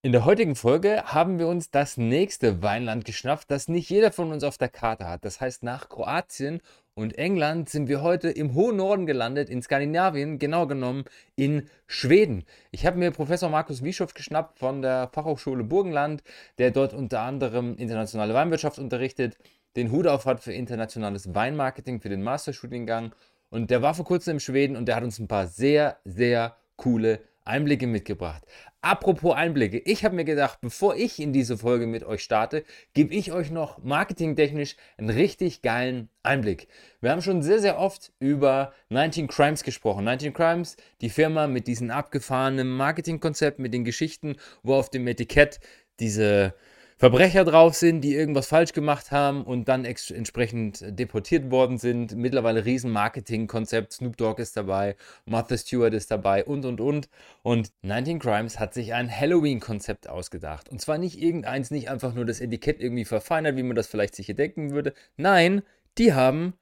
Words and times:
In 0.00 0.12
der 0.12 0.24
heutigen 0.24 0.54
Folge 0.54 1.02
haben 1.06 1.40
wir 1.40 1.48
uns 1.48 1.72
das 1.72 1.96
nächste 1.96 2.62
Weinland 2.62 3.04
geschnappt, 3.04 3.50
das 3.50 3.66
nicht 3.66 3.90
jeder 3.90 4.12
von 4.12 4.30
uns 4.30 4.44
auf 4.44 4.56
der 4.56 4.68
Karte 4.68 5.08
hat. 5.08 5.24
Das 5.24 5.40
heißt, 5.40 5.64
nach 5.64 5.88
Kroatien 5.88 6.60
und 6.94 7.18
England 7.18 7.68
sind 7.68 7.88
wir 7.88 8.00
heute 8.00 8.30
im 8.30 8.54
hohen 8.54 8.76
Norden 8.76 9.06
gelandet, 9.06 9.50
in 9.50 9.60
Skandinavien, 9.60 10.38
genau 10.38 10.68
genommen 10.68 11.04
in 11.34 11.68
Schweden. 11.88 12.44
Ich 12.70 12.86
habe 12.86 12.96
mir 12.96 13.10
Professor 13.10 13.50
Markus 13.50 13.82
Wieschow 13.82 14.14
geschnappt 14.14 14.60
von 14.60 14.82
der 14.82 15.08
Fachhochschule 15.12 15.64
Burgenland, 15.64 16.22
der 16.58 16.70
dort 16.70 16.94
unter 16.94 17.22
anderem 17.22 17.74
internationale 17.76 18.34
Weinwirtschaft 18.34 18.78
unterrichtet, 18.78 19.36
den 19.74 19.90
Hut 19.90 20.06
auf 20.06 20.26
hat 20.26 20.44
für 20.44 20.52
internationales 20.52 21.34
Weinmarketing, 21.34 22.00
für 22.00 22.08
den 22.08 22.22
Masterstudiengang. 22.22 23.16
Und 23.50 23.72
der 23.72 23.82
war 23.82 23.94
vor 23.94 24.04
kurzem 24.04 24.34
in 24.34 24.40
Schweden 24.40 24.76
und 24.76 24.86
der 24.86 24.94
hat 24.94 25.02
uns 25.02 25.18
ein 25.18 25.26
paar 25.26 25.48
sehr, 25.48 25.96
sehr 26.04 26.54
coole 26.76 27.18
Einblicke 27.48 27.86
mitgebracht. 27.86 28.44
Apropos 28.80 29.34
Einblicke, 29.34 29.78
ich 29.78 30.04
habe 30.04 30.14
mir 30.14 30.24
gedacht, 30.24 30.60
bevor 30.60 30.94
ich 30.94 31.18
in 31.18 31.32
diese 31.32 31.58
Folge 31.58 31.86
mit 31.86 32.04
euch 32.04 32.22
starte, 32.22 32.64
gebe 32.94 33.12
ich 33.12 33.32
euch 33.32 33.50
noch 33.50 33.82
marketingtechnisch 33.82 34.76
einen 34.96 35.10
richtig 35.10 35.62
geilen 35.62 36.08
Einblick. 36.22 36.68
Wir 37.00 37.10
haben 37.10 37.22
schon 37.22 37.42
sehr, 37.42 37.58
sehr 37.58 37.78
oft 37.78 38.12
über 38.20 38.72
19 38.90 39.26
Crimes 39.26 39.64
gesprochen. 39.64 40.04
19 40.04 40.32
Crimes, 40.32 40.76
die 41.00 41.10
Firma 41.10 41.48
mit 41.48 41.66
diesem 41.66 41.90
abgefahrenen 41.90 42.68
Marketingkonzept, 42.68 43.58
mit 43.58 43.74
den 43.74 43.84
Geschichten, 43.84 44.36
wo 44.62 44.74
auf 44.74 44.90
dem 44.90 45.06
Etikett 45.08 45.58
diese 45.98 46.54
Verbrecher 46.98 47.44
drauf 47.44 47.76
sind, 47.76 48.00
die 48.00 48.16
irgendwas 48.16 48.48
falsch 48.48 48.72
gemacht 48.72 49.12
haben 49.12 49.44
und 49.44 49.68
dann 49.68 49.84
entsprechend 49.84 50.84
deportiert 50.98 51.48
worden 51.48 51.78
sind. 51.78 52.16
Mittlerweile 52.16 52.64
riesen 52.64 52.90
Marketing-Konzept. 52.90 53.92
Snoop 53.92 54.16
Dogg 54.16 54.42
ist 54.42 54.56
dabei, 54.56 54.96
Martha 55.24 55.56
Stewart 55.56 55.94
ist 55.94 56.10
dabei 56.10 56.44
und 56.44 56.64
und 56.64 56.80
und. 56.80 57.08
Und 57.42 57.70
19 57.82 58.18
Crimes 58.18 58.58
hat 58.58 58.74
sich 58.74 58.94
ein 58.94 59.08
Halloween-Konzept 59.08 60.08
ausgedacht. 60.08 60.68
Und 60.68 60.80
zwar 60.80 60.98
nicht 60.98 61.22
irgendeins, 61.22 61.70
nicht 61.70 61.88
einfach 61.88 62.14
nur 62.14 62.24
das 62.24 62.40
Etikett 62.40 62.80
irgendwie 62.80 63.04
verfeinert, 63.04 63.56
wie 63.56 63.62
man 63.62 63.76
das 63.76 63.86
vielleicht 63.86 64.16
sich 64.16 64.26
hier 64.26 64.34
denken 64.34 64.72
würde. 64.72 64.92
Nein, 65.16 65.62
die 65.98 66.14
haben 66.14 66.54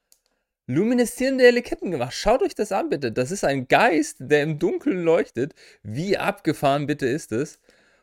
lumineszierende 0.67 1.47
Etiketten 1.47 1.89
gemacht. 1.89 2.13
Schaut 2.13 2.43
euch 2.43 2.53
das 2.53 2.71
an, 2.71 2.89
bitte. 2.89 3.11
Das 3.11 3.31
ist 3.31 3.43
ein 3.43 3.67
Geist, 3.67 4.17
der 4.19 4.43
im 4.43 4.59
Dunkeln 4.59 5.01
leuchtet. 5.03 5.55
Wie 5.81 6.15
abgefahren 6.15 6.85
bitte 6.85 7.07
ist 7.07 7.31
es? 7.31 7.59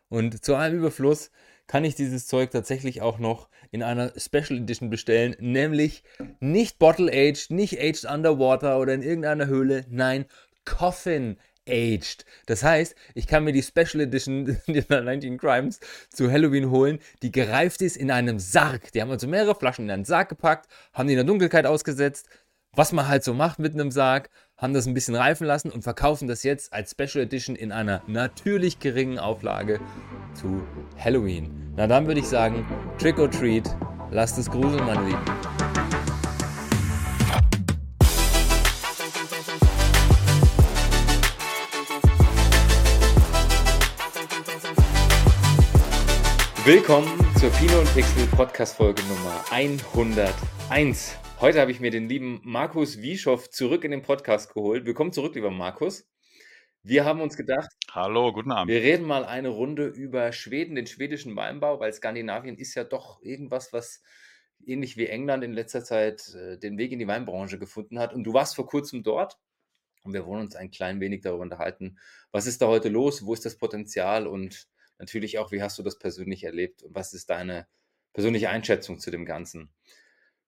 Und 0.09 0.45
zu 0.45 0.57
allem 0.57 0.79
Überfluss 0.79 1.31
kann 1.67 1.85
ich 1.85 1.95
dieses 1.95 2.27
Zeug 2.27 2.51
tatsächlich 2.51 3.03
auch 3.03 3.19
noch 3.19 3.49
in 3.71 3.83
einer 3.83 4.13
Special 4.17 4.59
Edition 4.59 4.91
bestellen, 4.91 5.35
nämlich 5.39 6.05
nicht 6.41 6.79
Bottle 6.79 7.11
Aged, 7.11 7.51
nicht 7.51 7.81
Aged 7.81 8.05
Underwater 8.05 8.79
oder 8.79 8.95
in 8.95 9.03
irgendeiner 9.03 9.47
Höhle, 9.47 9.85
nein, 9.89 10.27
Coffin 10.65 11.39
Aged. 11.69 12.25
Das 12.47 12.63
heißt, 12.63 12.95
ich 13.15 13.27
kann 13.27 13.45
mir 13.45 13.53
die 13.53 13.63
Special 13.63 14.01
Edition 14.01 14.59
der 14.69 15.03
19 15.03 15.39
Crimes 15.39 15.81
zu 16.11 16.31
Halloween 16.31 16.71
holen, 16.71 16.99
die 17.23 17.33
gereift 17.33 17.81
ist 17.83 17.97
in 17.97 18.11
einem 18.11 18.39
Sarg. 18.39 18.93
Die 18.93 19.01
haben 19.01 19.11
also 19.11 19.27
mehrere 19.27 19.55
Flaschen 19.55 19.87
in 19.87 19.91
einen 19.91 20.05
Sarg 20.05 20.29
gepackt, 20.29 20.69
haben 20.93 21.09
die 21.09 21.15
in 21.15 21.19
der 21.19 21.27
Dunkelheit 21.27 21.67
ausgesetzt, 21.67 22.29
was 22.73 22.93
man 22.93 23.09
halt 23.09 23.25
so 23.25 23.35
macht 23.35 23.59
mit 23.59 23.73
einem 23.73 23.91
Sarg, 23.91 24.31
haben 24.57 24.73
das 24.73 24.87
ein 24.87 24.95
bisschen 24.95 25.17
reifen 25.17 25.47
lassen 25.47 25.71
und 25.71 25.83
verkaufen 25.83 26.29
das 26.29 26.43
jetzt 26.43 26.73
als 26.73 26.93
Special 26.93 27.25
Edition 27.25 27.57
in 27.57 27.73
einer 27.73 28.03
natürlich 28.07 28.79
geringen 28.79 29.19
Auflage 29.19 29.81
zu 30.35 30.63
Halloween. 30.97 31.73
Na 31.77 31.87
dann 31.87 32.07
würde 32.07 32.21
ich 32.21 32.29
sagen, 32.29 32.65
Trick 32.99 33.19
or 33.19 33.31
Treat, 33.31 33.69
lasst 34.11 34.39
es 34.39 34.51
gruseln, 34.51 34.85
meine 34.85 35.07
Lieben. 35.07 35.25
Willkommen 46.65 47.09
zur 47.39 47.51
Pino 47.51 47.79
und 47.81 47.93
Pixel 47.93 48.27
Podcast 48.29 48.77
Folge 48.77 49.03
Nummer 49.03 49.45
101. 49.51 51.19
Heute 51.41 51.61
habe 51.61 51.71
ich 51.71 51.81
mir 51.81 51.91
den 51.91 52.09
lieben 52.09 52.41
Markus 52.45 53.03
Wieschow 53.03 53.51
zurück 53.51 53.85
in 53.85 53.91
den 53.91 54.03
Podcast 54.03 54.55
geholt. 54.55 54.87
Willkommen 54.87 55.13
zurück, 55.13 55.35
lieber 55.35 55.51
Markus. 55.51 56.09
Wir 56.83 57.05
haben 57.05 57.21
uns 57.21 57.37
gedacht, 57.37 57.69
Hallo, 57.91 58.33
guten 58.33 58.53
Abend. 58.53 58.71
wir 58.73 58.81
reden 58.81 59.05
mal 59.07 59.25
eine 59.25 59.49
Runde 59.49 59.87
über 59.87 60.33
Schweden, 60.33 60.75
den 60.75 60.87
schwedischen 60.87 61.37
Weinbau, 61.37 61.81
weil 61.81 61.93
Skandinavien 61.93 62.57
ist 62.57 62.75
ja 62.75 62.85
doch 62.85 63.21
irgendwas, 63.23 63.73
was 63.73 64.03
ähnlich 64.65 64.97
wie 64.97 65.07
England 65.07 65.45
in 65.45 65.53
letzter 65.53 65.85
Zeit 65.85 66.35
äh, 66.35 66.59
den 66.59 66.79
Weg 66.79 66.93
in 66.93 66.99
die 66.99 67.09
Weinbranche 67.09 67.59
gefunden 67.59 67.99
hat. 67.99 68.15
Und 68.15 68.25
du 68.25 68.33
warst 68.33 68.55
vor 68.55 68.67
kurzem 68.67 69.03
dort 69.03 69.39
und 70.05 70.13
wir 70.13 70.27
wollen 70.27 70.43
uns 70.43 70.57
ein 70.57 70.71
klein 70.71 71.01
wenig 71.01 71.23
darüber 71.23 71.43
unterhalten, 71.43 71.99
was 72.31 72.47
ist 72.47 72.63
da 72.63 72.69
heute 72.69 72.89
los, 72.89 73.27
wo 73.27 73.35
ist 73.35 73.45
das 73.45 73.57
Potenzial 73.57 74.27
und 74.27 74.69
natürlich 74.99 75.39
auch, 75.39 75.51
wie 75.53 75.63
hast 75.63 75.79
du 75.79 75.83
das 75.83 75.99
persönlich 75.99 76.45
erlebt 76.45 76.83
und 76.83 76.95
was 76.95 77.13
ist 77.13 77.29
deine 77.31 77.67
persönliche 78.13 78.51
Einschätzung 78.51 78.99
zu 78.99 79.11
dem 79.11 79.25
Ganzen. 79.25 79.71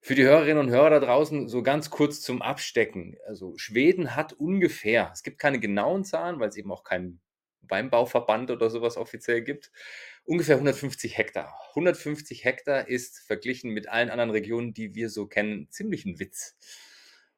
Für 0.07 0.15
die 0.15 0.23
Hörerinnen 0.23 0.59
und 0.59 0.71
Hörer 0.71 0.91
da 0.91 1.01
draußen 1.01 1.49
so 1.49 1.65
ganz 1.65 1.91
kurz 1.91 2.21
zum 2.21 2.41
Abstecken. 2.41 3.17
Also 3.27 3.55
Schweden 3.57 4.15
hat 4.15 4.35
ungefähr, 4.35 5.11
es 5.13 5.25
gibt 5.25 5.41
keine 5.41 5.59
genauen 5.59 6.05
Zahlen, 6.05 6.39
weil 6.39 6.49
es 6.49 6.57
eben 6.57 6.71
auch 6.71 6.85
keinen 6.85 7.21
Weinbauverband 7.63 8.53
oder 8.53 8.71
sowas 8.71 8.97
offiziell 8.99 9.43
gibt, 9.43 9.73
ungefähr 10.23 10.55
150 10.55 11.19
Hektar. 11.19 11.53
150 11.71 12.45
Hektar 12.45 12.87
ist 12.87 13.19
verglichen 13.19 13.73
mit 13.73 13.89
allen 13.89 14.11
anderen 14.11 14.31
Regionen, 14.31 14.73
die 14.73 14.95
wir 14.95 15.11
so 15.11 15.27
kennen, 15.27 15.67
ziemlich 15.71 16.05
ein 16.05 16.21
Witz. 16.21 16.57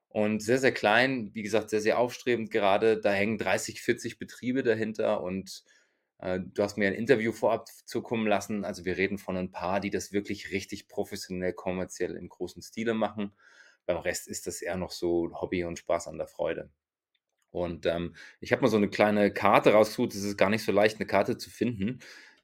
Und 0.09 0.43
sehr, 0.43 0.59
sehr 0.59 0.73
klein, 0.73 1.31
wie 1.33 1.45
gesagt, 1.45 1.71
sehr, 1.71 1.81
sehr 1.81 1.99
aufstrebend 1.99 2.51
gerade. 2.51 3.01
Da 3.01 3.15
hängen 3.15 3.39
30, 3.39 3.81
40 3.81 4.19
Betriebe 4.19 4.63
dahinter 4.63 5.23
und 5.23 5.65
du 6.21 6.63
hast 6.63 6.77
mir 6.77 6.89
ein 6.89 6.95
Interview 6.95 7.33
vorab 7.33 7.69
zukommen 7.87 8.27
lassen. 8.27 8.65
Also 8.65 8.85
wir 8.85 8.97
reden 8.97 9.19
von 9.19 9.37
ein 9.37 9.53
paar, 9.53 9.81
die 9.81 9.91
das 9.91 10.13
wirklich 10.13 10.51
richtig 10.51 10.89
professionell, 10.89 11.53
kommerziell 11.53 12.17
im 12.17 12.29
großen 12.29 12.63
Stile 12.63 12.95
machen. 12.95 13.33
Beim 13.87 13.99
Rest 13.99 14.29
ist 14.29 14.47
das 14.47 14.61
eher 14.61 14.77
noch 14.77 14.91
so 14.91 15.31
Hobby 15.41 15.65
und 15.65 15.79
Spaß 15.79 16.09
an 16.09 16.19
der 16.19 16.27
Freude. 16.27 16.71
Und 17.51 17.87
ähm, 17.87 18.15
ich 18.41 18.53
habe 18.53 18.63
mal 18.63 18.69
so 18.69 18.77
eine 18.77 18.91
kleine 18.91 19.33
Karte 19.33 19.73
rausgesucht. 19.73 20.15
Es 20.15 20.25
ist 20.25 20.37
gar 20.37 20.51
nicht 20.51 20.65
so 20.65 20.73
leicht, 20.73 20.97
eine 20.97 21.07
Karte 21.07 21.39
zu 21.39 21.51
finden, 21.51 22.01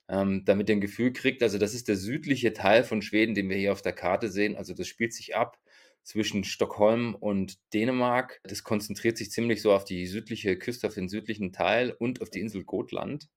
ähm, 0.08 0.44
damit 0.44 0.68
ihr 0.68 0.76
ein 0.76 0.80
Gefühl 0.80 1.12
kriegt. 1.12 1.42
Also 1.42 1.58
das 1.58 1.74
ist 1.74 1.88
der 1.88 1.96
südliche 1.96 2.52
Teil 2.52 2.84
von 2.84 3.02
Schweden, 3.02 3.34
den 3.34 3.48
wir 3.48 3.56
hier 3.56 3.72
auf 3.72 3.82
der 3.82 3.92
Karte 3.92 4.30
sehen. 4.30 4.56
Also 4.56 4.72
das 4.74 4.88
spielt 4.88 5.12
sich 5.12 5.36
ab 5.36 5.58
zwischen 6.02 6.44
Stockholm 6.44 7.14
und 7.14 7.58
Dänemark. 7.74 8.40
Das 8.44 8.62
konzentriert 8.62 9.18
sich 9.18 9.30
ziemlich 9.30 9.62
so 9.62 9.72
auf 9.72 9.84
die 9.84 10.06
südliche 10.06 10.58
Küste, 10.58 10.86
auf 10.86 10.94
den 10.94 11.08
südlichen 11.08 11.52
Teil 11.52 11.90
und 11.90 12.22
auf 12.22 12.30
die 12.30 12.40
Insel 12.40 12.64
Gotland. 12.64 13.28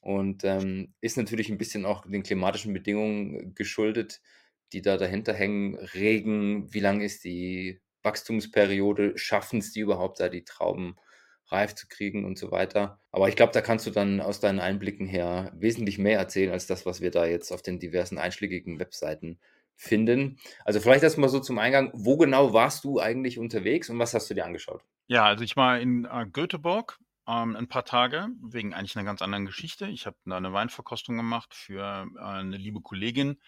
Und 0.00 0.44
ähm, 0.44 0.94
ist 1.00 1.16
natürlich 1.16 1.50
ein 1.50 1.58
bisschen 1.58 1.84
auch 1.84 2.06
den 2.06 2.22
klimatischen 2.22 2.72
Bedingungen 2.72 3.54
geschuldet, 3.54 4.20
die 4.72 4.82
da 4.82 4.96
dahinter 4.96 5.34
hängen. 5.34 5.76
Regen, 5.76 6.72
wie 6.72 6.80
lang 6.80 7.00
ist 7.00 7.24
die 7.24 7.80
Wachstumsperiode? 8.02 9.18
Schaffen 9.18 9.58
es 9.58 9.72
die 9.72 9.80
überhaupt, 9.80 10.20
da 10.20 10.28
die 10.28 10.44
Trauben 10.44 10.96
reif 11.48 11.74
zu 11.74 11.86
kriegen 11.88 12.24
und 12.24 12.38
so 12.38 12.50
weiter? 12.50 12.98
Aber 13.10 13.28
ich 13.28 13.36
glaube, 13.36 13.52
da 13.52 13.60
kannst 13.60 13.86
du 13.86 13.90
dann 13.90 14.20
aus 14.20 14.40
deinen 14.40 14.60
Einblicken 14.60 15.06
her 15.06 15.52
wesentlich 15.54 15.98
mehr 15.98 16.18
erzählen 16.18 16.52
als 16.52 16.66
das, 16.66 16.86
was 16.86 17.00
wir 17.00 17.10
da 17.10 17.26
jetzt 17.26 17.52
auf 17.52 17.62
den 17.62 17.78
diversen 17.78 18.18
einschlägigen 18.18 18.78
Webseiten 18.78 19.38
finden. 19.76 20.38
Also 20.64 20.80
vielleicht 20.80 21.02
erstmal 21.02 21.30
so 21.30 21.40
zum 21.40 21.58
Eingang, 21.58 21.90
wo 21.94 22.16
genau 22.16 22.52
warst 22.52 22.84
du 22.84 23.00
eigentlich 23.00 23.38
unterwegs 23.38 23.88
und 23.88 23.98
was 23.98 24.14
hast 24.14 24.30
du 24.30 24.34
dir 24.34 24.44
angeschaut? 24.44 24.82
Ja, 25.08 25.24
also 25.24 25.42
ich 25.42 25.56
war 25.56 25.80
in 25.80 26.04
äh, 26.04 26.26
Göteborg 26.30 26.98
ähm, 27.30 27.56
ein 27.56 27.68
paar 27.68 27.84
Tage, 27.84 28.28
wegen 28.42 28.74
eigentlich 28.74 28.96
einer 28.96 29.04
ganz 29.04 29.22
anderen 29.22 29.46
Geschichte. 29.46 29.86
Ich 29.86 30.06
habe 30.06 30.16
da 30.24 30.36
eine 30.36 30.52
Weinverkostung 30.52 31.16
gemacht 31.16 31.54
für 31.54 32.06
äh, 32.16 32.20
eine 32.20 32.56
liebe 32.56 32.80
Kollegin 32.80 33.40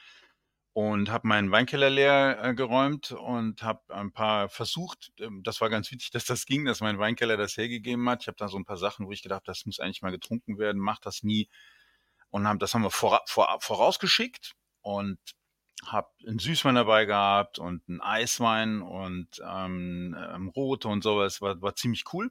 und 0.73 1.11
habe 1.11 1.29
meinen 1.29 1.51
Weinkeller 1.51 1.91
leer 1.91 2.39
äh, 2.43 2.55
geräumt 2.55 3.13
und 3.13 3.63
habe 3.63 3.83
ein 3.95 4.13
paar 4.13 4.49
versucht. 4.49 5.13
Ähm, 5.19 5.43
das 5.43 5.61
war 5.61 5.69
ganz 5.71 5.91
wichtig, 5.91 6.11
dass 6.13 6.25
das 6.25 6.47
ging, 6.47 6.65
dass 6.65 6.81
mein 6.81 6.99
Weinkeller 6.99 7.37
das 7.37 7.57
hergegeben 7.57 8.09
hat. 8.09 8.23
Ich 8.23 8.29
habe 8.29 8.37
da 8.39 8.49
so 8.49 8.59
ein 8.59 8.65
paar 8.65 8.79
Sachen, 8.79 9.07
wo 9.07 9.13
ich 9.13 9.23
gedacht, 9.23 9.47
das 9.47 9.67
muss 9.67 9.81
eigentlich 9.81 10.03
mal 10.03 10.13
getrunken 10.13 10.59
werden, 10.59 10.81
macht 10.81 11.07
das 11.07 11.23
nie. 11.23 11.49
Und 12.31 12.47
haben, 12.47 12.59
das 12.59 12.75
haben 12.75 12.83
wir 12.83 12.91
vor, 12.91 13.21
vor, 13.27 13.59
vorausgeschickt 13.61 14.55
und 14.81 15.19
habe 15.87 16.09
einen 16.27 16.39
Süßwein 16.39 16.75
dabei 16.75 17.05
gehabt 17.05 17.59
und 17.59 17.83
einen 17.89 18.01
Eiswein 18.01 18.83
und 18.83 19.29
ähm, 19.45 20.17
ähm, 20.19 20.49
Rote 20.49 20.89
und 20.89 21.03
sowas. 21.03 21.41
War, 21.41 21.61
war 21.61 21.75
ziemlich 21.75 22.05
cool. 22.13 22.31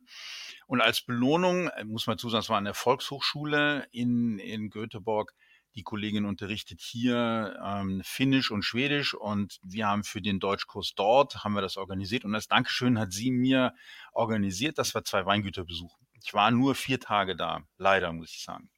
Und 0.67 0.81
als 0.81 1.01
Belohnung, 1.01 1.67
äh, 1.67 1.83
muss 1.83 2.07
man 2.07 2.17
zusagen, 2.17 2.41
es 2.41 2.49
war 2.49 2.57
eine 2.57 2.73
Volkshochschule 2.73 3.87
in, 3.91 4.39
in 4.39 4.69
Göteborg. 4.69 5.33
Die 5.75 5.83
Kollegin 5.83 6.25
unterrichtet 6.25 6.81
hier 6.81 7.57
ähm, 7.63 8.01
Finnisch 8.03 8.51
und 8.51 8.63
Schwedisch 8.63 9.13
und 9.13 9.57
wir 9.63 9.87
haben 9.87 10.03
für 10.03 10.21
den 10.21 10.39
Deutschkurs 10.39 10.93
dort, 10.95 11.45
haben 11.45 11.53
wir 11.53 11.61
das 11.61 11.77
organisiert 11.77 12.25
und 12.25 12.35
als 12.35 12.49
Dankeschön 12.49 12.99
hat 12.99 13.13
sie 13.13 13.31
mir 13.31 13.73
organisiert, 14.11 14.77
dass 14.77 14.93
wir 14.93 15.05
zwei 15.05 15.25
Weingüter 15.25 15.63
besuchen. 15.63 16.05
Ich 16.23 16.33
war 16.33 16.51
nur 16.51 16.75
vier 16.75 16.99
Tage 16.99 17.37
da, 17.37 17.61
leider 17.77 18.11
muss 18.11 18.31
ich 18.31 18.43
sagen. 18.43 18.69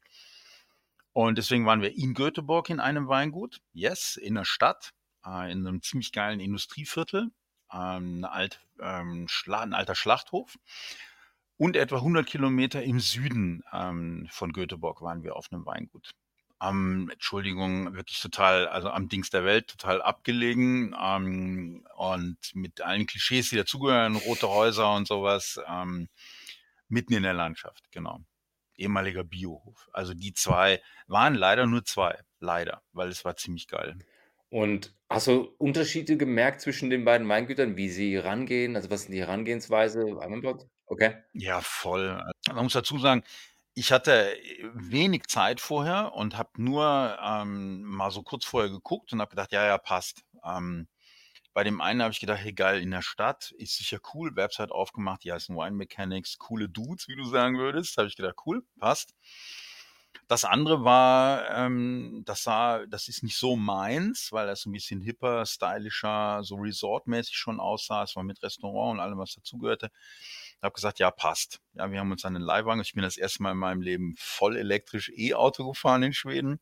Und 1.13 1.37
deswegen 1.37 1.65
waren 1.65 1.81
wir 1.81 1.95
in 1.95 2.15
Göteborg 2.15 2.69
in 2.69 2.79
einem 2.79 3.07
Weingut, 3.07 3.61
yes, 3.71 4.15
in 4.15 4.35
der 4.35 4.45
Stadt, 4.45 4.93
äh, 5.25 5.51
in 5.51 5.65
einem 5.65 5.81
ziemlich 5.81 6.11
geilen 6.11 6.39
Industrieviertel, 6.39 7.29
ähm, 7.71 8.25
alt, 8.25 8.59
ähm, 8.79 9.27
ein 9.47 9.73
alter 9.73 9.95
Schlachthof. 9.95 10.57
Und 11.57 11.75
etwa 11.75 11.97
100 11.97 12.25
Kilometer 12.25 12.83
im 12.83 12.99
Süden 12.99 13.63
ähm, 13.71 14.27
von 14.31 14.53
Göteborg 14.53 15.01
waren 15.01 15.23
wir 15.23 15.35
auf 15.35 15.47
einem 15.51 15.65
Weingut. 15.65 16.11
am, 16.59 17.09
Entschuldigung, 17.09 17.93
wirklich 17.93 18.19
total, 18.21 18.67
also 18.67 18.89
am 18.89 19.07
Dings 19.09 19.29
der 19.29 19.45
Welt, 19.45 19.67
total 19.67 20.01
abgelegen 20.01 20.95
ähm, 20.99 21.85
und 21.95 22.37
mit 22.53 22.81
allen 22.81 23.05
Klischees, 23.05 23.49
die 23.49 23.57
dazugehören, 23.57 24.15
rote 24.15 24.49
Häuser 24.49 24.95
und 24.95 25.07
sowas, 25.07 25.59
mitten 26.87 27.13
in 27.13 27.23
der 27.23 27.33
Landschaft, 27.33 27.91
genau. 27.91 28.23
Ehemaliger 28.75 29.23
Biohof. 29.23 29.89
Also 29.93 30.13
die 30.13 30.33
zwei 30.33 30.81
waren 31.07 31.35
leider 31.35 31.65
nur 31.65 31.83
zwei, 31.85 32.19
leider, 32.39 32.81
weil 32.91 33.09
es 33.09 33.25
war 33.25 33.35
ziemlich 33.35 33.67
geil. 33.67 33.97
Und 34.49 34.93
hast 35.09 35.27
du 35.27 35.53
Unterschiede 35.57 36.15
gemerkt 36.15 36.61
zwischen 36.61 36.89
den 36.89 37.05
beiden 37.05 37.27
Weingütern, 37.27 37.75
wie 37.75 37.89
sie 37.89 38.17
rangehen? 38.17 38.75
Also 38.75 38.89
was 38.91 39.01
ist 39.01 39.11
die 39.11 39.19
Herangehensweise? 39.19 40.15
Okay. 40.85 41.15
Ja, 41.33 41.61
voll. 41.61 42.21
Man 42.47 42.63
muss 42.63 42.73
dazu 42.73 42.99
sagen, 42.99 43.23
ich 43.73 43.91
hatte 43.91 44.35
äh, 44.37 44.69
wenig 44.75 45.25
Zeit 45.27 45.59
vorher 45.59 46.13
und 46.13 46.37
habe 46.37 46.49
nur 46.57 47.17
ähm, 47.23 47.81
mal 47.83 48.11
so 48.11 48.21
kurz 48.21 48.45
vorher 48.45 48.69
geguckt 48.69 49.11
und 49.11 49.21
habe 49.21 49.31
gedacht, 49.31 49.51
ja, 49.51 49.65
ja, 49.65 49.77
passt. 49.77 50.23
Ähm, 50.45 50.87
bei 51.53 51.63
dem 51.63 51.81
einen 51.81 52.01
habe 52.01 52.11
ich 52.11 52.19
gedacht, 52.19 52.39
hey 52.41 52.53
geil, 52.53 52.81
in 52.81 52.91
der 52.91 53.01
Stadt 53.01 53.51
ist 53.57 53.77
sicher 53.77 53.99
cool, 54.13 54.35
Website 54.35 54.71
aufgemacht, 54.71 55.23
die 55.23 55.31
heißen 55.31 55.55
Wine 55.55 55.75
Mechanics, 55.75 56.37
coole 56.39 56.67
Dudes, 56.67 57.07
wie 57.07 57.15
du 57.15 57.25
sagen 57.25 57.57
würdest. 57.57 57.97
Habe 57.97 58.07
ich 58.07 58.15
gedacht, 58.15 58.35
cool, 58.45 58.63
passt. 58.79 59.13
Das 60.27 60.45
andere 60.45 60.83
war, 60.83 61.49
ähm, 61.51 62.23
das 62.25 62.43
sah, 62.43 62.85
das 62.87 63.07
ist 63.07 63.23
nicht 63.23 63.37
so 63.37 63.55
meins, 63.55 64.31
weil 64.31 64.47
das 64.47 64.65
ein 64.65 64.71
bisschen 64.71 65.01
hipper, 65.01 65.45
stylischer, 65.45 66.43
so 66.43 66.55
resortmäßig 66.55 67.35
schon 67.35 67.59
aussah. 67.59 68.03
Es 68.03 68.15
war 68.15 68.23
mit 68.23 68.41
Restaurant 68.41 68.93
und 68.93 68.99
allem, 68.99 69.17
was 69.17 69.35
dazugehörte. 69.35 69.91
Ich 70.57 70.63
habe 70.63 70.73
gesagt, 70.73 70.99
ja, 70.99 71.11
passt. 71.11 71.59
Ja, 71.73 71.91
wir 71.91 71.99
haben 71.99 72.11
uns 72.11 72.25
einen 72.25 72.41
Leihwagen. 72.41 72.81
Ich 72.81 72.93
bin 72.93 73.03
das 73.03 73.17
erste 73.17 73.43
Mal 73.43 73.51
in 73.51 73.57
meinem 73.57 73.81
Leben 73.81 74.15
voll 74.17 74.55
elektrisch 74.55 75.11
E-Auto 75.15 75.67
gefahren 75.69 76.03
in 76.03 76.13
Schweden. 76.13 76.59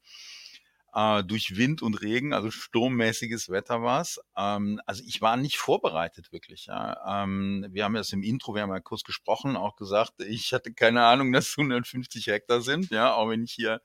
Äh, 0.93 1.23
durch 1.23 1.55
Wind 1.55 1.81
und 1.81 2.01
Regen, 2.01 2.33
also 2.33 2.51
sturmmäßiges 2.51 3.49
Wetter 3.49 3.81
war 3.81 4.01
es. 4.01 4.19
Ähm, 4.35 4.81
also 4.85 5.03
ich 5.05 5.21
war 5.21 5.37
nicht 5.37 5.57
vorbereitet 5.57 6.31
wirklich. 6.33 6.65
Ja. 6.65 7.23
Ähm, 7.23 7.65
wir 7.69 7.85
haben 7.85 7.93
das 7.93 8.11
im 8.11 8.23
Intro, 8.23 8.55
wir 8.55 8.63
haben 8.63 8.73
ja 8.73 8.81
kurz 8.81 9.03
gesprochen, 9.03 9.55
auch 9.55 9.77
gesagt, 9.77 10.13
ich 10.19 10.51
hatte 10.53 10.73
keine 10.73 11.05
Ahnung, 11.05 11.31
dass 11.31 11.49
es 11.49 11.57
150 11.57 12.27
Hektar 12.27 12.61
sind, 12.61 12.91
ja, 12.91 13.13
auch 13.13 13.29
wenn 13.29 13.43
ich 13.43 13.53
hier 13.53 13.81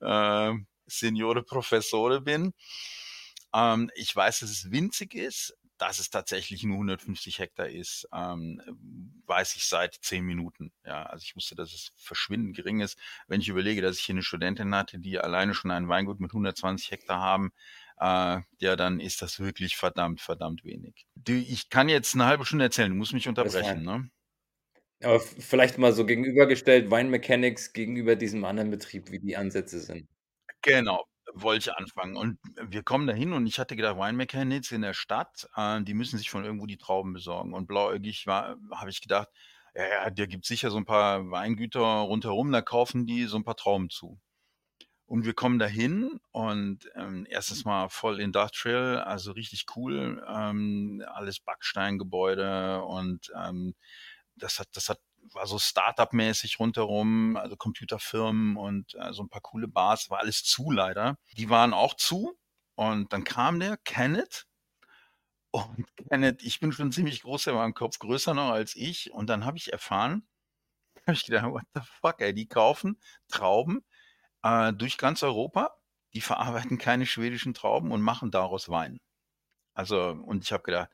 äh, 0.00 0.52
Seniore 0.86 1.44
Professore 1.44 2.20
bin. 2.20 2.52
Ähm, 3.54 3.90
ich 3.94 4.14
weiß, 4.14 4.40
dass 4.40 4.50
es 4.50 4.70
winzig 4.72 5.14
ist 5.14 5.56
dass 5.80 5.98
es 5.98 6.10
tatsächlich 6.10 6.62
nur 6.62 6.76
150 6.76 7.38
Hektar 7.38 7.68
ist, 7.68 8.06
ähm, 8.12 8.60
weiß 9.26 9.56
ich 9.56 9.64
seit 9.64 9.94
zehn 9.94 10.24
Minuten. 10.24 10.72
Ja, 10.84 11.04
also 11.04 11.22
ich 11.24 11.34
wusste, 11.34 11.54
dass 11.54 11.72
es 11.72 11.92
verschwindend 11.96 12.54
gering 12.54 12.80
ist. 12.80 12.98
Wenn 13.28 13.40
ich 13.40 13.48
überlege, 13.48 13.80
dass 13.80 13.96
ich 13.96 14.04
hier 14.04 14.14
eine 14.14 14.22
Studentin 14.22 14.74
hatte, 14.74 14.98
die 14.98 15.18
alleine 15.18 15.54
schon 15.54 15.70
ein 15.70 15.88
Weingut 15.88 16.20
mit 16.20 16.32
120 16.32 16.90
Hektar 16.90 17.20
haben, 17.20 17.50
äh, 17.98 18.40
ja, 18.58 18.76
dann 18.76 19.00
ist 19.00 19.22
das 19.22 19.40
wirklich 19.40 19.78
verdammt, 19.78 20.20
verdammt 20.20 20.64
wenig. 20.64 21.06
Ich 21.26 21.70
kann 21.70 21.88
jetzt 21.88 22.14
eine 22.14 22.26
halbe 22.26 22.44
Stunde 22.44 22.66
erzählen, 22.66 22.90
du 22.90 22.96
musst 22.96 23.14
mich 23.14 23.26
unterbrechen, 23.26 23.82
ne? 23.82 24.10
Aber 25.02 25.18
vielleicht 25.18 25.78
mal 25.78 25.94
so 25.94 26.04
gegenübergestellt, 26.04 26.90
Wine 26.90 27.08
Mechanics 27.08 27.72
gegenüber 27.72 28.16
diesem 28.16 28.44
anderen 28.44 28.70
Betrieb, 28.70 29.10
wie 29.10 29.18
die 29.18 29.34
Ansätze 29.34 29.80
sind. 29.80 30.06
Genau 30.60 31.06
wollte 31.34 31.70
ich 31.70 31.76
anfangen. 31.76 32.16
Und 32.16 32.38
wir 32.60 32.82
kommen 32.82 33.06
dahin 33.06 33.32
und 33.32 33.46
ich 33.46 33.58
hatte 33.58 33.76
gedacht, 33.76 33.96
Wine 33.96 34.14
Mechanics 34.14 34.72
in 34.72 34.82
der 34.82 34.94
Stadt, 34.94 35.48
äh, 35.56 35.82
die 35.82 35.94
müssen 35.94 36.18
sich 36.18 36.30
von 36.30 36.44
irgendwo 36.44 36.66
die 36.66 36.78
Trauben 36.78 37.12
besorgen. 37.12 37.54
Und 37.54 37.66
blauäugig 37.66 38.26
war, 38.26 38.56
habe 38.72 38.90
ich 38.90 39.00
gedacht, 39.00 39.28
ja, 39.74 39.86
ja, 39.86 40.10
der 40.10 40.26
gibt 40.26 40.44
sicher 40.46 40.70
so 40.70 40.76
ein 40.78 40.84
paar 40.84 41.30
Weingüter 41.30 41.80
rundherum, 41.80 42.50
da 42.52 42.62
kaufen 42.62 43.06
die 43.06 43.24
so 43.24 43.36
ein 43.36 43.44
paar 43.44 43.56
Trauben 43.56 43.90
zu. 43.90 44.18
Und 45.06 45.24
wir 45.24 45.34
kommen 45.34 45.58
dahin 45.58 46.20
und 46.30 46.88
ähm, 46.94 47.26
erstes 47.28 47.64
Mal 47.64 47.88
voll 47.88 48.20
Industrial, 48.20 49.00
also 49.00 49.32
richtig 49.32 49.66
cool, 49.74 50.24
ähm, 50.28 51.02
alles 51.06 51.40
Backsteingebäude 51.40 52.82
und 52.84 53.32
ähm, 53.36 53.74
das 54.36 54.60
hat, 54.60 54.68
das 54.74 54.88
hat 54.88 55.00
war 55.34 55.46
so 55.46 55.58
Startup-mäßig 55.58 56.58
rundherum, 56.58 57.36
also 57.36 57.56
Computerfirmen 57.56 58.56
und 58.56 58.94
äh, 58.94 59.12
so 59.12 59.22
ein 59.22 59.28
paar 59.28 59.40
coole 59.42 59.68
Bars, 59.68 60.10
war 60.10 60.20
alles 60.20 60.44
zu 60.44 60.70
leider. 60.70 61.16
Die 61.36 61.50
waren 61.50 61.72
auch 61.74 61.94
zu 61.94 62.36
und 62.74 63.12
dann 63.12 63.24
kam 63.24 63.60
der 63.60 63.76
Kenneth 63.78 64.46
und 65.50 65.86
Kenneth, 66.10 66.42
ich 66.42 66.60
bin 66.60 66.72
schon 66.72 66.92
ziemlich 66.92 67.22
groß, 67.22 67.44
der 67.44 67.54
war 67.54 67.64
im 67.66 67.74
Kopf 67.74 67.98
größer 67.98 68.34
noch 68.34 68.50
als 68.50 68.76
ich 68.76 69.12
und 69.12 69.28
dann 69.28 69.44
habe 69.44 69.58
ich 69.58 69.72
erfahren, 69.72 70.26
habe 71.06 71.14
ich 71.14 71.24
gedacht, 71.26 71.46
what 71.50 71.64
the 71.74 71.80
fuck, 72.00 72.20
ey, 72.20 72.34
die 72.34 72.48
kaufen 72.48 73.00
Trauben 73.28 73.84
äh, 74.42 74.72
durch 74.72 74.98
ganz 74.98 75.22
Europa, 75.22 75.76
die 76.14 76.20
verarbeiten 76.20 76.78
keine 76.78 77.06
schwedischen 77.06 77.54
Trauben 77.54 77.92
und 77.92 78.02
machen 78.02 78.30
daraus 78.30 78.68
Wein. 78.68 78.98
Also, 79.74 80.10
und 80.10 80.44
ich 80.44 80.52
habe 80.52 80.62
gedacht, 80.64 80.90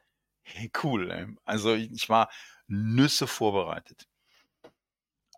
hey, 0.46 0.70
cool. 0.82 1.10
Ey. 1.10 1.26
Also 1.44 1.74
ich 1.74 2.08
war 2.08 2.30
Nüsse 2.68 3.26
vorbereitet. 3.26 4.08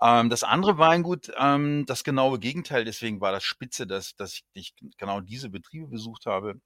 Ähm, 0.01 0.31
das 0.31 0.45
andere 0.45 0.79
Weingut, 0.79 1.31
ähm, 1.39 1.85
das 1.87 2.05
genaue 2.05 2.39
Gegenteil, 2.39 2.85
deswegen 2.85 3.21
war 3.21 3.33
das 3.33 3.45
spitze, 3.45 3.87
dass, 3.87 4.15
dass 4.17 4.43
ich 4.53 4.75
genau 4.97 5.21
diese 5.21 5.51
Betriebe 5.51 5.89
besucht 5.89 6.27
habe, 6.27 6.61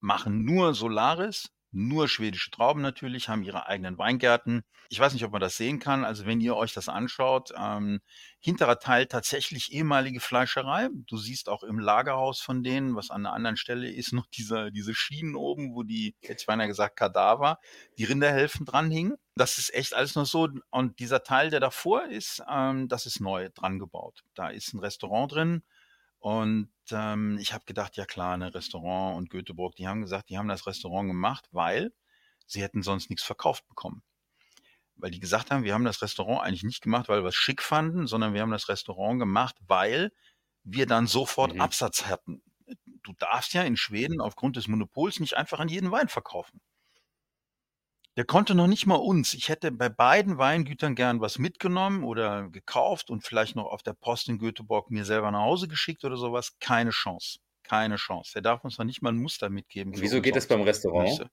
machen 0.00 0.44
nur 0.44 0.74
Solaris, 0.74 1.50
nur 1.72 2.06
schwedische 2.06 2.50
Trauben 2.50 2.82
natürlich, 2.82 3.28
haben 3.28 3.42
ihre 3.42 3.66
eigenen 3.66 3.96
Weingärten. 3.96 4.62
Ich 4.90 5.00
weiß 5.00 5.14
nicht, 5.14 5.24
ob 5.24 5.32
man 5.32 5.40
das 5.40 5.56
sehen 5.56 5.78
kann. 5.78 6.04
Also 6.04 6.26
wenn 6.26 6.40
ihr 6.40 6.54
euch 6.54 6.74
das 6.74 6.88
anschaut, 6.90 7.52
ähm, 7.56 8.00
hinterer 8.40 8.78
Teil 8.78 9.06
tatsächlich 9.06 9.72
ehemalige 9.72 10.20
Fleischerei. 10.20 10.90
Du 11.06 11.16
siehst 11.16 11.48
auch 11.48 11.62
im 11.62 11.78
Lagerhaus 11.78 12.40
von 12.40 12.62
denen, 12.62 12.94
was 12.94 13.10
an 13.10 13.24
einer 13.24 13.34
anderen 13.34 13.56
Stelle 13.56 13.90
ist, 13.90 14.12
noch 14.12 14.26
diese, 14.26 14.70
diese 14.70 14.94
Schienen 14.94 15.34
oben, 15.34 15.74
wo 15.74 15.82
die, 15.82 16.14
jetzt 16.20 16.46
beinahe 16.46 16.68
gesagt, 16.68 16.96
Kadaver, 16.96 17.58
die 17.96 18.04
Rinderhälften 18.04 18.66
dranhingen. 18.66 19.16
Das 19.34 19.58
ist 19.58 19.72
echt 19.74 19.94
alles 19.94 20.14
noch 20.14 20.26
so. 20.26 20.48
Und 20.70 20.98
dieser 20.98 21.22
Teil, 21.22 21.50
der 21.50 21.60
davor 21.60 22.04
ist, 22.04 22.42
ähm, 22.50 22.88
das 22.88 23.06
ist 23.06 23.20
neu 23.20 23.48
dran 23.54 23.78
gebaut. 23.78 24.24
Da 24.34 24.48
ist 24.48 24.74
ein 24.74 24.80
Restaurant 24.80 25.32
drin. 25.32 25.62
Und 26.18 26.70
ähm, 26.90 27.38
ich 27.40 27.52
habe 27.52 27.64
gedacht, 27.64 27.96
ja 27.96 28.04
klar, 28.04 28.34
ein 28.34 28.42
Restaurant 28.42 29.16
und 29.16 29.30
Göteborg, 29.30 29.74
die 29.74 29.88
haben 29.88 30.02
gesagt, 30.02 30.28
die 30.28 30.38
haben 30.38 30.48
das 30.48 30.66
Restaurant 30.66 31.08
gemacht, 31.08 31.48
weil 31.50 31.92
sie 32.46 32.62
hätten 32.62 32.82
sonst 32.82 33.10
nichts 33.10 33.24
verkauft 33.24 33.66
bekommen. 33.68 34.02
Weil 34.96 35.10
die 35.10 35.18
gesagt 35.18 35.50
haben, 35.50 35.64
wir 35.64 35.74
haben 35.74 35.84
das 35.84 36.02
Restaurant 36.02 36.42
eigentlich 36.42 36.62
nicht 36.62 36.82
gemacht, 36.82 37.08
weil 37.08 37.24
wir 37.24 37.28
es 37.28 37.34
schick 37.34 37.62
fanden, 37.62 38.06
sondern 38.06 38.34
wir 38.34 38.42
haben 38.42 38.52
das 38.52 38.68
Restaurant 38.68 39.18
gemacht, 39.18 39.56
weil 39.66 40.12
wir 40.62 40.86
dann 40.86 41.08
sofort 41.08 41.54
mhm. 41.54 41.60
Absatz 41.60 42.06
hatten. 42.06 42.42
Du 43.02 43.12
darfst 43.18 43.52
ja 43.52 43.62
in 43.62 43.76
Schweden 43.76 44.20
aufgrund 44.20 44.56
des 44.56 44.68
Monopols 44.68 45.18
nicht 45.18 45.36
einfach 45.36 45.58
an 45.58 45.68
jeden 45.68 45.90
Wein 45.90 46.08
verkaufen. 46.08 46.60
Der 48.16 48.26
konnte 48.26 48.54
noch 48.54 48.66
nicht 48.66 48.86
mal 48.86 48.96
uns. 48.96 49.32
Ich 49.32 49.48
hätte 49.48 49.72
bei 49.72 49.88
beiden 49.88 50.36
Weingütern 50.36 50.94
gern 50.94 51.20
was 51.20 51.38
mitgenommen 51.38 52.04
oder 52.04 52.50
gekauft 52.50 53.08
und 53.08 53.24
vielleicht 53.24 53.56
noch 53.56 53.64
auf 53.64 53.82
der 53.82 53.94
Post 53.94 54.28
in 54.28 54.38
Göteborg 54.38 54.90
mir 54.90 55.06
selber 55.06 55.30
nach 55.30 55.40
Hause 55.40 55.66
geschickt 55.66 56.04
oder 56.04 56.16
sowas. 56.16 56.58
Keine 56.60 56.90
Chance. 56.90 57.38
Keine 57.62 57.96
Chance. 57.96 58.32
Der 58.34 58.42
darf 58.42 58.64
uns 58.64 58.76
noch 58.76 58.84
nicht 58.84 59.00
mal 59.00 59.12
ein 59.12 59.16
Muster 59.18 59.48
mitgeben. 59.48 59.94
Wieso 59.96 60.20
geht 60.20 60.36
das 60.36 60.46
beim 60.46 60.60
Restaurant? 60.62 61.30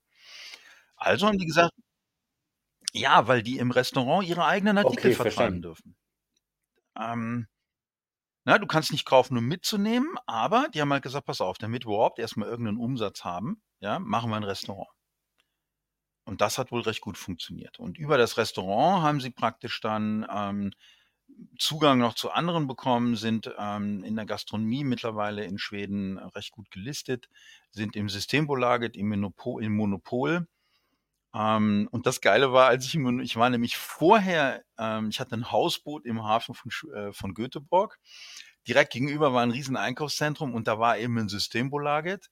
Also 0.96 1.26
haben 1.26 1.38
die 1.38 1.46
gesagt, 1.46 1.72
ja, 2.92 3.28
weil 3.28 3.42
die 3.42 3.58
im 3.58 3.70
Restaurant 3.70 4.26
ihre 4.26 4.44
eigenen 4.44 4.78
Artikel 4.78 5.08
okay, 5.08 5.14
vertreiben 5.14 5.32
verstanden. 5.60 5.62
dürfen. 5.62 5.96
Ähm, 6.98 7.46
na, 8.44 8.58
du 8.58 8.66
kannst 8.66 8.90
nicht 8.90 9.04
kaufen, 9.04 9.36
um 9.36 9.44
mitzunehmen, 9.44 10.16
aber 10.26 10.68
die 10.72 10.80
haben 10.80 10.92
halt 10.92 11.02
gesagt, 11.02 11.26
pass 11.26 11.40
auf, 11.40 11.58
damit 11.58 11.84
wir 11.84 11.94
überhaupt 11.94 12.18
erstmal 12.18 12.48
irgendeinen 12.48 12.78
Umsatz 12.78 13.22
haben, 13.22 13.62
ja, 13.80 13.98
machen 13.98 14.30
wir 14.30 14.36
ein 14.36 14.44
Restaurant. 14.44 14.88
Und 16.24 16.40
das 16.40 16.58
hat 16.58 16.70
wohl 16.70 16.82
recht 16.82 17.00
gut 17.00 17.18
funktioniert. 17.18 17.78
Und 17.78 17.98
über 17.98 18.18
das 18.18 18.36
Restaurant 18.36 19.02
haben 19.02 19.20
sie 19.20 19.30
praktisch 19.30 19.80
dann 19.80 20.26
ähm, 20.32 20.72
Zugang 21.58 21.98
noch 21.98 22.14
zu 22.14 22.30
anderen 22.30 22.66
bekommen, 22.66 23.16
sind 23.16 23.50
ähm, 23.58 24.04
in 24.04 24.16
der 24.16 24.26
Gastronomie 24.26 24.84
mittlerweile 24.84 25.44
in 25.44 25.58
Schweden 25.58 26.18
recht 26.18 26.52
gut 26.52 26.70
gelistet, 26.70 27.28
sind 27.70 27.96
im 27.96 28.08
Systembolaget, 28.08 28.96
im 28.96 29.08
Monopol. 29.08 29.62
Im 29.62 29.76
Monopol. 29.76 30.46
Ähm, 31.34 31.88
und 31.92 32.06
das 32.06 32.20
Geile 32.20 32.52
war, 32.52 32.68
als 32.68 32.84
ich, 32.84 32.94
ich 32.94 33.36
war 33.36 33.50
nämlich 33.50 33.76
vorher, 33.76 34.62
ähm, 34.78 35.08
ich 35.10 35.20
hatte 35.20 35.36
ein 35.36 35.50
Hausboot 35.50 36.04
im 36.04 36.24
Hafen 36.24 36.54
von, 36.54 36.70
äh, 36.94 37.12
von 37.12 37.34
Göteborg. 37.34 37.98
Direkt 38.66 38.92
gegenüber 38.92 39.32
war 39.32 39.42
ein 39.42 39.52
riesen 39.52 39.76
Einkaufszentrum 39.76 40.54
und 40.54 40.68
da 40.68 40.78
war 40.78 40.98
eben 40.98 41.18
ein 41.18 41.28
Systembolaget. 41.28 42.30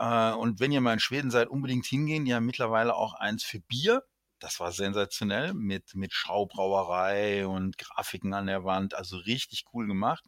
Äh, 0.00 0.32
und 0.32 0.60
wenn 0.60 0.72
ihr 0.72 0.80
mal 0.80 0.94
in 0.94 1.00
Schweden 1.00 1.30
seid, 1.30 1.48
unbedingt 1.48 1.86
hingehen. 1.86 2.24
Die 2.24 2.34
haben 2.34 2.46
mittlerweile 2.46 2.94
auch 2.96 3.14
eins 3.14 3.44
für 3.44 3.60
Bier. 3.60 4.02
Das 4.40 4.58
war 4.58 4.72
sensationell 4.72 5.52
mit, 5.54 5.94
mit 5.94 6.14
Schaubrauerei 6.14 7.46
und 7.46 7.76
Grafiken 7.78 8.32
an 8.34 8.46
der 8.46 8.64
Wand. 8.64 8.94
Also 8.94 9.18
richtig 9.18 9.66
cool 9.74 9.86
gemacht. 9.86 10.24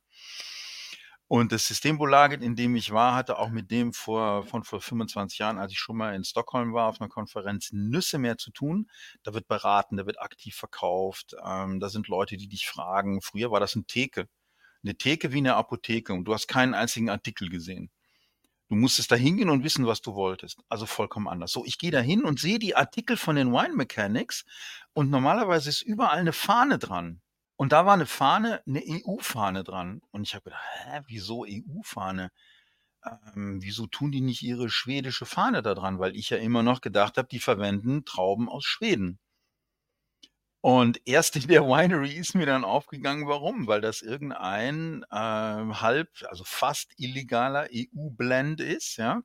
Und 1.28 1.50
das 1.52 1.66
Systembolaget, 1.66 2.42
in 2.42 2.56
dem 2.56 2.76
ich 2.76 2.92
war, 2.92 3.14
hatte 3.14 3.38
auch 3.38 3.48
mit 3.48 3.70
dem 3.70 3.94
vor, 3.94 4.44
von 4.44 4.64
vor 4.64 4.82
25 4.82 5.38
Jahren, 5.38 5.58
als 5.58 5.72
ich 5.72 5.78
schon 5.78 5.96
mal 5.96 6.14
in 6.14 6.24
Stockholm 6.24 6.74
war, 6.74 6.88
auf 6.88 7.00
einer 7.00 7.08
Konferenz, 7.08 7.70
Nüsse 7.72 8.18
mehr 8.18 8.36
zu 8.36 8.50
tun. 8.50 8.90
Da 9.22 9.32
wird 9.32 9.48
beraten, 9.48 9.96
da 9.96 10.04
wird 10.04 10.20
aktiv 10.20 10.54
verkauft. 10.54 11.34
Ähm, 11.42 11.80
da 11.80 11.88
sind 11.88 12.08
Leute, 12.08 12.36
die 12.36 12.48
dich 12.48 12.66
fragen. 12.66 13.22
Früher 13.22 13.50
war 13.50 13.60
das 13.60 13.74
ein 13.76 13.86
Theke. 13.86 14.28
eine 14.84 14.96
Theke 14.96 15.32
wie 15.32 15.38
eine 15.38 15.56
Apotheke 15.56 16.12
und 16.12 16.24
du 16.26 16.34
hast 16.34 16.48
keinen 16.48 16.74
einzigen 16.74 17.10
Artikel 17.10 17.48
gesehen. 17.48 17.90
Du 18.72 18.76
musstest 18.76 19.10
da 19.12 19.16
hingehen 19.16 19.50
und 19.50 19.64
wissen, 19.64 19.86
was 19.86 20.00
du 20.00 20.14
wolltest. 20.14 20.62
Also 20.70 20.86
vollkommen 20.86 21.28
anders. 21.28 21.52
So, 21.52 21.62
ich 21.66 21.76
gehe 21.76 21.90
da 21.90 22.00
hin 22.00 22.24
und 22.24 22.40
sehe 22.40 22.58
die 22.58 22.74
Artikel 22.74 23.18
von 23.18 23.36
den 23.36 23.52
Wine 23.52 23.74
Mechanics 23.74 24.46
und 24.94 25.10
normalerweise 25.10 25.68
ist 25.68 25.82
überall 25.82 26.16
eine 26.16 26.32
Fahne 26.32 26.78
dran. 26.78 27.20
Und 27.56 27.72
da 27.72 27.84
war 27.84 27.92
eine 27.92 28.06
Fahne, 28.06 28.62
eine 28.66 28.80
EU-Fahne 28.80 29.62
dran. 29.62 30.00
Und 30.10 30.22
ich 30.22 30.32
habe 30.32 30.44
gedacht, 30.44 30.62
hä, 30.86 31.00
wieso 31.06 31.44
EU-Fahne? 31.46 32.30
Ähm, 33.04 33.58
wieso 33.60 33.86
tun 33.88 34.10
die 34.10 34.22
nicht 34.22 34.40
ihre 34.40 34.70
schwedische 34.70 35.26
Fahne 35.26 35.60
da 35.60 35.74
dran? 35.74 35.98
Weil 35.98 36.16
ich 36.16 36.30
ja 36.30 36.38
immer 36.38 36.62
noch 36.62 36.80
gedacht 36.80 37.18
habe, 37.18 37.28
die 37.28 37.40
verwenden 37.40 38.06
Trauben 38.06 38.48
aus 38.48 38.64
Schweden. 38.64 39.18
Und 40.62 41.00
erst 41.06 41.34
in 41.34 41.48
der 41.48 41.64
Winery 41.64 42.12
ist 42.12 42.36
mir 42.36 42.46
dann 42.46 42.64
aufgegangen, 42.64 43.26
warum? 43.26 43.66
Weil 43.66 43.80
das 43.80 44.00
irgendein 44.00 45.04
äh, 45.10 45.16
halb, 45.16 46.08
also 46.28 46.44
fast 46.44 46.92
illegaler 46.98 47.68
EU-Blend 47.72 48.60
ist, 48.60 48.96
ja. 48.96 49.22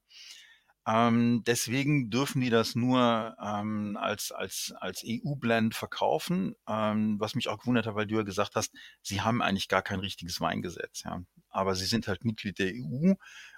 Ähm, 0.88 1.44
deswegen 1.46 2.10
dürfen 2.10 2.42
die 2.42 2.50
das 2.50 2.74
nur 2.74 3.36
ähm, 3.40 3.98
als, 4.02 4.32
als, 4.32 4.74
als 4.80 5.04
EU-Blend 5.06 5.76
verkaufen, 5.76 6.56
ähm, 6.68 7.20
was 7.20 7.36
mich 7.36 7.50
auch 7.50 7.60
gewundert 7.60 7.86
hat, 7.86 7.94
weil 7.94 8.08
du 8.08 8.16
ja 8.16 8.24
gesagt 8.24 8.56
hast, 8.56 8.74
sie 9.04 9.22
haben 9.22 9.44
eigentlich 9.44 9.68
gar 9.68 9.84
kein 9.84 10.00
richtiges 10.00 10.42
Weingesetz, 10.42 11.04
ja. 11.04 11.22
Aber 11.50 11.76
sie 11.76 11.86
sind 11.86 12.08
halt 12.08 12.26
Mitglied 12.26 12.58
der 12.58 12.72
EU 12.74 13.14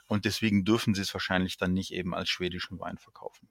und 0.08 0.26
deswegen 0.26 0.66
dürfen 0.66 0.96
sie 0.96 1.02
es 1.02 1.14
wahrscheinlich 1.14 1.56
dann 1.58 1.72
nicht 1.74 1.94
eben 1.94 2.14
als 2.14 2.30
schwedischen 2.30 2.78
Wein 2.80 2.98
verkaufen. 2.98 3.48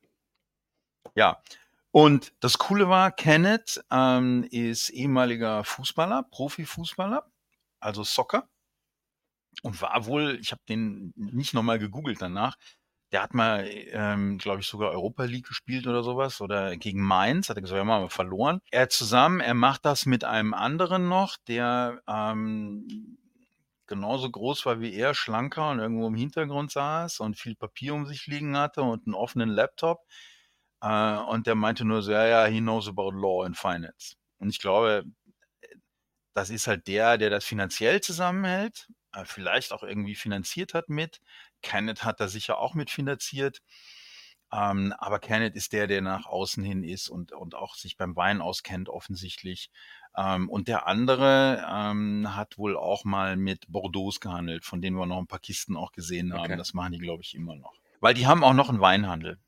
Ja, 1.15 1.43
und 1.90 2.33
das 2.40 2.59
Coole 2.59 2.88
war, 2.88 3.11
Kenneth 3.11 3.83
ähm, 3.90 4.45
ist 4.50 4.90
ehemaliger 4.90 5.64
Fußballer, 5.64 6.25
Profifußballer, 6.30 7.30
also 7.80 8.04
Soccer. 8.04 8.49
Und 9.62 9.80
war 9.83 10.07
wohl, 10.07 10.38
ich 10.40 10.52
habe 10.52 10.62
den 10.68 11.12
nicht 11.16 11.52
nochmal 11.52 11.78
gegoogelt 11.80 12.23
danach, 12.23 12.57
der 13.12 13.23
hat 13.23 13.35
mal, 13.35 13.66
ähm, 13.92 14.38
glaube 14.38 14.61
ich, 14.61 14.66
sogar 14.66 14.90
Europa 14.90 15.25
League 15.25 15.47
gespielt 15.47 15.87
oder 15.87 16.02
sowas 16.02 16.40
oder 16.40 16.76
gegen 16.76 17.00
Mainz, 17.00 17.49
hat 17.49 17.57
er 17.57 17.62
gesagt, 17.62 17.83
wir 17.83 17.92
haben 17.92 18.11
verloren. 18.11 18.61
Er 18.71 18.88
zusammen, 18.90 19.40
er 19.40 19.54
macht 19.54 19.85
das 19.85 20.04
mit 20.04 20.25
einem 20.25 20.52
anderen 20.52 21.09
noch, 21.09 21.37
der 21.49 22.02
ähm, 22.07 23.18
genauso 23.87 24.30
groß 24.30 24.66
war 24.66 24.80
wie 24.80 24.95
er, 24.95 25.14
schlanker 25.14 25.71
und 25.71 25.78
irgendwo 25.78 26.07
im 26.09 26.14
Hintergrund 26.14 26.71
saß 26.71 27.21
und 27.21 27.38
viel 27.38 27.57
Papier 27.57 27.95
um 27.95 28.07
sich 28.07 28.26
liegen 28.26 28.57
hatte 28.57 28.83
und 28.83 29.07
einen 29.07 29.14
offenen 29.14 29.49
Laptop. 29.49 30.04
Äh, 30.81 31.17
und 31.17 31.47
der 31.47 31.55
meinte 31.55 31.85
nur 31.85 32.03
so, 32.03 32.13
ja, 32.13 32.27
ja, 32.27 32.47
he 32.47 32.61
knows 32.61 32.89
about 32.89 33.11
law 33.11 33.45
and 33.45 33.57
finance. 33.57 34.17
Und 34.39 34.51
ich 34.51 34.61
glaube, 34.61 35.05
das 36.35 36.51
ist 36.51 36.67
halt 36.67 36.87
der, 36.87 37.19
der 37.19 37.31
das 37.31 37.45
finanziell 37.45 38.01
zusammenhält, 38.01 38.89
äh, 39.13 39.25
vielleicht 39.25 39.73
auch 39.73 39.83
irgendwie 39.83 40.15
finanziert 40.15 40.75
hat 40.75 40.89
mit. 40.89 41.21
Kenneth 41.63 42.05
hat 42.05 42.21
da 42.21 42.29
sicher 42.29 42.59
auch 42.59 42.75
mitfinanziert. 42.75 43.61
Ähm, 44.51 44.95
aber 44.99 45.19
Kenneth 45.19 45.57
ist 45.57 45.73
der, 45.73 45.87
der 45.87 46.01
nach 46.01 46.27
außen 46.27 46.63
hin 46.65 46.83
ist 46.83 47.11
und, 47.11 47.33
und 47.33 47.55
auch 47.55 47.75
sich 47.75 47.97
beim 47.97 48.17
Wein 48.17 48.41
auskennt, 48.41 48.89
offensichtlich. 48.89 49.71
Ähm, 50.17 50.49
und 50.49 50.69
der 50.69 50.87
andere 50.87 51.67
ähm, 51.69 52.35
hat 52.35 52.57
wohl 52.57 52.77
auch 52.77 53.05
mal 53.05 53.37
mit 53.37 53.67
Bordeaux 53.69 54.21
gehandelt, 54.21 54.65
von 54.65 54.81
denen 54.81 54.97
wir 54.97 55.05
noch 55.05 55.19
ein 55.19 55.27
paar 55.27 55.41
Kisten 55.41 55.77
auch 55.77 55.93
gesehen 55.93 56.33
haben. 56.33 56.45
Okay. 56.45 56.57
Das 56.57 56.73
machen 56.73 56.93
die, 56.93 56.99
glaube 56.99 57.23
ich, 57.23 57.35
immer 57.35 57.57
noch. 57.57 57.75
Weil 58.01 58.15
die 58.15 58.27
haben 58.27 58.43
auch 58.43 58.55
noch 58.55 58.71
einen 58.71 58.81
Weinhandel 58.81 59.39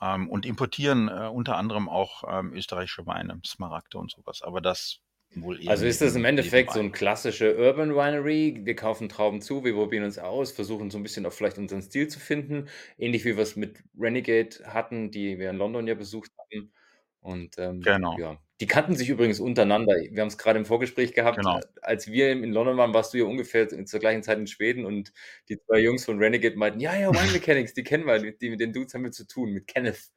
ähm, 0.00 0.28
und 0.28 0.46
importieren 0.46 1.08
äh, 1.08 1.28
unter 1.28 1.56
anderem 1.56 1.88
auch 1.88 2.24
ähm, 2.28 2.52
österreichische 2.54 3.06
Weine, 3.06 3.40
Smaragde 3.44 3.98
und 3.98 4.10
sowas. 4.10 4.42
Aber 4.42 4.60
das 4.60 5.00
wohl 5.34 5.62
eher. 5.62 5.70
Also 5.70 5.86
ist 5.86 6.00
das 6.00 6.14
im 6.14 6.24
Endeffekt 6.24 6.72
so 6.72 6.80
ein 6.80 6.92
klassische 6.92 7.56
Urban 7.56 7.94
Winery. 7.94 8.60
Wir 8.64 8.76
kaufen 8.76 9.08
Trauben 9.08 9.40
zu, 9.40 9.64
wir 9.64 9.74
probieren 9.74 10.04
uns 10.04 10.18
aus, 10.18 10.52
versuchen 10.52 10.90
so 10.90 10.98
ein 10.98 11.02
bisschen 11.02 11.26
auch 11.26 11.32
vielleicht 11.32 11.58
unseren 11.58 11.82
Stil 11.82 12.08
zu 12.08 12.18
finden. 12.18 12.68
Ähnlich 12.96 13.24
wie 13.24 13.36
wir 13.36 13.42
es 13.42 13.56
mit 13.56 13.82
Renegade 13.98 14.56
hatten, 14.64 15.10
die 15.10 15.38
wir 15.38 15.50
in 15.50 15.56
London 15.56 15.86
ja 15.86 15.94
besucht 15.94 16.30
haben. 16.38 16.72
Und 17.20 17.58
ähm, 17.58 17.80
genau. 17.80 18.16
ja, 18.18 18.38
die 18.60 18.66
kannten 18.66 18.96
sich 18.96 19.08
übrigens 19.08 19.38
untereinander. 19.38 19.94
Wir 19.94 20.20
haben 20.20 20.28
es 20.28 20.38
gerade 20.38 20.58
im 20.58 20.64
Vorgespräch 20.64 21.14
gehabt. 21.14 21.36
Genau. 21.36 21.60
Als 21.80 22.08
wir 22.08 22.32
in 22.32 22.52
London 22.52 22.76
waren, 22.76 22.92
warst 22.92 23.14
du 23.14 23.18
ja 23.18 23.24
ungefähr 23.24 23.68
zur 23.68 24.00
gleichen 24.00 24.22
Zeit 24.22 24.38
in 24.38 24.48
Schweden 24.48 24.84
und 24.84 25.12
die 25.48 25.58
zwei 25.60 25.78
Jungs 25.78 26.04
von 26.04 26.18
Renegade 26.18 26.56
meinten, 26.56 26.80
ja, 26.80 26.96
ja, 26.96 27.10
Wine 27.12 27.32
Mechanics, 27.32 27.74
die 27.74 27.84
kennen 27.84 28.06
wir, 28.06 28.18
die, 28.32 28.50
mit 28.50 28.60
den 28.60 28.72
Dudes 28.72 28.94
haben 28.94 29.04
wir 29.04 29.12
zu 29.12 29.26
tun, 29.26 29.52
mit 29.52 29.66
Kenneth. 29.68 30.10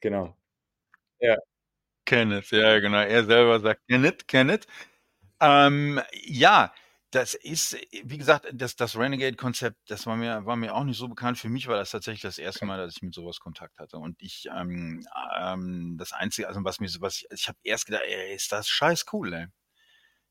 Genau. 0.00 0.36
Ja. 1.20 1.36
Kenneth, 2.04 2.50
ja, 2.50 2.78
genau. 2.80 3.02
Er 3.02 3.24
selber 3.24 3.60
sagt 3.60 3.82
Kenneth, 3.88 4.26
Kenneth. 4.26 4.66
Ähm, 5.40 6.00
ja, 6.12 6.72
das 7.10 7.34
ist, 7.34 7.76
wie 8.04 8.18
gesagt, 8.18 8.46
das, 8.52 8.76
das 8.76 8.96
Renegade-Konzept, 8.96 9.78
das 9.90 10.06
war 10.06 10.16
mir, 10.16 10.44
war 10.44 10.56
mir 10.56 10.74
auch 10.74 10.84
nicht 10.84 10.98
so 10.98 11.08
bekannt. 11.08 11.38
Für 11.38 11.48
mich 11.48 11.66
war 11.66 11.76
das 11.76 11.90
tatsächlich 11.90 12.20
das 12.20 12.38
erste 12.38 12.66
Mal, 12.66 12.78
dass 12.78 12.96
ich 12.96 13.02
mit 13.02 13.14
sowas 13.14 13.40
Kontakt 13.40 13.78
hatte. 13.78 13.98
Und 13.98 14.20
ich, 14.20 14.48
ähm, 14.54 15.06
ähm, 15.38 15.96
das 15.98 16.12
Einzige, 16.12 16.48
also 16.48 16.62
was 16.64 16.80
mir 16.80 16.88
so, 16.88 17.00
was 17.00 17.16
ich, 17.16 17.26
ich 17.30 17.48
habe 17.48 17.58
erst 17.62 17.86
gedacht, 17.86 18.02
ey, 18.06 18.34
ist 18.34 18.52
das 18.52 18.68
scheiß 18.68 19.06
cool, 19.12 19.32
ey. 19.32 19.46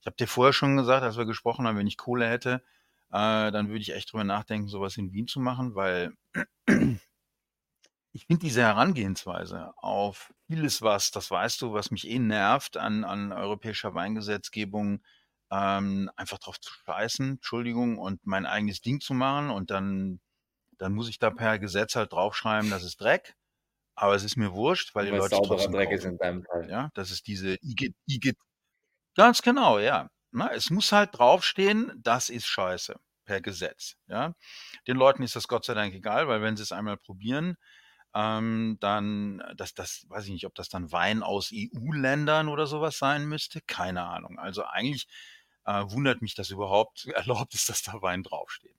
Ich 0.01 0.05
habe 0.05 0.15
dir 0.17 0.27
vorher 0.27 0.53
schon 0.53 0.77
gesagt, 0.77 1.03
als 1.03 1.17
wir 1.17 1.25
gesprochen 1.25 1.67
haben, 1.67 1.77
wenn 1.77 1.88
ich 1.88 1.98
Kohle 1.98 2.29
hätte, 2.29 2.63
äh, 3.10 3.51
dann 3.51 3.69
würde 3.69 3.81
ich 3.81 3.93
echt 3.93 4.12
drüber 4.12 4.24
nachdenken, 4.24 4.67
sowas 4.67 4.98
in 4.98 5.12
Wien 5.13 5.27
zu 5.27 5.39
machen, 5.39 5.75
weil 5.75 6.13
ich 8.13 8.25
finde 8.25 8.41
diese 8.46 8.62
Herangehensweise 8.62 9.74
auf 9.77 10.34
vieles 10.48 10.81
was, 10.81 11.12
das 11.12 11.29
weißt 11.31 11.62
du, 11.62 11.74
was 11.74 11.91
mich 11.91 12.07
eh 12.07 12.19
nervt 12.19 12.77
an, 12.77 13.03
an 13.03 13.31
europäischer 13.31 13.96
Weingesetzgebung, 13.96 15.01
ähm, 15.51 16.09
einfach 16.15 16.39
drauf 16.39 16.59
zu 16.59 16.71
scheißen, 16.85 17.31
Entschuldigung, 17.31 17.97
und 17.97 18.25
mein 18.25 18.45
eigenes 18.45 18.81
Ding 18.81 18.99
zu 18.99 19.13
machen 19.13 19.49
und 19.49 19.71
dann, 19.71 20.19
dann 20.77 20.93
muss 20.93 21.09
ich 21.09 21.19
da 21.19 21.29
per 21.29 21.59
Gesetz 21.59 21.95
halt 21.95 22.13
draufschreiben, 22.13 22.69
das 22.69 22.83
ist 22.83 22.99
Dreck. 23.01 23.35
Aber 23.95 24.13
es 24.13 24.23
ist 24.23 24.37
mir 24.37 24.53
wurscht, 24.53 24.93
weil 24.93 25.07
die 25.07 25.11
Leute 25.11 25.39
trotzdem 25.43 25.71
Dreck 25.71 25.85
kaufen. 25.85 25.97
ist 25.97 26.05
in 26.05 26.17
deinem 26.19 26.43
Fall. 26.43 26.69
Ja, 26.69 26.91
das 26.93 27.09
ist 27.09 27.25
diese 27.25 27.55
IG, 27.63 27.95
IG 28.05 28.33
ganz 29.15 29.41
genau, 29.41 29.79
ja. 29.79 30.09
Na, 30.31 30.51
es 30.53 30.69
muss 30.69 30.91
halt 30.91 31.17
draufstehen, 31.17 31.91
das 31.97 32.29
ist 32.29 32.45
scheiße 32.45 32.95
per 33.25 33.41
Gesetz. 33.41 33.95
Ja, 34.07 34.35
den 34.87 34.97
Leuten 34.97 35.23
ist 35.23 35.35
das 35.35 35.47
Gott 35.47 35.65
sei 35.65 35.73
Dank 35.73 35.93
egal, 35.95 36.27
weil 36.27 36.41
wenn 36.41 36.55
sie 36.55 36.63
es 36.63 36.71
einmal 36.71 36.97
probieren, 36.97 37.57
ähm, 38.13 38.77
dann, 38.79 39.43
das, 39.55 39.73
das 39.73 40.05
weiß 40.09 40.25
ich 40.25 40.31
nicht, 40.31 40.45
ob 40.45 40.55
das 40.55 40.69
dann 40.69 40.91
Wein 40.91 41.23
aus 41.23 41.51
EU-Ländern 41.53 42.49
oder 42.49 42.67
sowas 42.67 42.97
sein 42.97 43.25
müsste, 43.25 43.61
keine 43.61 44.03
Ahnung. 44.03 44.39
Also 44.39 44.63
eigentlich 44.63 45.07
äh, 45.67 45.83
wundert 45.91 46.21
mich, 46.21 46.33
dass 46.33 46.50
überhaupt 46.50 47.05
erlaubt 47.13 47.53
ist, 47.53 47.69
dass 47.69 47.83
da 47.83 48.01
Wein 48.01 48.24
draufsteht. 48.24 48.75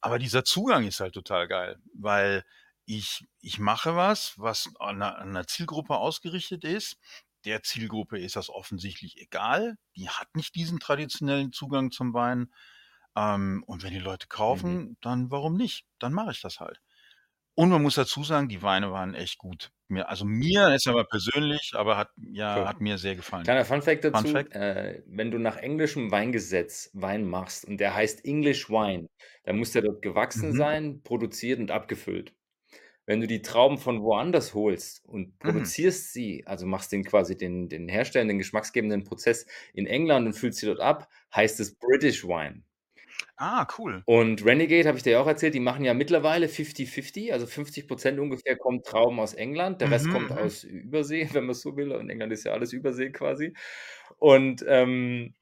Aber 0.00 0.18
dieser 0.18 0.44
Zugang 0.44 0.86
ist 0.86 1.00
halt 1.00 1.14
total 1.14 1.46
geil, 1.46 1.78
weil 1.94 2.44
ich, 2.86 3.28
ich 3.40 3.58
mache 3.58 3.94
was, 3.94 4.36
was 4.38 4.70
an 4.80 4.96
einer, 4.96 5.18
an 5.18 5.28
einer 5.28 5.46
Zielgruppe 5.46 5.96
ausgerichtet 5.96 6.64
ist. 6.64 6.96
Der 7.44 7.62
Zielgruppe 7.62 8.18
ist 8.18 8.36
das 8.36 8.48
offensichtlich 8.48 9.18
egal. 9.18 9.76
Die 9.94 10.08
hat 10.08 10.34
nicht 10.34 10.54
diesen 10.54 10.80
traditionellen 10.80 11.52
Zugang 11.52 11.90
zum 11.90 12.14
Wein. 12.14 12.52
Ähm, 13.14 13.62
und 13.66 13.82
wenn 13.82 13.92
die 13.92 13.98
Leute 13.98 14.26
kaufen, 14.26 14.74
mhm. 14.74 14.96
dann 15.02 15.30
warum 15.30 15.56
nicht? 15.56 15.86
Dann 15.98 16.12
mache 16.12 16.32
ich 16.32 16.40
das 16.40 16.60
halt. 16.60 16.80
Und 17.60 17.68
man 17.68 17.82
muss 17.82 17.96
dazu 17.96 18.24
sagen, 18.24 18.48
die 18.48 18.62
Weine 18.62 18.90
waren 18.90 19.14
echt 19.14 19.36
gut. 19.36 19.70
Mir, 19.88 20.08
also 20.08 20.24
mir 20.24 20.74
ist 20.74 20.88
aber 20.88 21.04
persönlich, 21.04 21.72
aber 21.74 21.98
hat, 21.98 22.08
ja, 22.32 22.56
cool. 22.56 22.66
hat 22.66 22.80
mir 22.80 22.96
sehr 22.96 23.16
gefallen. 23.16 23.44
Kleiner 23.44 23.66
Funfact 23.66 24.02
dazu, 24.02 24.22
Fun 24.22 24.32
Fact? 24.32 24.54
Äh, 24.54 25.02
wenn 25.06 25.30
du 25.30 25.36
nach 25.36 25.58
englischem 25.58 26.10
Weingesetz 26.10 26.88
Wein 26.94 27.26
machst 27.26 27.66
und 27.66 27.76
der 27.76 27.94
heißt 27.94 28.24
English 28.24 28.70
Wine, 28.70 29.10
dann 29.44 29.58
muss 29.58 29.72
der 29.72 29.82
dort 29.82 30.00
gewachsen 30.00 30.52
mhm. 30.52 30.56
sein, 30.56 31.02
produziert 31.02 31.60
und 31.60 31.70
abgefüllt. 31.70 32.32
Wenn 33.04 33.20
du 33.20 33.26
die 33.26 33.42
Trauben 33.42 33.76
von 33.76 34.00
woanders 34.00 34.54
holst 34.54 35.04
und 35.04 35.26
mhm. 35.26 35.38
produzierst 35.38 36.16
mhm. 36.16 36.18
sie, 36.18 36.46
also 36.46 36.64
machst 36.64 36.92
den 36.92 37.04
quasi 37.04 37.36
den, 37.36 37.68
den 37.68 37.90
herstellenden, 37.90 38.38
geschmacksgebenden 38.38 39.04
Prozess 39.04 39.44
in 39.74 39.86
England 39.86 40.26
und 40.26 40.32
füllst 40.32 40.60
sie 40.60 40.66
dort 40.66 40.80
ab, 40.80 41.10
heißt 41.34 41.60
es 41.60 41.74
British 41.74 42.24
Wine. 42.24 42.62
Ah, 43.36 43.66
cool. 43.78 44.04
Und 44.04 44.44
Renegade, 44.44 44.86
habe 44.88 44.98
ich 44.98 45.04
dir 45.04 45.12
ja 45.12 45.20
auch 45.20 45.26
erzählt, 45.26 45.54
die 45.54 45.60
machen 45.60 45.84
ja 45.84 45.94
mittlerweile 45.94 46.46
50-50, 46.48 47.32
also 47.32 47.46
50% 47.46 48.18
ungefähr 48.18 48.56
kommen 48.56 48.82
Trauben 48.82 49.18
aus 49.20 49.34
England, 49.34 49.80
der 49.80 49.90
Rest 49.90 50.06
Mhm, 50.06 50.12
kommt 50.12 50.30
mhm. 50.30 50.36
aus 50.36 50.64
Übersee, 50.64 51.28
wenn 51.32 51.46
man 51.46 51.54
so 51.54 51.76
will. 51.76 51.92
Und 51.92 52.10
England 52.10 52.32
ist 52.32 52.44
ja 52.44 52.52
alles 52.52 52.72
Übersee 52.72 53.10
quasi. 53.10 53.54
Und 54.18 54.64
ähm, 54.68 55.34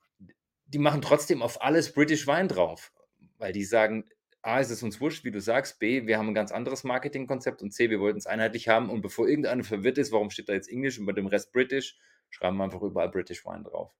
die 0.66 0.78
machen 0.78 1.02
trotzdem 1.02 1.42
auf 1.42 1.62
alles 1.62 1.92
British 1.92 2.26
Wein 2.26 2.48
drauf, 2.48 2.92
weil 3.38 3.52
die 3.52 3.64
sagen, 3.64 4.04
A, 4.42 4.60
ist 4.60 4.70
es 4.70 4.82
uns 4.82 5.00
wurscht, 5.00 5.24
wie 5.24 5.30
du 5.30 5.40
sagst, 5.40 5.78
B, 5.80 6.06
wir 6.06 6.18
haben 6.18 6.28
ein 6.28 6.34
ganz 6.34 6.52
anderes 6.52 6.84
Marketingkonzept 6.84 7.62
und 7.62 7.72
C, 7.72 7.90
wir 7.90 8.00
wollten 8.00 8.18
es 8.18 8.26
einheitlich 8.26 8.68
haben. 8.68 8.90
Und 8.90 9.00
bevor 9.00 9.28
irgendeiner 9.28 9.64
verwirrt 9.64 9.98
ist, 9.98 10.12
warum 10.12 10.30
steht 10.30 10.48
da 10.48 10.52
jetzt 10.52 10.70
Englisch 10.70 10.98
und 10.98 11.06
bei 11.06 11.12
dem 11.12 11.26
Rest 11.26 11.52
British, 11.52 11.98
schreiben 12.30 12.56
wir 12.58 12.64
einfach 12.64 12.82
überall 12.82 13.08
British 13.08 13.44
Wein 13.44 13.64
drauf. 13.64 13.92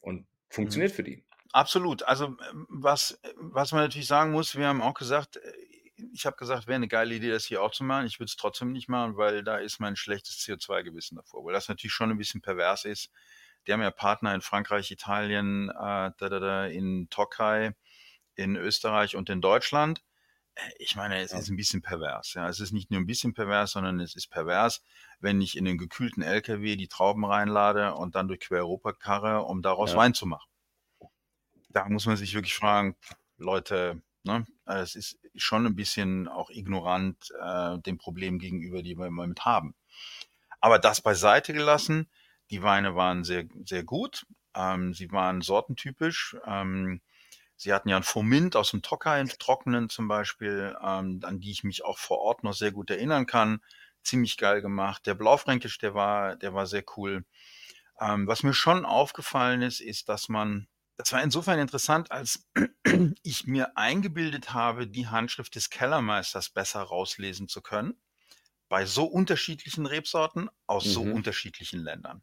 Und 0.00 0.26
Mhm. 0.26 0.28
funktioniert 0.48 0.92
für 0.92 1.02
die. 1.04 1.24
Absolut. 1.52 2.02
Also 2.04 2.36
ähm, 2.50 2.66
was, 2.68 3.18
was 3.36 3.72
man 3.72 3.82
natürlich 3.82 4.06
sagen 4.08 4.32
muss, 4.32 4.56
wir 4.56 4.66
haben 4.68 4.80
auch 4.82 4.94
gesagt, 4.94 5.36
äh, 5.36 5.52
ich 6.12 6.26
habe 6.26 6.36
gesagt, 6.36 6.66
wäre 6.66 6.76
eine 6.76 6.88
geile 6.88 7.14
Idee, 7.14 7.30
das 7.30 7.44
hier 7.44 7.62
auch 7.62 7.70
zu 7.70 7.84
machen. 7.84 8.06
Ich 8.06 8.18
würde 8.18 8.30
es 8.30 8.36
trotzdem 8.36 8.72
nicht 8.72 8.88
machen, 8.88 9.16
weil 9.16 9.44
da 9.44 9.58
ist 9.58 9.78
mein 9.78 9.94
schlechtes 9.96 10.38
CO2-Gewissen 10.38 11.16
davor. 11.16 11.44
Weil 11.44 11.52
das 11.52 11.68
natürlich 11.68 11.92
schon 11.92 12.10
ein 12.10 12.18
bisschen 12.18 12.40
pervers 12.42 12.84
ist, 12.84 13.10
Die 13.66 13.72
haben 13.72 13.82
ja 13.82 13.92
Partner 13.92 14.34
in 14.34 14.40
Frankreich, 14.42 14.90
Italien, 14.90 15.68
äh, 15.70 15.74
da, 15.74 16.12
da, 16.18 16.40
da, 16.40 16.66
in 16.66 17.08
Tokai, 17.10 17.74
in 18.36 18.56
Österreich 18.56 19.16
und 19.16 19.30
in 19.30 19.40
Deutschland. 19.42 20.02
Äh, 20.56 20.62
ich 20.78 20.96
meine, 20.96 21.20
es 21.22 21.32
Ja. 21.32 21.38
ist 21.40 21.50
ein 21.50 21.56
bisschen 21.56 21.82
pervers. 21.82 22.34
Ja. 22.34 22.48
Es 22.48 22.60
ist 22.60 22.72
nicht 22.72 22.90
nur 22.92 23.00
ein 23.00 23.06
bisschen 23.06 23.34
pervers, 23.34 23.72
sondern 23.72 24.00
es 24.00 24.16
ist 24.16 24.28
pervers, 24.30 24.82
wenn 25.20 25.40
ich 25.42 25.56
in 25.58 25.64
den 25.66 25.78
gekühlten 25.78 26.22
LKW 26.22 26.76
die 26.76 26.88
Trauben 26.88 27.24
reinlade 27.26 27.94
und 27.94 28.16
dann 28.16 28.28
durch 28.28 28.40
Quereuropa 28.40 28.92
karre, 28.94 29.42
um 29.44 29.62
daraus 29.62 29.92
Ja. 29.92 29.98
Wein 29.98 30.14
zu 30.14 30.26
machen. 30.26 30.48
Da 31.72 31.88
muss 31.88 32.06
man 32.06 32.16
sich 32.16 32.34
wirklich 32.34 32.54
fragen, 32.54 32.96
Leute, 33.38 34.02
ne, 34.24 34.46
es 34.66 34.94
ist 34.94 35.18
schon 35.34 35.66
ein 35.66 35.76
bisschen 35.76 36.28
auch 36.28 36.50
ignorant 36.50 37.32
äh, 37.40 37.78
dem 37.78 37.98
Problem 37.98 38.38
gegenüber, 38.38 38.82
die 38.82 38.96
wir 38.96 39.06
im 39.06 39.14
Moment 39.14 39.44
haben. 39.44 39.74
Aber 40.60 40.78
das 40.78 41.00
beiseite 41.00 41.52
gelassen, 41.52 42.08
die 42.50 42.62
Weine 42.62 42.94
waren 42.94 43.24
sehr, 43.24 43.46
sehr 43.64 43.82
gut. 43.82 44.26
Ähm, 44.54 44.94
sie 44.94 45.10
waren 45.10 45.40
sortentypisch. 45.40 46.36
Ähm, 46.46 47.00
sie 47.56 47.72
hatten 47.72 47.88
ja 47.88 47.96
einen 47.96 48.04
Fomint 48.04 48.56
aus 48.56 48.70
dem 48.70 48.82
Tokai, 48.82 49.18
einen 49.20 49.28
trockenen 49.28 49.88
zum 49.88 50.06
Beispiel, 50.06 50.76
ähm, 50.80 51.20
an 51.24 51.40
die 51.40 51.50
ich 51.50 51.64
mich 51.64 51.84
auch 51.84 51.98
vor 51.98 52.18
Ort 52.18 52.44
noch 52.44 52.52
sehr 52.54 52.70
gut 52.70 52.90
erinnern 52.90 53.26
kann. 53.26 53.60
Ziemlich 54.02 54.36
geil 54.36 54.62
gemacht. 54.62 55.06
Der 55.06 55.14
Blaufränkisch, 55.14 55.78
der 55.78 55.94
war, 55.94 56.36
der 56.36 56.54
war 56.54 56.66
sehr 56.66 56.84
cool. 56.96 57.24
Ähm, 58.00 58.26
was 58.26 58.42
mir 58.42 58.54
schon 58.54 58.84
aufgefallen 58.84 59.62
ist, 59.62 59.80
ist, 59.80 60.08
dass 60.08 60.28
man, 60.28 60.66
das 61.02 61.12
war 61.12 61.22
insofern 61.22 61.58
interessant, 61.58 62.10
als 62.10 62.48
ich 63.22 63.46
mir 63.46 63.76
eingebildet 63.76 64.52
habe, 64.54 64.86
die 64.86 65.08
Handschrift 65.08 65.54
des 65.54 65.70
Kellermeisters 65.70 66.50
besser 66.50 66.82
rauslesen 66.82 67.48
zu 67.48 67.62
können. 67.62 68.00
Bei 68.68 68.86
so 68.86 69.04
unterschiedlichen 69.04 69.86
Rebsorten 69.86 70.50
aus 70.66 70.92
so 70.92 71.02
Mhm. 71.02 71.12
unterschiedlichen 71.12 71.80
Ländern. 71.80 72.22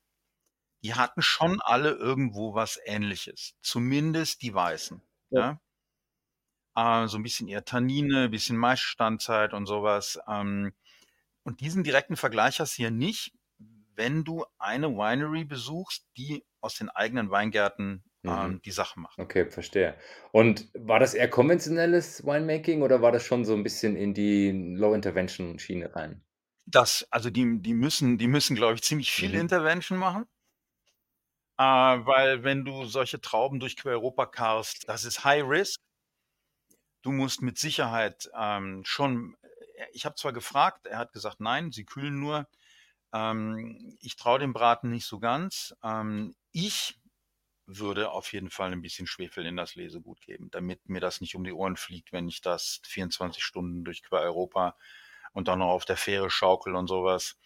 Die 0.84 0.96
hatten 0.96 1.22
schon 1.22 1.62
alle 1.62 1.92
irgendwo 1.92 2.56
was 2.56 2.80
Ähnliches. 2.86 3.56
Zumindest 3.62 4.42
die 4.44 4.54
Weißen. 4.54 5.02
Ja. 5.32 5.42
Ja. 5.42 5.60
Äh, 6.76 7.08
so 7.08 7.18
ein 7.18 7.24
bisschen 7.24 7.48
eher 7.48 7.66
Tannine, 7.66 8.26
ein 8.26 8.32
bisschen 8.32 8.58
Maisstandzeit 8.58 9.54
und 9.54 9.66
sowas. 9.66 10.20
Ähm, 10.28 10.74
und 11.44 11.62
diesen 11.62 11.84
direkten 11.84 12.18
Vergleich 12.18 12.60
hast 12.60 12.74
du 12.74 12.84
hier 12.84 12.92
nicht, 12.92 13.34
wenn 13.96 14.24
du 14.24 14.46
eine 14.60 14.90
Winery 14.92 15.46
besuchst, 15.46 16.08
die 16.18 16.46
aus 16.62 16.76
den 16.76 16.90
eigenen 16.90 17.32
Weingärten 17.32 18.04
Mhm. 18.24 18.56
ähm, 18.56 18.62
die 18.64 18.72
Sachen 18.72 19.04
macht. 19.04 19.20
Okay, 19.20 19.50
verstehe. 19.50 19.98
Und 20.32 20.70
war 20.74 21.00
das 21.00 21.14
eher 21.14 21.30
konventionelles 21.30 22.26
Winemaking 22.26 22.82
oder 22.84 23.02
war 23.02 23.12
das 23.12 23.26
schon 23.26 23.46
so 23.46 23.54
ein 23.54 23.64
bisschen 23.64 23.96
in 23.98 24.14
die 24.14 24.52
Low-Intervention-Schiene 24.78 25.96
rein? 25.96 26.24
Das, 26.66 27.06
also 27.12 27.30
die, 27.30 27.62
die 27.62 27.74
müssen, 27.74 28.18
die 28.18 28.28
müssen, 28.28 28.56
glaube 28.56 28.76
ich, 28.76 28.82
ziemlich 28.84 29.12
viel 29.12 29.34
Mhm. 29.34 29.40
Intervention 29.42 29.98
machen. 29.98 30.26
Äh, 31.58 31.64
weil 31.64 32.44
wenn 32.44 32.66
du 32.66 32.86
solche 32.86 33.22
Trauben 33.22 33.60
durch 33.60 33.76
Quereuropa 33.76 34.26
karst, 34.26 34.88
das 34.90 35.04
ist 35.04 35.24
High 35.26 35.44
Risk. 35.48 35.80
Du 37.02 37.12
musst 37.12 37.42
mit 37.42 37.58
Sicherheit 37.58 38.30
ähm, 38.38 38.84
schon, 38.86 39.36
ich 39.94 40.06
habe 40.06 40.16
zwar 40.16 40.34
gefragt, 40.34 40.86
er 40.88 40.98
hat 40.98 41.14
gesagt, 41.14 41.40
nein, 41.40 41.72
sie 41.72 41.86
kühlen 41.86 42.20
nur. 42.20 42.48
Ähm, 43.14 43.98
ich 44.02 44.18
traue 44.18 44.40
dem 44.40 44.54
Braten 44.54 44.90
nicht 44.90 45.06
so 45.06 45.20
ganz. 45.20 45.76
Ähm, 45.84 46.36
ich 46.52 46.99
würde 47.78 48.12
auf 48.12 48.34
jeden 48.34 48.50
Fall 48.50 48.72
ein 48.72 48.82
bisschen 48.82 49.08
Schwefel 49.08 49.46
in 49.46 49.56
das 49.56 49.76
Lesegut 49.76 50.22
geben, 50.22 50.50
damit 50.52 50.90
mir 50.90 51.00
das 51.00 51.22
nicht 51.22 51.36
um 51.36 51.44
die 51.44 51.54
Ohren 51.54 51.78
fliegt, 51.78 52.12
wenn 52.12 52.28
ich 52.28 52.42
das 52.42 52.82
24 52.86 53.44
Stunden 53.44 53.84
durch 53.84 54.04
Quereuropa 54.04 54.76
und 55.34 55.48
dann 55.48 55.60
noch 55.60 55.70
auf 55.70 55.86
der 55.86 55.98
Fähre 55.98 56.30
schaukel 56.30 56.76
und 56.76 56.88
sowas. 56.88 57.38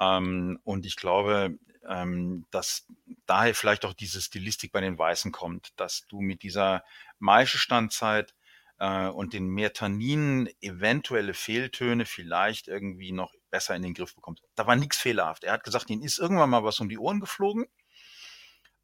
Ähm, 0.00 0.58
und 0.64 0.86
ich 0.86 0.96
glaube, 0.96 1.58
ähm, 1.86 2.46
dass 2.50 2.86
daher 3.26 3.54
vielleicht 3.54 3.84
auch 3.84 3.92
diese 3.92 4.20
Stilistik 4.20 4.72
bei 4.72 4.80
den 4.80 4.98
Weißen 4.98 5.32
kommt, 5.32 5.78
dass 5.78 6.06
du 6.08 6.20
mit 6.20 6.42
dieser 6.42 6.82
Maischestandzeit 7.18 8.34
äh, 8.78 9.08
und 9.08 9.32
den 9.32 9.48
mehr 9.48 9.72
Tanninen 9.72 10.48
eventuelle 10.60 11.34
Fehltöne 11.34 12.06
vielleicht 12.06 12.68
irgendwie 12.68 13.12
noch 13.12 13.34
besser 13.50 13.76
in 13.76 13.82
den 13.82 13.94
Griff 13.94 14.14
bekommst. 14.14 14.42
Da 14.54 14.66
war 14.66 14.76
nichts 14.76 14.98
fehlerhaft. 14.98 15.44
Er 15.44 15.52
hat 15.52 15.64
gesagt, 15.64 15.90
ihnen 15.90 16.02
ist 16.02 16.18
irgendwann 16.18 16.50
mal 16.50 16.64
was 16.64 16.80
um 16.80 16.88
die 16.88 16.98
Ohren 16.98 17.20
geflogen. 17.20 17.66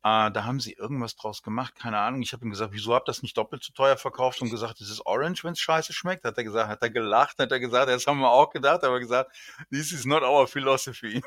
Äh, 0.05 0.33
da 0.33 0.45
haben 0.45 0.59
sie 0.59 0.73
irgendwas 0.73 1.15
draus 1.15 1.43
gemacht, 1.43 1.75
keine 1.77 1.99
Ahnung. 1.99 2.23
Ich 2.23 2.33
habe 2.33 2.45
ihm 2.45 2.51
gesagt, 2.51 2.73
wieso 2.73 2.95
habt 2.95 3.09
ihr 3.09 3.13
das 3.13 3.23
nicht 3.23 3.37
doppelt 3.37 3.63
so 3.63 3.73
teuer 3.73 3.97
verkauft 3.97 4.43
und 4.43 4.51
gesagt, 4.51 4.81
es 4.81 4.91
ist 4.91 5.07
Orange, 5.07 5.45
wenn 5.45 5.53
es 5.53 5.61
scheiße 5.61 5.93
schmeckt? 5.93 6.25
Hat 6.25 6.37
er 6.37 6.45
gesagt, 6.45 6.69
hat 6.69 6.83
er 6.83 6.91
gelacht, 6.91 7.39
hat 7.39 7.53
er 7.53 7.61
gesagt, 7.61 7.89
das 7.89 8.07
haben 8.07 8.19
wir 8.19 8.31
auch 8.31 8.51
gedacht, 8.51 8.83
aber 8.83 8.99
gesagt, 8.99 9.31
this 9.71 9.93
is 9.93 10.05
not 10.05 10.23
our 10.23 10.47
philosophy. 10.49 11.23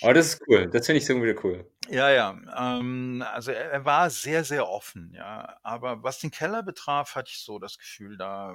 Aber 0.00 0.14
das 0.14 0.34
ist 0.34 0.42
cool. 0.46 0.70
Das 0.70 0.86
finde 0.86 1.02
ich 1.02 1.08
irgendwie 1.08 1.28
wieder 1.28 1.44
cool. 1.44 1.68
Ja, 1.90 2.08
ja. 2.10 2.38
Ähm, 2.56 3.24
also 3.32 3.50
er, 3.50 3.72
er 3.72 3.84
war 3.84 4.08
sehr, 4.08 4.44
sehr 4.44 4.68
offen, 4.68 5.12
ja. 5.12 5.58
Aber 5.62 6.02
was 6.02 6.20
den 6.20 6.30
Keller 6.30 6.62
betraf, 6.62 7.14
hatte 7.14 7.30
ich 7.30 7.40
so 7.40 7.58
das 7.58 7.78
Gefühl, 7.78 8.16
da 8.16 8.54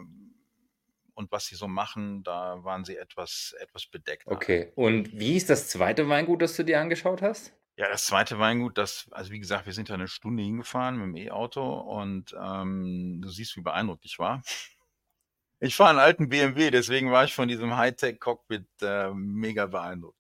und 1.20 1.34
was 1.34 1.48
sie 1.48 1.56
so 1.56 1.68
machen, 1.68 2.24
da 2.24 2.64
waren 2.64 2.86
sie 2.86 2.96
etwas, 2.96 3.54
etwas 3.60 3.86
bedeckter. 3.88 4.32
Okay. 4.32 4.72
Und 4.76 5.12
wie 5.20 5.36
ist 5.36 5.50
das 5.50 5.68
zweite 5.68 6.08
Weingut, 6.08 6.42
das 6.42 6.56
du 6.56 6.64
dir 6.64 6.80
angeschaut 6.80 7.22
hast? 7.22 7.54
Ja, 7.80 7.88
das 7.88 8.08
zweite 8.08 8.38
Weingut, 8.40 8.78
das, 8.78 9.08
also 9.12 9.32
wie 9.32 9.40
gesagt, 9.40 9.66
wir 9.66 9.72
sind 9.72 9.90
da 9.90 9.94
eine 9.94 10.10
Stunde 10.10 10.44
hingefahren 10.44 10.98
mit 10.98 11.06
dem 11.06 11.16
E-Auto 11.16 11.64
und 11.64 12.36
ähm, 12.38 13.22
du 13.22 13.30
siehst, 13.30 13.56
wie 13.56 13.62
beeindruckt 13.62 14.04
ich 14.04 14.20
war. 14.20 14.42
Ich 15.62 15.78
fahre 15.78 15.92
einen 15.92 16.00
alten 16.00 16.28
BMW, 16.28 16.72
deswegen 16.72 17.10
war 17.10 17.24
ich 17.24 17.34
von 17.34 17.48
diesem 17.48 17.78
Hightech-Cockpit 17.78 18.68
äh, 18.82 19.12
mega 19.12 19.66
beeindruckt. 19.66 20.20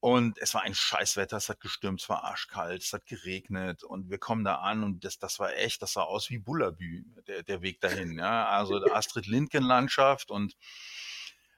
Und 0.00 0.36
es 0.38 0.52
war 0.54 0.62
ein 0.62 0.74
Scheißwetter, 0.74 1.36
es 1.36 1.48
hat 1.48 1.60
gestürmt, 1.60 2.00
es 2.00 2.08
war 2.08 2.24
arschkalt, 2.24 2.82
es 2.82 2.92
hat 2.92 3.06
geregnet 3.06 3.84
und 3.84 4.10
wir 4.10 4.18
kommen 4.18 4.42
da 4.42 4.56
an 4.56 4.82
und 4.82 5.04
das, 5.04 5.16
das 5.16 5.38
war 5.38 5.54
echt, 5.54 5.82
das 5.82 5.92
sah 5.92 6.02
aus 6.02 6.28
wie 6.28 6.38
Bullabü, 6.38 7.04
der, 7.28 7.44
der 7.44 7.62
Weg 7.62 7.80
dahin. 7.80 8.18
Ja? 8.18 8.48
Also 8.48 8.84
Astrid 8.92 9.26
Lindgren-Landschaft 9.26 10.32
und 10.32 10.56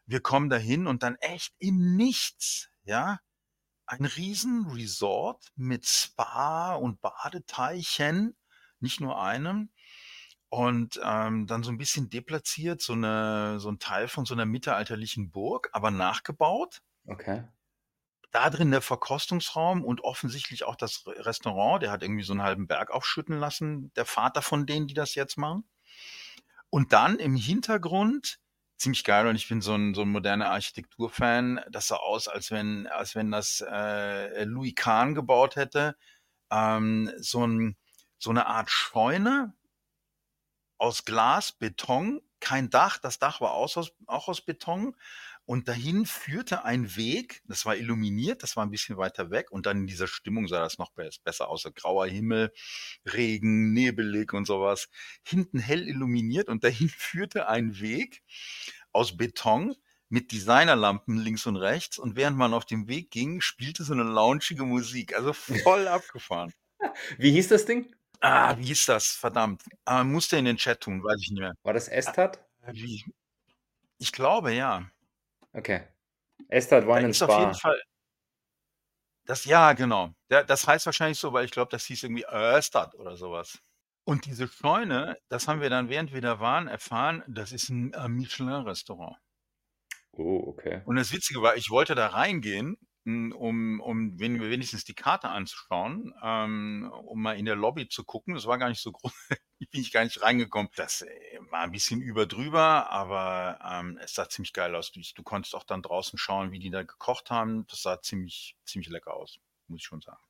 wir 0.04 0.20
kommen 0.20 0.50
dahin 0.50 0.86
und 0.86 1.02
dann 1.02 1.16
echt 1.16 1.54
im 1.58 1.96
Nichts, 1.96 2.68
ja, 2.84 3.18
ein 3.92 4.04
riesen 4.06 4.66
Resort 4.70 5.52
mit 5.56 5.86
Spa 5.86 6.74
und 6.74 7.00
Badeteichen, 7.00 8.36
nicht 8.80 9.00
nur 9.00 9.22
einem. 9.22 9.70
Und 10.48 11.00
ähm, 11.02 11.46
dann 11.46 11.62
so 11.62 11.70
ein 11.70 11.78
bisschen 11.78 12.10
deplatziert, 12.10 12.82
so, 12.82 12.92
eine, 12.94 13.58
so 13.60 13.70
ein 13.70 13.78
Teil 13.78 14.08
von 14.08 14.26
so 14.26 14.34
einer 14.34 14.46
mittelalterlichen 14.46 15.30
Burg, 15.30 15.70
aber 15.72 15.90
nachgebaut 15.90 16.82
Okay. 17.08 17.44
da 18.30 18.48
drin 18.50 18.70
der 18.70 18.80
Verkostungsraum 18.80 19.84
und 19.84 20.02
offensichtlich 20.02 20.64
auch 20.64 20.76
das 20.76 21.06
Re- 21.06 21.24
Restaurant. 21.26 21.82
Der 21.82 21.90
hat 21.90 22.02
irgendwie 22.02 22.24
so 22.24 22.32
einen 22.32 22.42
halben 22.42 22.66
Berg 22.66 22.90
aufschütten 22.90 23.38
lassen, 23.38 23.92
der 23.94 24.06
Vater 24.06 24.42
von 24.42 24.66
denen, 24.66 24.86
die 24.86 24.94
das 24.94 25.14
jetzt 25.14 25.36
machen. 25.36 25.68
Und 26.70 26.92
dann 26.92 27.18
im 27.18 27.36
Hintergrund, 27.36 28.38
ziemlich 28.82 29.04
geil, 29.04 29.26
und 29.26 29.36
ich 29.36 29.48
bin 29.48 29.60
so 29.62 29.74
ein, 29.74 29.94
so 29.94 30.02
ein 30.02 30.10
moderner 30.10 30.50
Architekturfan, 30.50 31.60
das 31.70 31.88
sah 31.88 31.96
aus, 31.96 32.28
als 32.28 32.50
wenn, 32.50 32.86
als 32.88 33.14
wenn 33.14 33.30
das 33.30 33.64
äh, 33.66 34.44
Louis 34.44 34.74
Kahn 34.74 35.14
gebaut 35.14 35.56
hätte. 35.56 35.96
Ähm, 36.50 37.10
so, 37.18 37.46
ein, 37.46 37.76
so 38.18 38.30
eine 38.30 38.46
Art 38.46 38.70
Scheune 38.70 39.54
aus 40.78 41.04
Glas, 41.04 41.52
Beton, 41.52 42.20
kein 42.40 42.68
Dach, 42.70 42.98
das 42.98 43.18
Dach 43.18 43.40
war 43.40 43.52
aus, 43.52 43.76
aus, 43.76 43.92
auch 44.06 44.28
aus 44.28 44.40
Beton. 44.40 44.96
Und 45.52 45.68
dahin 45.68 46.06
führte 46.06 46.64
ein 46.64 46.96
Weg, 46.96 47.42
das 47.44 47.66
war 47.66 47.76
illuminiert, 47.76 48.42
das 48.42 48.56
war 48.56 48.64
ein 48.64 48.70
bisschen 48.70 48.96
weiter 48.96 49.30
weg. 49.30 49.50
Und 49.50 49.66
dann 49.66 49.80
in 49.80 49.86
dieser 49.86 50.06
Stimmung 50.08 50.48
sah 50.48 50.60
das 50.60 50.78
noch 50.78 50.92
be- 50.92 51.10
besser 51.24 51.50
aus. 51.50 51.68
Grauer 51.74 52.06
Himmel, 52.06 52.54
Regen, 53.04 53.74
nebelig 53.74 54.32
und 54.32 54.46
sowas. 54.46 54.88
Hinten 55.22 55.58
hell 55.58 55.86
illuminiert 55.86 56.48
und 56.48 56.64
dahin 56.64 56.88
führte 56.96 57.48
ein 57.48 57.78
Weg 57.80 58.22
aus 58.92 59.14
Beton 59.18 59.76
mit 60.08 60.32
Designerlampen 60.32 61.18
links 61.18 61.44
und 61.44 61.56
rechts. 61.56 61.98
Und 61.98 62.16
während 62.16 62.38
man 62.38 62.54
auf 62.54 62.64
dem 62.64 62.88
Weg 62.88 63.10
ging, 63.10 63.42
spielte 63.42 63.84
so 63.84 63.92
eine 63.92 64.04
launchige 64.04 64.64
Musik. 64.64 65.14
Also 65.14 65.34
voll 65.34 65.86
abgefahren. 65.86 66.54
Wie 67.18 67.30
hieß 67.30 67.48
das 67.48 67.66
Ding? 67.66 67.94
Ah, 68.20 68.56
wie 68.56 68.64
hieß 68.68 68.86
das? 68.86 69.08
Verdammt. 69.08 69.64
Ah, 69.84 70.02
musste 70.02 70.38
in 70.38 70.46
den 70.46 70.56
Chat 70.56 70.80
tun, 70.80 71.04
weiß 71.04 71.20
ich 71.20 71.30
nicht 71.30 71.40
mehr. 71.40 71.52
War 71.62 71.74
das 71.74 71.88
Estat? 71.88 72.42
Wie? 72.72 73.04
Ich 73.98 74.12
glaube, 74.12 74.54
ja. 74.54 74.90
Okay. 75.52 75.82
Estat 76.48 76.84
Da 76.84 76.88
Wine 76.88 77.06
and 77.06 77.10
ist 77.10 77.22
auf 77.22 77.38
jeden 77.38 77.54
Spa. 77.54 77.68
Fall. 77.68 77.82
Das, 79.24 79.44
ja, 79.44 79.72
genau. 79.72 80.12
Das 80.28 80.66
heißt 80.66 80.86
wahrscheinlich 80.86 81.18
so, 81.18 81.32
weil 81.32 81.44
ich 81.44 81.52
glaube, 81.52 81.70
das 81.70 81.84
hieß 81.86 82.02
irgendwie 82.02 82.26
Örstad 82.26 82.94
oder 82.96 83.16
sowas. 83.16 83.58
Und 84.04 84.26
diese 84.26 84.48
Scheune, 84.48 85.16
das 85.28 85.46
haben 85.46 85.60
wir 85.60 85.70
dann, 85.70 85.88
während 85.88 86.12
wir 86.12 86.20
da 86.20 86.40
waren, 86.40 86.66
erfahren, 86.66 87.22
das 87.28 87.52
ist 87.52 87.68
ein 87.68 87.92
äh, 87.92 88.08
Michelin-Restaurant. 88.08 89.16
Oh, 90.12 90.42
okay. 90.48 90.82
Und 90.84 90.96
das 90.96 91.12
Witzige 91.12 91.40
war, 91.40 91.56
ich 91.56 91.70
wollte 91.70 91.94
da 91.94 92.08
reingehen, 92.08 92.76
um, 93.04 93.80
um 93.80 94.18
wen- 94.18 94.40
wenigstens 94.40 94.84
die 94.84 94.94
Karte 94.94 95.28
anzuschauen, 95.28 96.14
ähm, 96.22 96.90
um 97.04 97.22
mal 97.22 97.38
in 97.38 97.44
der 97.44 97.56
Lobby 97.56 97.88
zu 97.88 98.04
gucken. 98.04 98.34
Das 98.34 98.46
war 98.46 98.58
gar 98.58 98.68
nicht 98.68 98.80
so 98.82 98.92
groß. 98.92 99.12
Ich 99.62 99.70
bin 99.70 99.80
ich 99.80 99.92
gar 99.92 100.02
nicht 100.02 100.20
reingekommen. 100.20 100.72
Das 100.74 101.02
äh, 101.02 101.08
war 101.50 101.60
ein 101.60 101.70
bisschen 101.70 102.00
über 102.00 102.26
drüber, 102.26 102.90
aber 102.90 103.60
ähm, 103.64 103.96
es 104.02 104.12
sah 104.12 104.28
ziemlich 104.28 104.52
geil 104.52 104.74
aus. 104.74 104.90
Du, 104.90 105.00
du 105.14 105.22
konntest 105.22 105.54
auch 105.54 105.62
dann 105.62 105.82
draußen 105.82 106.18
schauen, 106.18 106.50
wie 106.50 106.58
die 106.58 106.70
da 106.70 106.82
gekocht 106.82 107.30
haben. 107.30 107.64
Das 107.68 107.82
sah 107.82 108.00
ziemlich, 108.02 108.56
ziemlich 108.64 108.88
lecker 108.90 109.14
aus, 109.14 109.38
muss 109.68 109.78
ich 109.78 109.86
schon 109.86 110.00
sagen. 110.00 110.20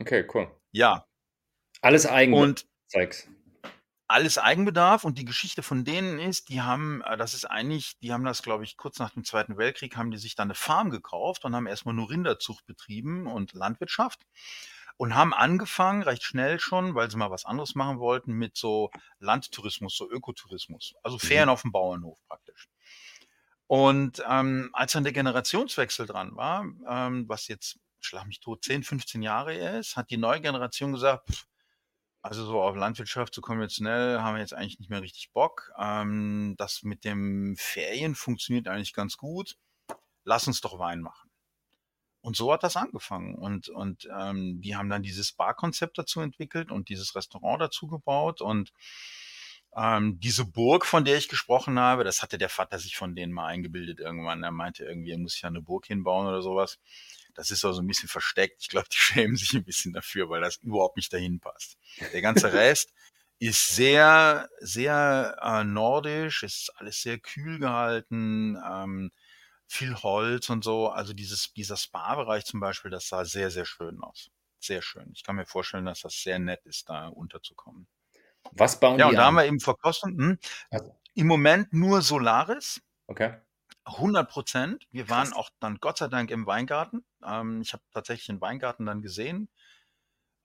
Okay, 0.00 0.26
cool. 0.32 0.50
Ja. 0.72 1.06
Alles 1.82 2.06
Eigenbedarf. 2.06 2.48
Und 2.50 2.66
alles 4.10 4.38
Eigenbedarf 4.38 5.04
und 5.04 5.18
die 5.18 5.24
Geschichte 5.24 5.62
von 5.62 5.84
denen 5.84 6.18
ist, 6.18 6.48
die 6.48 6.60
haben, 6.60 7.02
äh, 7.02 7.16
das 7.16 7.34
ist 7.34 7.44
eigentlich, 7.44 7.98
die 8.00 8.12
haben 8.12 8.24
das, 8.24 8.42
glaube 8.42 8.64
ich, 8.64 8.76
kurz 8.76 8.98
nach 8.98 9.10
dem 9.10 9.24
Zweiten 9.24 9.56
Weltkrieg, 9.56 9.96
haben 9.96 10.10
die 10.10 10.18
sich 10.18 10.34
dann 10.34 10.48
eine 10.48 10.54
Farm 10.54 10.90
gekauft 10.90 11.44
und 11.44 11.54
haben 11.54 11.66
erstmal 11.66 11.94
nur 11.94 12.10
Rinderzucht 12.10 12.66
betrieben 12.66 13.26
und 13.26 13.52
Landwirtschaft 13.52 14.26
und 14.96 15.14
haben 15.14 15.32
angefangen, 15.32 16.02
recht 16.02 16.24
schnell 16.24 16.58
schon, 16.58 16.94
weil 16.94 17.10
sie 17.10 17.16
mal 17.16 17.30
was 17.30 17.44
anderes 17.44 17.74
machen 17.74 18.00
wollten, 18.00 18.32
mit 18.32 18.56
so 18.56 18.90
Landtourismus, 19.18 19.96
so 19.96 20.10
Ökotourismus, 20.10 20.94
also 21.02 21.18
Ferien 21.18 21.46
mhm. 21.46 21.52
auf 21.52 21.62
dem 21.62 21.72
Bauernhof 21.72 22.18
praktisch. 22.28 22.68
Und 23.66 24.22
ähm, 24.28 24.70
als 24.72 24.92
dann 24.92 25.04
der 25.04 25.12
Generationswechsel 25.12 26.06
dran 26.06 26.34
war, 26.34 26.64
ähm, 26.88 27.28
was 27.28 27.46
jetzt, 27.46 27.78
schlag 28.00 28.26
mich 28.26 28.40
tot, 28.40 28.64
10, 28.64 28.82
15 28.82 29.22
Jahre 29.22 29.54
ist, 29.54 29.96
hat 29.96 30.10
die 30.10 30.16
neue 30.16 30.40
Generation 30.40 30.92
gesagt, 30.92 31.30
pff, 31.30 31.46
also 32.22 32.44
so 32.44 32.60
auf 32.60 32.76
Landwirtschaft 32.76 33.34
so 33.34 33.40
konventionell 33.40 34.20
haben 34.20 34.34
wir 34.34 34.40
jetzt 34.40 34.54
eigentlich 34.54 34.78
nicht 34.78 34.90
mehr 34.90 35.02
richtig 35.02 35.32
Bock. 35.32 35.72
Ähm, 35.78 36.54
das 36.58 36.82
mit 36.82 37.04
dem 37.04 37.56
Ferien 37.56 38.14
funktioniert 38.14 38.68
eigentlich 38.68 38.92
ganz 38.92 39.16
gut. 39.16 39.56
Lass 40.24 40.46
uns 40.46 40.60
doch 40.60 40.78
Wein 40.78 41.00
machen. 41.00 41.30
Und 42.22 42.36
so 42.36 42.52
hat 42.52 42.62
das 42.62 42.76
angefangen. 42.76 43.34
Und, 43.34 43.68
und 43.70 44.08
ähm, 44.14 44.60
die 44.60 44.76
haben 44.76 44.90
dann 44.90 45.02
dieses 45.02 45.32
Bar-Konzept 45.32 45.96
dazu 45.96 46.20
entwickelt 46.20 46.70
und 46.70 46.90
dieses 46.90 47.14
Restaurant 47.14 47.62
dazu 47.62 47.86
gebaut. 47.86 48.42
Und 48.42 48.72
ähm, 49.74 50.20
diese 50.20 50.44
Burg, 50.44 50.84
von 50.84 51.04
der 51.04 51.16
ich 51.16 51.28
gesprochen 51.28 51.78
habe, 51.78 52.04
das 52.04 52.22
hatte 52.22 52.36
der 52.36 52.50
Vater 52.50 52.78
sich 52.78 52.96
von 52.96 53.14
denen 53.14 53.32
mal 53.32 53.46
eingebildet 53.46 54.00
irgendwann. 54.00 54.42
Er 54.42 54.50
meinte 54.50 54.84
irgendwie, 54.84 55.12
er 55.12 55.18
muss 55.18 55.40
ja 55.40 55.48
eine 55.48 55.62
Burg 55.62 55.86
hinbauen 55.86 56.26
oder 56.26 56.42
sowas. 56.42 56.78
Das 57.34 57.50
ist 57.50 57.64
also 57.64 57.80
ein 57.80 57.86
bisschen 57.86 58.08
versteckt. 58.08 58.62
Ich 58.62 58.68
glaube, 58.68 58.88
die 58.88 58.96
schämen 58.98 59.36
sich 59.36 59.52
ein 59.54 59.64
bisschen 59.64 59.92
dafür, 59.92 60.28
weil 60.28 60.40
das 60.40 60.56
überhaupt 60.56 60.96
nicht 60.96 61.12
dahin 61.12 61.40
passt. 61.40 61.78
Der 62.12 62.22
ganze 62.22 62.52
Rest 62.52 62.92
ist 63.38 63.74
sehr, 63.74 64.48
sehr 64.60 65.36
äh, 65.42 65.64
nordisch, 65.64 66.42
ist 66.42 66.72
alles 66.76 67.00
sehr 67.00 67.18
kühl 67.18 67.58
gehalten, 67.58 68.58
ähm, 68.64 69.10
viel 69.66 69.94
Holz 69.94 70.50
und 70.50 70.62
so. 70.62 70.88
Also 70.88 71.14
dieses, 71.14 71.52
dieser 71.54 71.76
Spa-Bereich 71.76 72.44
zum 72.44 72.60
Beispiel, 72.60 72.90
das 72.90 73.08
sah 73.08 73.24
sehr, 73.24 73.50
sehr 73.50 73.64
schön 73.64 74.00
aus. 74.02 74.30
Sehr 74.58 74.82
schön. 74.82 75.10
Ich 75.14 75.22
kann 75.22 75.36
mir 75.36 75.46
vorstellen, 75.46 75.86
dass 75.86 76.02
das 76.02 76.22
sehr 76.22 76.38
nett 76.38 76.66
ist, 76.66 76.90
da 76.90 77.08
unterzukommen. 77.08 77.86
Was 78.52 78.78
bauen 78.78 78.98
ja, 78.98 79.06
die 79.06 79.10
und 79.12 79.16
da 79.16 79.24
haben 79.26 79.36
wir 79.36 79.46
eben 79.46 79.60
verkostet. 79.60 80.10
Hm, 80.10 80.38
also. 80.70 80.94
Im 81.14 81.26
Moment 81.26 81.72
nur 81.72 82.02
Solaris. 82.02 82.82
Okay. 83.06 83.36
100 83.84 84.28
Prozent. 84.28 84.86
Wir 84.90 85.08
waren 85.08 85.32
auch 85.32 85.50
dann 85.60 85.78
Gott 85.78 85.98
sei 85.98 86.08
Dank 86.08 86.30
im 86.30 86.46
Weingarten. 86.46 87.04
Ähm, 87.24 87.60
ich 87.62 87.72
habe 87.72 87.82
tatsächlich 87.92 88.26
den 88.26 88.40
Weingarten 88.40 88.86
dann 88.86 89.02
gesehen. 89.02 89.48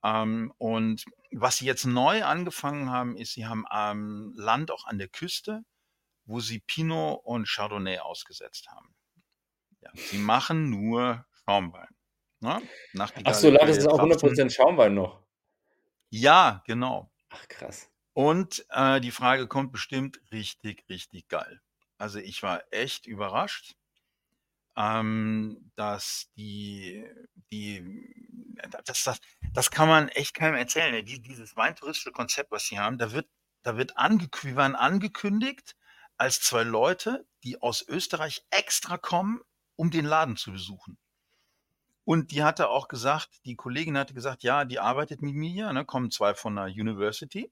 Ähm, 0.04 0.54
und 0.58 1.04
was 1.32 1.58
sie 1.58 1.65
jetzt 1.65 1.86
neu 1.86 2.24
angefangen 2.24 2.89
haben, 2.89 3.17
ist, 3.17 3.34
sie 3.34 3.45
haben 3.45 3.65
ähm, 3.74 4.34
Land 4.36 4.71
auch 4.71 4.86
an 4.86 4.98
der 4.98 5.08
Küste, 5.08 5.63
wo 6.26 6.39
sie 6.39 6.60
Pinot 6.60 7.21
und 7.24 7.48
Chardonnay 7.48 8.00
ausgesetzt 8.00 8.69
haben. 8.69 8.93
Ja, 9.82 9.89
sie 9.95 10.17
machen 10.17 10.69
nur 10.69 11.26
Schaumwein. 11.43 11.89
Ne? 12.39 12.62
Ach 13.00 13.34
so, 13.34 13.52
das 13.52 13.78
ist 13.78 13.88
auch 13.88 14.00
100% 14.00 14.50
Schaumwein 14.52 14.93
noch. 14.93 15.24
Ja, 16.10 16.63
genau. 16.65 17.12
Ach 17.30 17.48
krass. 17.48 17.89
Und 18.13 18.65
äh, 18.69 19.02
die 19.02 19.12
Frage 19.12 19.48
kommt 19.48 19.71
bestimmt 19.71 20.21
richtig, 20.32 20.86
richtig 20.89 21.28
geil. 21.28 21.62
Also 21.98 22.20
ich 22.20 22.44
war 22.44 22.64
echt 22.72 23.06
überrascht, 23.08 23.76
ähm, 24.76 25.72
dass 25.76 26.32
die, 26.36 27.06
die, 27.52 27.84
das, 28.86 29.04
das, 29.04 29.20
das 29.54 29.72
kann 29.72 29.88
man 29.88 30.10
echt 30.10 30.34
keinem 30.34 30.56
erzählen. 30.56 30.92
Ne? 30.92 31.04
Die, 31.04 31.22
dieses 31.22 31.56
weintouristische 31.56 32.12
Konzept, 32.12 32.52
was 32.52 32.68
sie 32.68 32.80
haben, 32.80 32.98
da 32.98 33.12
wird, 33.12 33.30
da 33.64 33.78
wird 33.78 33.98
angekündigt, 33.98 34.58
waren 34.58 34.76
angekündigt 34.76 35.76
als 36.18 36.42
zwei 36.42 36.64
Leute, 36.64 37.26
die 37.44 37.62
aus 37.62 37.82
Österreich 37.88 38.46
extra 38.50 38.98
kommen, 38.98 39.42
um 39.76 39.92
den 39.92 40.06
Laden 40.06 40.38
zu 40.38 40.52
besuchen. 40.52 40.98
Und 42.04 42.32
die 42.32 42.44
hatte 42.44 42.70
auch 42.70 42.88
gesagt, 42.88 43.30
die 43.46 43.56
Kollegin 43.56 43.98
hatte 43.98 44.14
gesagt, 44.14 44.44
ja, 44.44 44.64
die 44.64 44.80
arbeitet 44.80 45.22
mit 45.22 45.34
mir, 45.34 45.74
ne, 45.74 45.86
kommen 45.86 46.12
zwei 46.12 46.36
von 46.36 46.56
der 46.56 46.66
University 46.66 47.52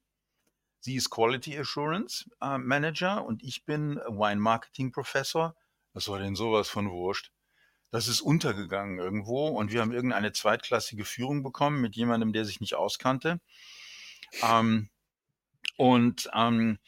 Sie 0.84 0.98
ist 0.98 1.10
Quality 1.10 1.58
Assurance 1.58 2.30
äh, 2.41 2.58
Manager 2.58 3.24
und 3.24 3.41
ich 3.41 3.63
bin 3.63 3.96
Wine 4.06 4.41
Marketing 4.41 4.91
Professor. 4.91 5.56
Was 5.93 6.10
war 6.10 6.19
denn 6.19 6.36
sowas 6.36 6.67
von 6.67 6.91
wurscht? 6.91 7.32
Das 7.89 8.10
ist 8.10 8.19
untergegangen 8.19 9.00
irgendwo 9.00 9.48
und 9.48 9.72
wir 9.72 9.80
haben 9.80 9.93
irgendeine 9.93 10.34
zweitklassige 10.34 11.06
Führung 11.06 11.41
bekommen 11.41 11.80
mit 11.80 11.96
jemandem, 11.96 12.34
der 12.34 12.43
sich 12.43 12.60
nicht 12.60 12.76
auskannte. 12.76 13.39
Ähm, 14.41 14.89
und 15.78 16.30
ähm, 16.34 16.80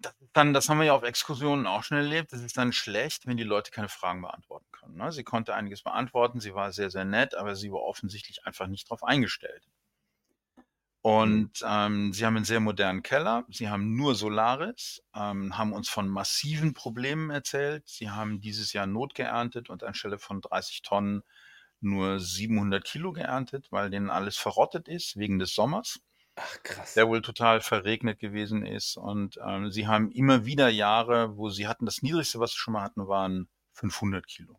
das, 0.00 0.14
dann, 0.34 0.52
das 0.52 0.68
haben 0.68 0.80
wir 0.80 0.84
ja 0.84 0.94
auf 0.94 1.02
Exkursionen 1.02 1.66
auch 1.66 1.82
schon 1.82 1.96
erlebt. 1.96 2.30
Das 2.34 2.42
ist 2.42 2.58
dann 2.58 2.74
schlecht, 2.74 3.26
wenn 3.26 3.38
die 3.38 3.42
Leute 3.42 3.70
keine 3.70 3.88
Fragen 3.88 4.20
beantworten 4.20 4.70
können. 4.70 4.96
Ne? 4.96 5.12
Sie 5.12 5.24
konnte 5.24 5.54
einiges 5.54 5.82
beantworten, 5.82 6.40
sie 6.40 6.54
war 6.54 6.72
sehr, 6.72 6.90
sehr 6.90 7.06
nett, 7.06 7.34
aber 7.34 7.56
sie 7.56 7.72
war 7.72 7.80
offensichtlich 7.80 8.44
einfach 8.44 8.66
nicht 8.66 8.90
darauf 8.90 9.02
eingestellt. 9.02 9.66
Mhm. 11.04 11.10
Und 11.10 11.64
ähm, 11.66 12.12
sie 12.12 12.24
haben 12.24 12.36
einen 12.36 12.44
sehr 12.46 12.60
modernen 12.60 13.02
Keller. 13.02 13.44
Sie 13.50 13.68
haben 13.68 13.94
nur 13.94 14.14
Solaris, 14.14 15.02
ähm, 15.14 15.56
haben 15.56 15.72
uns 15.72 15.88
von 15.88 16.08
massiven 16.08 16.72
Problemen 16.72 17.30
erzählt. 17.30 17.86
Sie 17.86 18.10
haben 18.10 18.40
dieses 18.40 18.72
Jahr 18.72 18.86
Not 18.86 19.14
geerntet 19.14 19.68
und 19.68 19.84
anstelle 19.84 20.18
von 20.18 20.40
30 20.40 20.82
Tonnen 20.82 21.22
nur 21.80 22.18
700 22.18 22.82
Kilo 22.82 23.12
geerntet, 23.12 23.66
weil 23.70 23.90
denen 23.90 24.08
alles 24.08 24.38
verrottet 24.38 24.88
ist 24.88 25.16
wegen 25.18 25.38
des 25.38 25.54
Sommers. 25.54 26.00
Ach 26.36 26.62
krass. 26.62 26.94
Der 26.94 27.06
wohl 27.06 27.20
total 27.20 27.60
verregnet 27.60 28.18
gewesen 28.18 28.64
ist. 28.64 28.96
Und 28.96 29.38
ähm, 29.46 29.70
sie 29.70 29.86
haben 29.86 30.10
immer 30.10 30.46
wieder 30.46 30.70
Jahre, 30.70 31.36
wo 31.36 31.50
sie 31.50 31.68
hatten, 31.68 31.84
das 31.84 32.00
niedrigste, 32.00 32.40
was 32.40 32.52
sie 32.52 32.58
schon 32.58 32.72
mal 32.72 32.82
hatten, 32.82 33.06
waren 33.06 33.48
500 33.74 34.26
Kilo. 34.26 34.58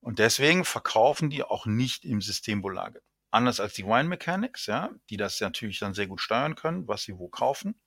Und 0.00 0.18
deswegen 0.18 0.64
verkaufen 0.66 1.30
die 1.30 1.42
auch 1.44 1.64
nicht 1.64 2.04
im 2.04 2.20
System 2.20 2.60
Bolage 2.60 3.00
anders 3.32 3.60
als 3.60 3.74
die 3.74 3.84
Wine 3.84 4.08
Mechanics, 4.08 4.66
ja, 4.66 4.90
die 5.10 5.16
das 5.16 5.40
natürlich 5.40 5.78
dann 5.78 5.94
sehr 5.94 6.06
gut 6.06 6.20
steuern 6.20 6.54
können, 6.54 6.86
was 6.86 7.02
sie 7.02 7.18
wo 7.18 7.28
kaufen, 7.28 7.80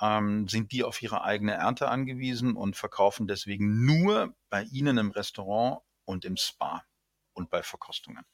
ähm, 0.00 0.48
sind 0.48 0.72
die 0.72 0.84
auf 0.84 1.02
ihre 1.02 1.24
eigene 1.24 1.52
Ernte 1.52 1.88
angewiesen 1.88 2.56
und 2.56 2.76
verkaufen 2.76 3.26
deswegen 3.26 3.84
nur 3.84 4.34
bei 4.48 4.62
ihnen 4.64 4.98
im 4.98 5.10
Restaurant 5.10 5.82
und 6.04 6.24
im 6.24 6.36
Spa 6.36 6.84
und 7.32 7.50
bei 7.50 7.62
Verkostungen. 7.62 8.24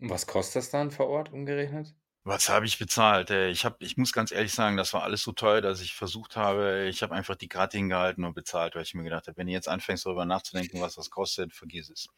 Was 0.00 0.26
kostet 0.26 0.56
das 0.56 0.70
dann 0.70 0.90
vor 0.90 1.08
Ort 1.08 1.32
umgerechnet? 1.32 1.94
Was 2.26 2.48
habe 2.48 2.64
ich 2.64 2.78
bezahlt? 2.78 3.30
Äh, 3.30 3.50
ich, 3.50 3.66
hab, 3.66 3.82
ich 3.82 3.98
muss 3.98 4.12
ganz 4.12 4.32
ehrlich 4.32 4.52
sagen, 4.52 4.78
das 4.78 4.94
war 4.94 5.02
alles 5.02 5.22
so 5.22 5.32
teuer, 5.32 5.60
dass 5.60 5.82
ich 5.82 5.94
versucht 5.94 6.36
habe, 6.36 6.86
ich 6.88 7.02
habe 7.02 7.14
einfach 7.14 7.36
die 7.36 7.48
Karte 7.48 7.76
hingehalten 7.76 8.24
und 8.24 8.34
bezahlt, 8.34 8.74
weil 8.74 8.82
ich 8.82 8.94
mir 8.94 9.04
gedacht 9.04 9.26
habe, 9.26 9.36
wenn 9.36 9.46
du 9.46 9.52
jetzt 9.52 9.68
anfängst 9.68 10.06
darüber 10.06 10.24
nachzudenken, 10.24 10.80
was 10.80 10.94
das 10.94 11.10
kostet, 11.10 11.52
vergiss 11.52 11.90
es. 11.90 12.08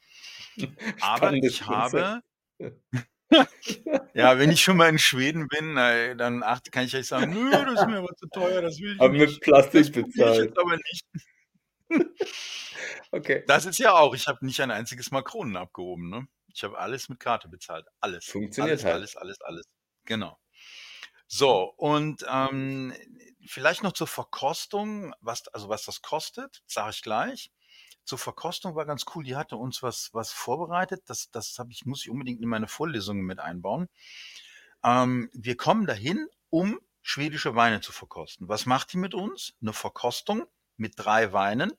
Aber 1.00 1.32
ich 1.32 1.66
habe, 1.66 2.22
ja, 4.14 4.38
wenn 4.38 4.50
ich 4.50 4.62
schon 4.62 4.76
mal 4.76 4.88
in 4.88 4.98
Schweden 4.98 5.48
bin, 5.48 5.74
dann 5.76 6.40
kann 6.70 6.84
ich 6.84 6.94
euch 6.94 7.06
sagen, 7.06 7.32
nö, 7.32 7.50
das 7.50 7.80
ist 7.80 7.86
mir 7.86 7.98
aber 7.98 8.14
zu 8.16 8.28
teuer, 8.28 8.62
das 8.62 8.78
will 8.78 8.94
ich 8.94 9.00
aber 9.00 9.12
nicht. 9.12 9.32
mit 9.32 9.40
Plastik 9.40 9.92
bezahlt. 9.92 10.56
Aber 10.58 10.76
nicht. 10.76 11.06
okay. 13.10 13.44
Das 13.46 13.66
ist 13.66 13.78
ja 13.78 13.94
auch, 13.94 14.14
ich 14.14 14.26
habe 14.26 14.44
nicht 14.44 14.60
ein 14.60 14.70
einziges 14.70 15.10
Mal 15.10 15.22
Kronen 15.22 15.56
abgehoben, 15.56 16.08
ne? 16.08 16.26
Ich 16.52 16.64
habe 16.64 16.78
alles 16.78 17.08
mit 17.08 17.20
Karte 17.20 17.48
bezahlt. 17.48 17.86
Alles. 18.00 18.24
Funktioniert 18.24 18.84
alles, 18.84 18.84
halt. 18.84 18.94
Alles, 18.94 19.16
alles, 19.16 19.40
alles. 19.42 19.66
Genau. 20.04 20.38
So, 21.28 21.74
und 21.76 22.24
ähm, 22.30 22.94
vielleicht 23.46 23.82
noch 23.82 23.92
zur 23.92 24.06
Verkostung, 24.06 25.14
was, 25.20 25.48
also 25.48 25.68
was 25.68 25.84
das 25.84 26.00
kostet, 26.00 26.62
sage 26.66 26.90
ich 26.90 27.02
gleich 27.02 27.50
zur 28.06 28.18
Verkostung 28.18 28.74
war 28.74 28.86
ganz 28.86 29.04
cool. 29.14 29.24
Die 29.24 29.36
hatte 29.36 29.56
uns 29.56 29.82
was, 29.82 30.10
was 30.12 30.32
vorbereitet. 30.32 31.02
Das, 31.06 31.30
das 31.30 31.58
habe 31.58 31.72
ich, 31.72 31.84
muss 31.84 32.02
ich 32.02 32.10
unbedingt 32.10 32.40
in 32.40 32.48
meine 32.48 32.68
Vorlesungen 32.68 33.24
mit 33.24 33.40
einbauen. 33.40 33.88
Ähm, 34.82 35.28
wir 35.32 35.56
kommen 35.56 35.86
dahin, 35.86 36.28
um 36.48 36.78
schwedische 37.02 37.54
Weine 37.54 37.80
zu 37.80 37.92
verkosten. 37.92 38.48
Was 38.48 38.66
macht 38.66 38.92
die 38.92 38.98
mit 38.98 39.14
uns? 39.14 39.54
Eine 39.60 39.72
Verkostung 39.72 40.46
mit 40.76 40.94
drei 40.96 41.32
Weinen. 41.32 41.72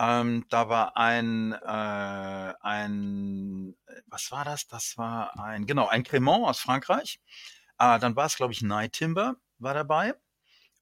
Ähm, 0.00 0.44
da 0.48 0.68
war 0.68 0.96
ein, 0.96 1.52
äh, 1.52 2.54
ein, 2.60 3.76
was 4.06 4.30
war 4.30 4.44
das? 4.44 4.68
Das 4.68 4.96
war 4.96 5.38
ein, 5.38 5.66
genau, 5.66 5.88
ein 5.88 6.04
Cremant 6.04 6.46
aus 6.46 6.60
Frankreich. 6.60 7.20
Äh, 7.78 7.98
dann 7.98 8.14
war 8.16 8.26
es, 8.26 8.36
glaube 8.36 8.52
ich, 8.52 8.62
Night 8.62 8.92
Timber 8.92 9.36
war 9.58 9.74
dabei 9.74 10.14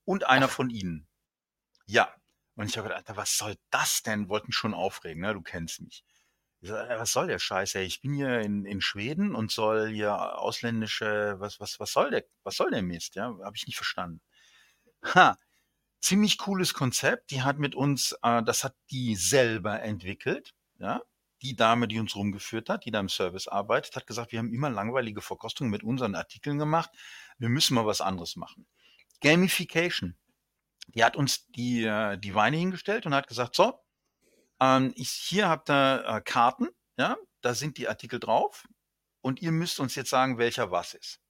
und 0.05 0.25
einer 0.25 0.47
Ach. 0.47 0.51
von 0.51 0.71
ihnen. 0.71 1.07
Ja, 1.87 2.15
und 2.57 2.67
ich 2.69 2.77
habe 2.79 2.89
gedacht, 2.89 3.09
Alter, 3.09 3.17
was 3.17 3.37
soll 3.37 3.57
das 3.71 4.03
denn? 4.03 4.29
Wollten 4.29 4.53
schon 4.53 4.75
aufregen, 4.75 5.23
ne? 5.23 5.35
Du 5.35 5.43
kennst 5.43 5.81
mich. 5.81 6.05
Ich 6.61 6.71
sag, 6.71 6.89
was 6.99 7.13
soll 7.13 7.27
der 7.27 7.39
Scheiß? 7.39 7.75
Ey? 7.75 7.85
Ich 7.85 8.01
bin 8.01 8.15
hier 8.15 8.41
in, 8.41 8.65
in 8.65 8.81
Schweden 8.81 9.35
und 9.35 9.53
soll 9.53 9.91
hier 9.91 10.39
ausländische, 10.39 11.37
was, 11.39 11.61
was, 11.61 11.79
was 11.79 11.93
soll 11.93 12.11
der, 12.11 12.25
was 12.43 12.57
soll 12.57 12.71
der 12.71 12.83
Mist? 12.83 13.15
Ja, 13.15 13.37
habe 13.43 13.57
ich 13.57 13.67
nicht 13.67 13.77
verstanden. 13.77 14.23
Ha, 15.15 15.39
ziemlich 16.01 16.39
cooles 16.39 16.73
Konzept. 16.73 17.31
Die 17.31 17.43
hat 17.43 17.59
mit 17.59 17.75
uns, 17.75 18.17
äh, 18.23 18.43
das 18.43 18.65
hat 18.65 18.75
die 18.91 19.17
selber 19.17 19.83
entwickelt. 19.83 20.55
Ja, 20.79 21.03
die 21.43 21.57
Dame, 21.57 21.89
die 21.89 22.01
uns 22.01 22.17
rumgeführt 22.17 22.69
hat, 22.71 22.87
die 22.87 22.91
da 22.91 23.01
im 23.01 23.09
Service 23.09 23.49
arbeitet, 23.49 23.97
hat 23.97 24.07
gesagt, 24.07 24.33
wir 24.33 24.39
haben 24.39 24.53
immer 24.53 24.71
langweilige 24.71 25.21
Verkostungen 25.21 25.71
mit 25.71 25.83
unseren 25.83 26.15
Artikeln 26.15 26.59
gemacht. 26.59 26.91
Wir 27.39 27.51
müssen 27.51 27.75
mal 27.75 27.87
was 27.87 28.01
anderes 28.01 28.37
machen. 28.37 28.67
Gamification. 29.21 30.17
Die 30.89 31.05
hat 31.05 31.17
uns 31.17 31.47
die, 31.49 31.85
äh, 31.85 32.17
die 32.19 32.35
Weine 32.35 32.57
hingestellt 32.57 33.07
und 33.07 33.15
hat 33.15 33.29
gesagt, 33.29 33.55
so, 33.55 33.79
ähm, 34.61 34.93
ich, 34.97 35.11
hier 35.11 35.49
habt 35.49 35.71
ihr 35.71 36.05
äh, 36.07 36.21
Karten, 36.21 36.69
ja, 36.97 37.17
da 37.43 37.55
sind 37.55 37.79
die 37.79 37.89
Artikel 37.89 38.21
drauf 38.21 38.67
und 39.21 39.43
ihr 39.43 39.53
müsst 39.53 39.81
uns 39.81 39.95
jetzt 39.95 40.11
sagen, 40.11 40.39
welcher 40.39 40.71
was 40.71 40.95
ist. 40.95 41.21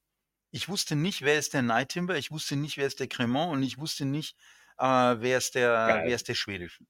Ich 0.51 0.69
wusste 0.69 0.95
nicht, 0.95 1.23
wer 1.23 1.37
ist 1.37 1.53
der 1.53 1.61
Night 1.61 1.89
Timber, 1.89 2.17
ich 2.17 2.31
wusste 2.31 2.55
nicht, 2.55 2.77
wer 2.77 2.87
ist 2.87 2.99
der 2.99 3.07
Cremant 3.07 3.51
und 3.51 3.63
ich 3.63 3.77
wusste 3.77 4.05
nicht, 4.05 4.37
äh, 4.77 4.85
wer, 4.85 5.37
ist 5.37 5.55
der, 5.55 6.03
wer 6.05 6.15
ist 6.15 6.27
der 6.27 6.35
schwedische. 6.35 6.85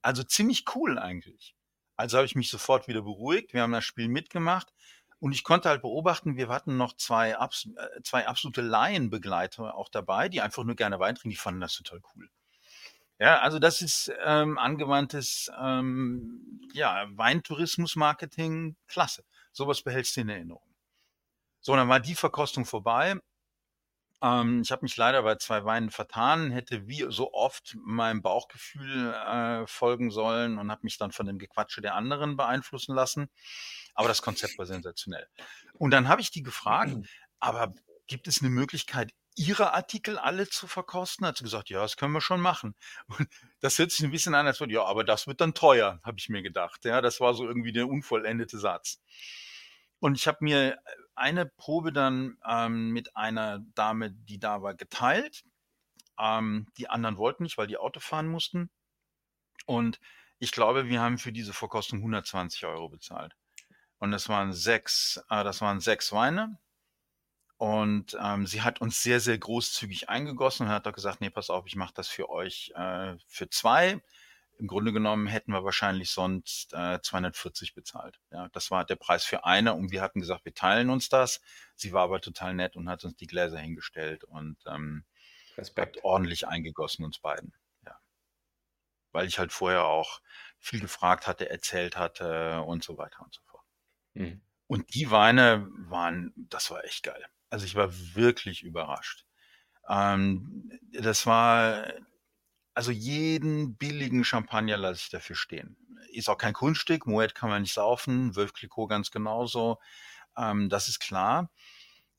Also 0.00 0.22
ziemlich 0.22 0.64
cool 0.74 0.98
eigentlich. 0.98 1.54
Also 1.96 2.16
habe 2.16 2.26
ich 2.26 2.34
mich 2.34 2.50
sofort 2.50 2.88
wieder 2.88 3.02
beruhigt. 3.02 3.52
Wir 3.52 3.62
haben 3.62 3.72
das 3.72 3.84
Spiel 3.84 4.08
mitgemacht 4.08 4.72
und 5.22 5.30
ich 5.30 5.44
konnte 5.44 5.68
halt 5.68 5.82
beobachten, 5.82 6.36
wir 6.36 6.48
hatten 6.48 6.76
noch 6.76 6.96
zwei, 6.96 7.38
abs 7.38 7.68
äh, 7.76 8.02
zwei 8.02 8.26
absolute 8.26 8.60
Laienbegleiter 8.60 9.76
auch 9.76 9.88
dabei, 9.88 10.28
die 10.28 10.40
einfach 10.40 10.64
nur 10.64 10.74
gerne 10.74 10.98
Wein 10.98 11.14
trinken, 11.14 11.30
die 11.30 11.36
fanden 11.36 11.60
das 11.60 11.76
total 11.76 12.02
cool. 12.16 12.28
Ja, 13.20 13.38
also 13.38 13.60
das 13.60 13.82
ist 13.82 14.12
ähm, 14.24 14.58
angewandtes 14.58 15.48
ähm, 15.56 16.60
ja, 16.72 17.06
Weintourismus-Marketing, 17.10 18.74
klasse. 18.88 19.24
Sowas 19.52 19.82
behältst 19.82 20.16
du 20.16 20.22
in 20.22 20.28
Erinnerung. 20.28 20.74
So, 21.60 21.76
dann 21.76 21.88
war 21.88 22.00
die 22.00 22.16
Verkostung 22.16 22.64
vorbei. 22.64 23.14
Ähm, 24.22 24.62
ich 24.62 24.70
habe 24.70 24.82
mich 24.82 24.96
leider 24.96 25.22
bei 25.22 25.34
zwei 25.34 25.64
Weinen 25.64 25.90
vertan, 25.90 26.52
hätte 26.52 26.86
wie 26.86 27.04
so 27.08 27.32
oft 27.32 27.76
meinem 27.84 28.22
Bauchgefühl 28.22 29.12
äh, 29.12 29.66
folgen 29.66 30.10
sollen 30.10 30.58
und 30.58 30.70
habe 30.70 30.82
mich 30.84 30.96
dann 30.96 31.10
von 31.10 31.26
dem 31.26 31.38
Gequatsche 31.38 31.80
der 31.80 31.96
anderen 31.96 32.36
beeinflussen 32.36 32.94
lassen. 32.94 33.28
Aber 33.94 34.08
das 34.08 34.22
Konzept 34.22 34.56
war 34.58 34.66
sensationell. 34.66 35.26
Und 35.74 35.90
dann 35.90 36.08
habe 36.08 36.20
ich 36.20 36.30
die 36.30 36.42
gefragt, 36.42 36.94
aber 37.40 37.74
gibt 38.06 38.28
es 38.28 38.40
eine 38.40 38.50
Möglichkeit, 38.50 39.12
ihre 39.34 39.74
Artikel 39.74 40.18
alle 40.18 40.48
zu 40.48 40.68
verkosten? 40.68 41.26
Hat 41.26 41.38
sie 41.38 41.44
gesagt, 41.44 41.68
ja, 41.68 41.80
das 41.80 41.96
können 41.96 42.12
wir 42.12 42.20
schon 42.20 42.40
machen. 42.40 42.76
Und 43.06 43.28
das 43.60 43.78
hört 43.78 43.90
sich 43.90 44.04
ein 44.04 44.12
bisschen 44.12 44.34
an, 44.34 44.46
als 44.46 44.60
würde, 44.60 44.74
ja, 44.74 44.84
aber 44.84 45.02
das 45.02 45.26
wird 45.26 45.40
dann 45.40 45.54
teuer, 45.54 46.00
habe 46.04 46.18
ich 46.18 46.28
mir 46.28 46.42
gedacht. 46.42 46.84
Ja, 46.84 47.00
das 47.00 47.18
war 47.20 47.34
so 47.34 47.44
irgendwie 47.44 47.72
der 47.72 47.88
unvollendete 47.88 48.58
Satz. 48.58 49.00
Und 49.98 50.16
ich 50.16 50.28
habe 50.28 50.38
mir 50.40 50.78
eine 51.14 51.46
Probe 51.46 51.92
dann 51.92 52.38
ähm, 52.46 52.90
mit 52.90 53.16
einer 53.16 53.60
Dame, 53.74 54.10
die 54.12 54.38
da 54.38 54.62
war, 54.62 54.74
geteilt. 54.74 55.44
Ähm, 56.18 56.66
die 56.76 56.88
anderen 56.88 57.16
wollten 57.16 57.44
nicht, 57.44 57.58
weil 57.58 57.66
die 57.66 57.78
Auto 57.78 58.00
fahren 58.00 58.28
mussten. 58.28 58.70
Und 59.66 60.00
ich 60.38 60.52
glaube, 60.52 60.88
wir 60.88 61.00
haben 61.00 61.18
für 61.18 61.32
diese 61.32 61.52
Verkostung 61.52 62.00
120 62.00 62.66
Euro 62.66 62.88
bezahlt. 62.88 63.36
Und 63.98 64.10
das 64.10 64.28
waren 64.28 64.52
sechs, 64.52 65.22
äh, 65.30 65.44
das 65.44 65.60
waren 65.60 65.80
sechs 65.80 66.12
Weine. 66.12 66.58
Und 67.56 68.16
ähm, 68.20 68.46
sie 68.46 68.62
hat 68.62 68.80
uns 68.80 69.00
sehr, 69.00 69.20
sehr 69.20 69.38
großzügig 69.38 70.08
eingegossen 70.08 70.66
und 70.66 70.72
hat 70.72 70.86
doch 70.86 70.92
gesagt, 70.92 71.20
nee, 71.20 71.30
pass 71.30 71.48
auf, 71.48 71.64
ich 71.66 71.76
mache 71.76 71.94
das 71.94 72.08
für 72.08 72.28
euch 72.28 72.72
äh, 72.74 73.14
für 73.28 73.48
zwei. 73.50 74.02
Im 74.62 74.68
Grunde 74.68 74.92
genommen 74.92 75.26
hätten 75.26 75.50
wir 75.50 75.64
wahrscheinlich 75.64 76.12
sonst 76.12 76.72
äh, 76.72 77.00
240 77.02 77.74
bezahlt. 77.74 78.20
Ja, 78.30 78.48
das 78.50 78.70
war 78.70 78.84
der 78.84 78.94
Preis 78.94 79.24
für 79.24 79.44
eine 79.44 79.74
und 79.74 79.90
wir 79.90 80.02
hatten 80.02 80.20
gesagt, 80.20 80.44
wir 80.44 80.54
teilen 80.54 80.88
uns 80.88 81.08
das. 81.08 81.40
Sie 81.74 81.92
war 81.92 82.04
aber 82.04 82.20
total 82.20 82.54
nett 82.54 82.76
und 82.76 82.88
hat 82.88 83.02
uns 83.02 83.16
die 83.16 83.26
Gläser 83.26 83.58
hingestellt 83.58 84.22
und 84.22 84.56
ähm, 84.66 85.04
Respekt. 85.58 85.96
hat 85.96 86.04
ordentlich 86.04 86.46
eingegossen 86.46 87.04
uns 87.04 87.18
beiden. 87.18 87.52
Ja. 87.84 87.98
Weil 89.10 89.26
ich 89.26 89.40
halt 89.40 89.50
vorher 89.50 89.84
auch 89.84 90.20
viel 90.60 90.78
gefragt 90.78 91.26
hatte, 91.26 91.50
erzählt 91.50 91.96
hatte 91.96 92.60
und 92.60 92.84
so 92.84 92.96
weiter 92.96 93.20
und 93.24 93.34
so 93.34 93.40
fort. 93.46 93.64
Mhm. 94.14 94.42
Und 94.68 94.94
die 94.94 95.10
Weine 95.10 95.66
waren, 95.88 96.32
das 96.36 96.70
war 96.70 96.84
echt 96.84 97.02
geil. 97.02 97.26
Also 97.50 97.64
ich 97.66 97.74
war 97.74 97.92
wirklich 98.14 98.62
überrascht. 98.62 99.26
Ähm, 99.88 100.70
das 100.92 101.26
war, 101.26 101.92
also 102.74 102.90
jeden 102.90 103.76
billigen 103.76 104.24
Champagner 104.24 104.76
lasse 104.76 105.02
ich 105.04 105.10
dafür 105.10 105.36
stehen. 105.36 105.76
Ist 106.12 106.28
auch 106.28 106.38
kein 106.38 106.52
Kunststück, 106.52 107.06
Moet 107.06 107.34
kann 107.34 107.50
man 107.50 107.62
nicht 107.62 107.74
saufen, 107.74 108.36
Wölf 108.36 108.52
Clicquot 108.52 108.88
ganz 108.88 109.10
genauso. 109.10 109.78
Ähm, 110.36 110.68
das 110.68 110.88
ist 110.88 111.00
klar. 111.00 111.50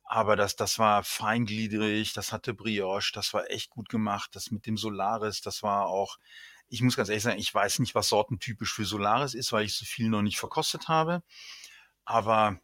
Aber 0.05 0.35
das, 0.35 0.55
das 0.55 0.79
war 0.79 1.03
feingliedrig, 1.03 2.13
das 2.13 2.31
hatte 2.31 2.53
Brioche, 2.53 3.11
das 3.13 3.33
war 3.33 3.49
echt 3.49 3.69
gut 3.69 3.89
gemacht. 3.89 4.31
Das 4.35 4.51
mit 4.51 4.65
dem 4.65 4.77
Solaris, 4.77 5.41
das 5.41 5.63
war 5.63 5.87
auch, 5.87 6.17
ich 6.69 6.81
muss 6.81 6.95
ganz 6.95 7.09
ehrlich 7.09 7.23
sagen, 7.23 7.39
ich 7.39 7.53
weiß 7.53 7.79
nicht, 7.79 7.95
was 7.95 8.09
sortentypisch 8.09 8.73
für 8.73 8.85
Solaris 8.85 9.33
ist, 9.33 9.51
weil 9.53 9.65
ich 9.65 9.75
so 9.75 9.85
viel 9.85 10.09
noch 10.09 10.21
nicht 10.21 10.37
verkostet 10.37 10.87
habe. 10.87 11.23
Aber 12.05 12.59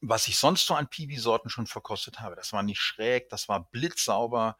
was 0.00 0.28
ich 0.28 0.38
sonst 0.38 0.66
so 0.66 0.74
an 0.74 0.88
Piwi-Sorten 0.88 1.48
schon 1.48 1.66
verkostet 1.66 2.20
habe, 2.20 2.36
das 2.36 2.52
war 2.52 2.62
nicht 2.62 2.80
schräg, 2.80 3.28
das 3.28 3.48
war 3.48 3.68
blitzsauber 3.70 4.58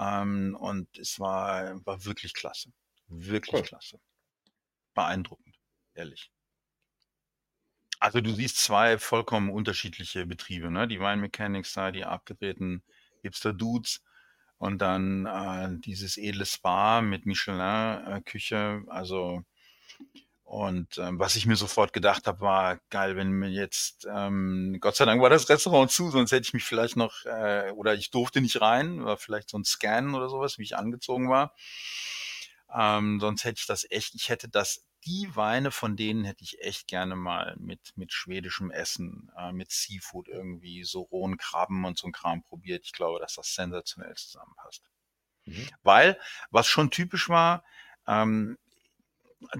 ähm, 0.00 0.56
und 0.58 0.98
es 0.98 1.20
war, 1.20 1.84
war 1.84 2.04
wirklich 2.04 2.32
klasse. 2.32 2.72
Wirklich 3.08 3.54
cool. 3.54 3.62
klasse. 3.62 4.00
Beeindruckend, 4.94 5.56
ehrlich. 5.94 6.30
Also 7.98 8.22
du 8.22 8.32
siehst 8.32 8.56
zwei 8.56 8.98
vollkommen 8.98 9.50
unterschiedliche 9.50 10.24
Betriebe, 10.24 10.70
ne? 10.70 10.88
Die 10.88 11.00
Wine 11.00 11.18
Mechanics 11.18 11.74
da, 11.74 11.90
die 11.90 12.04
abgedrehten 12.04 12.82
Hipster 13.22 13.52
Dudes 13.52 14.02
und 14.56 14.78
dann 14.78 15.26
äh, 15.26 15.78
dieses 15.80 16.16
edle 16.16 16.46
Spa 16.46 17.02
mit 17.02 17.26
Michelin-Küche. 17.26 18.82
Äh, 18.86 18.90
also 18.90 19.44
und 20.50 20.98
ähm, 20.98 21.20
was 21.20 21.36
ich 21.36 21.46
mir 21.46 21.54
sofort 21.54 21.92
gedacht 21.92 22.26
habe, 22.26 22.40
war 22.40 22.80
geil, 22.90 23.14
wenn 23.14 23.30
mir 23.30 23.50
jetzt, 23.50 24.08
ähm, 24.12 24.78
Gott 24.80 24.96
sei 24.96 25.04
Dank 25.04 25.22
war 25.22 25.30
das 25.30 25.48
Restaurant 25.48 25.92
zu, 25.92 26.10
sonst 26.10 26.32
hätte 26.32 26.42
ich 26.42 26.54
mich 26.54 26.64
vielleicht 26.64 26.96
noch, 26.96 27.24
äh, 27.24 27.70
oder 27.76 27.94
ich 27.94 28.10
durfte 28.10 28.40
nicht 28.40 28.60
rein, 28.60 29.04
war 29.04 29.16
vielleicht 29.16 29.48
so 29.48 29.56
ein 29.56 29.64
Scan 29.64 30.12
oder 30.12 30.28
sowas, 30.28 30.58
wie 30.58 30.64
ich 30.64 30.76
angezogen 30.76 31.30
war. 31.30 31.54
Ähm, 32.74 33.20
sonst 33.20 33.44
hätte 33.44 33.60
ich 33.60 33.66
das 33.66 33.86
echt, 33.92 34.16
ich 34.16 34.28
hätte 34.28 34.48
das, 34.48 34.84
die 35.04 35.28
Weine 35.36 35.70
von 35.70 35.94
denen 35.94 36.24
hätte 36.24 36.42
ich 36.42 36.60
echt 36.60 36.88
gerne 36.88 37.14
mal 37.14 37.54
mit, 37.60 37.92
mit 37.94 38.12
schwedischem 38.12 38.72
Essen, 38.72 39.30
äh, 39.38 39.52
mit 39.52 39.70
Seafood 39.70 40.26
irgendwie, 40.26 40.82
so 40.82 41.02
rohen 41.02 41.36
Krabben 41.36 41.84
und 41.84 41.96
so 41.96 42.08
ein 42.08 42.12
Kram 42.12 42.42
probiert. 42.42 42.84
Ich 42.84 42.92
glaube, 42.92 43.20
dass 43.20 43.34
das 43.36 43.54
sensationell 43.54 44.16
zusammenpasst. 44.16 44.90
Mhm. 45.44 45.68
Weil, 45.84 46.18
was 46.50 46.66
schon 46.66 46.90
typisch 46.90 47.28
war, 47.28 47.62
ähm, 48.08 48.58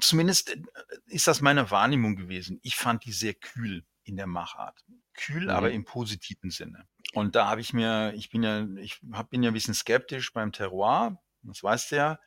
zumindest 0.00 0.50
äh, 0.50 0.62
ist 1.06 1.26
das 1.26 1.40
meine 1.40 1.70
Wahrnehmung 1.70 2.16
gewesen. 2.16 2.60
Ich 2.62 2.76
fand 2.76 3.04
die 3.04 3.12
sehr 3.12 3.34
kühl 3.34 3.84
in 4.04 4.16
der 4.16 4.26
Machart. 4.26 4.84
Kühl, 5.14 5.44
mhm. 5.44 5.50
aber 5.50 5.70
im 5.70 5.84
positiven 5.84 6.50
Sinne. 6.50 6.86
Und 7.12 7.34
da 7.34 7.48
habe 7.48 7.60
ich 7.60 7.72
mir, 7.72 8.12
ich 8.14 8.30
bin 8.30 8.42
ja, 8.42 8.66
ich 8.76 9.00
hab, 9.12 9.30
bin 9.30 9.42
ja 9.42 9.50
ein 9.50 9.54
bisschen 9.54 9.74
skeptisch 9.74 10.32
beim 10.32 10.52
Terroir, 10.52 11.20
das 11.42 11.62
weißt 11.62 11.92
du 11.92 11.96
ja. 11.96 12.20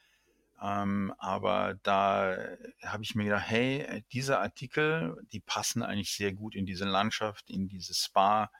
Ähm, 0.62 1.14
aber 1.18 1.80
da 1.84 2.38
habe 2.84 3.04
ich 3.04 3.16
mir 3.16 3.26
gedacht, 3.26 3.46
hey, 3.48 4.04
diese 4.12 4.40
Artikel, 4.40 5.18
die 5.32 5.40
passen 5.40 5.84
eigentlich 5.84 6.14
sehr 6.14 6.34
gut 6.34 6.56
in 6.56 6.66
diese 6.66 6.86
Landschaft, 6.86 7.50
in 7.50 7.68
dieses 7.68 8.06
Spa 8.06 8.52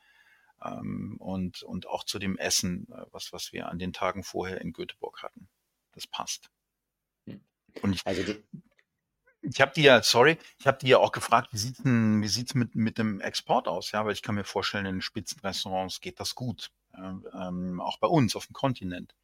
ähm, 0.64 1.16
und, 1.20 1.64
und 1.64 1.88
auch 1.88 2.04
zu 2.04 2.20
dem 2.20 2.38
Essen, 2.38 2.88
äh, 2.92 3.06
was, 3.12 3.32
was 3.32 3.54
wir 3.54 3.70
an 3.70 3.80
den 3.80 3.94
Tagen 3.94 4.24
vorher 4.24 4.60
in 4.62 4.74
Göteborg 4.74 5.24
hatten. 5.24 5.48
Das 5.94 6.08
passt. 6.08 6.50
Und 7.82 7.94
ich, 7.94 8.06
also 8.06 8.24
ich 9.44 9.62
habe 9.62 9.74
die 9.76 9.84
ja, 9.84 10.02
sorry, 10.02 10.38
ich 10.58 10.68
habe 10.68 10.78
die 10.80 10.88
ja 10.88 10.98
auch 10.98 11.12
gefragt, 11.12 11.50
wie 11.52 11.58
sieht 11.58 11.80
denn, 11.80 12.22
wie 12.22 12.28
sieht's 12.28 12.56
mit 12.56 12.76
mit 12.76 12.98
dem 12.98 13.20
Export 13.22 13.68
aus? 13.68 13.92
Ja, 13.92 14.06
weil 14.06 14.14
ich 14.14 14.22
kann 14.22 14.36
mir 14.36 14.44
vorstellen, 14.46 14.86
in 14.86 15.02
Spitzenrestaurants 15.02 16.02
geht 16.02 16.20
das 16.20 16.36
gut, 16.36 16.72
ähm, 16.98 17.82
auch 17.82 18.00
bei 18.00 18.08
uns 18.08 18.36
auf 18.36 18.48
dem 18.48 18.54
Kontinent. 18.54 19.16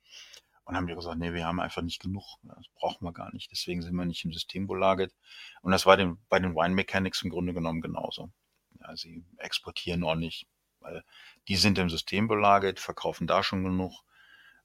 Und 0.66 0.76
haben 0.76 0.86
die 0.86 0.94
gesagt, 0.94 1.18
nee, 1.18 1.34
wir 1.34 1.48
haben 1.48 1.60
einfach 1.60 1.82
nicht 1.82 2.00
genug, 2.00 2.38
das 2.44 2.68
brauchen 2.76 3.04
wir 3.04 3.12
gar 3.12 3.34
nicht, 3.34 3.52
deswegen 3.52 3.82
sind 3.82 3.96
wir 3.96 4.06
nicht 4.06 4.24
im 4.24 4.32
System 4.32 4.68
belagert. 4.68 5.16
Und 5.62 5.72
das 5.72 5.88
war 5.88 5.98
den, 5.98 6.20
bei 6.30 6.38
den 6.40 6.54
Wine 6.54 6.76
Mechanics 6.76 7.24
im 7.24 7.32
Grunde 7.32 7.54
genommen 7.54 7.82
genauso. 7.82 8.30
Ja, 8.80 8.96
sie 8.96 9.24
exportieren 9.38 10.04
ordentlich, 10.04 10.48
weil 10.80 11.04
die 11.48 11.56
sind 11.56 11.80
im 11.80 11.90
System 11.90 12.28
belagert, 12.28 12.80
verkaufen 12.80 13.26
da 13.26 13.42
schon 13.42 13.64
genug 13.64 14.04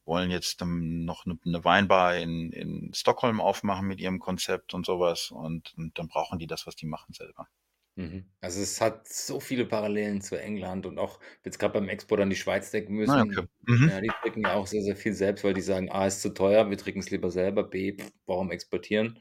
wollen 0.04 0.30
jetzt 0.30 0.60
ähm, 0.62 1.04
noch 1.04 1.26
eine, 1.26 1.38
eine 1.44 1.64
Weinbar 1.64 2.16
in, 2.16 2.52
in 2.52 2.92
Stockholm 2.94 3.40
aufmachen 3.40 3.86
mit 3.86 4.00
ihrem 4.00 4.18
Konzept 4.18 4.74
und 4.74 4.86
sowas 4.86 5.30
und, 5.30 5.74
und 5.76 5.98
dann 5.98 6.08
brauchen 6.08 6.38
die 6.38 6.46
das, 6.46 6.66
was 6.66 6.76
die 6.76 6.86
machen 6.86 7.12
selber. 7.14 7.48
Mhm. 7.96 8.24
Also 8.40 8.60
es 8.60 8.80
hat 8.80 9.06
so 9.06 9.38
viele 9.38 9.66
Parallelen 9.66 10.20
zu 10.20 10.40
England 10.40 10.84
und 10.84 10.98
auch 10.98 11.20
jetzt 11.44 11.58
gerade 11.58 11.74
beim 11.74 11.88
Export 11.88 12.20
an 12.20 12.30
die 12.30 12.36
Schweiz 12.36 12.70
denken 12.70 12.94
müssen. 12.94 13.12
Ah, 13.12 13.22
okay. 13.22 13.46
Mhm. 13.66 13.88
Ja, 13.88 14.00
die 14.00 14.10
trinken 14.20 14.40
ja 14.42 14.54
auch 14.54 14.66
sehr, 14.66 14.82
sehr 14.82 14.96
viel 14.96 15.12
selbst, 15.12 15.44
weil 15.44 15.54
die 15.54 15.60
sagen, 15.60 15.90
A 15.90 16.06
ist 16.06 16.20
zu 16.20 16.34
teuer, 16.34 16.68
wir 16.68 16.76
trinken 16.76 17.00
es 17.00 17.10
lieber 17.10 17.30
selber, 17.30 17.62
B, 17.62 17.96
pff, 17.96 18.12
warum 18.26 18.50
exportieren? 18.50 19.20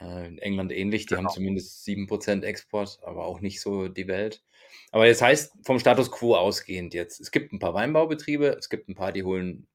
Äh, 0.00 0.28
in 0.28 0.38
England 0.38 0.70
ähnlich, 0.72 1.06
die 1.06 1.14
genau. 1.14 1.28
haben 1.28 1.34
zumindest 1.34 1.84
7% 1.84 2.44
Export, 2.44 3.00
aber 3.02 3.26
auch 3.26 3.40
nicht 3.40 3.60
so 3.60 3.88
die 3.88 4.06
Welt. 4.06 4.44
Aber 4.90 5.06
das 5.06 5.22
heißt, 5.22 5.52
vom 5.64 5.78
Status 5.78 6.10
quo 6.10 6.36
ausgehend 6.36 6.94
jetzt, 6.94 7.20
es 7.20 7.30
gibt 7.30 7.52
ein 7.52 7.58
paar 7.58 7.74
Weinbaubetriebe, 7.74 8.56
es 8.58 8.68
gibt 8.68 8.88
ein 8.88 8.94
paar, 8.94 9.12
die 9.12 9.24
holen 9.24 9.66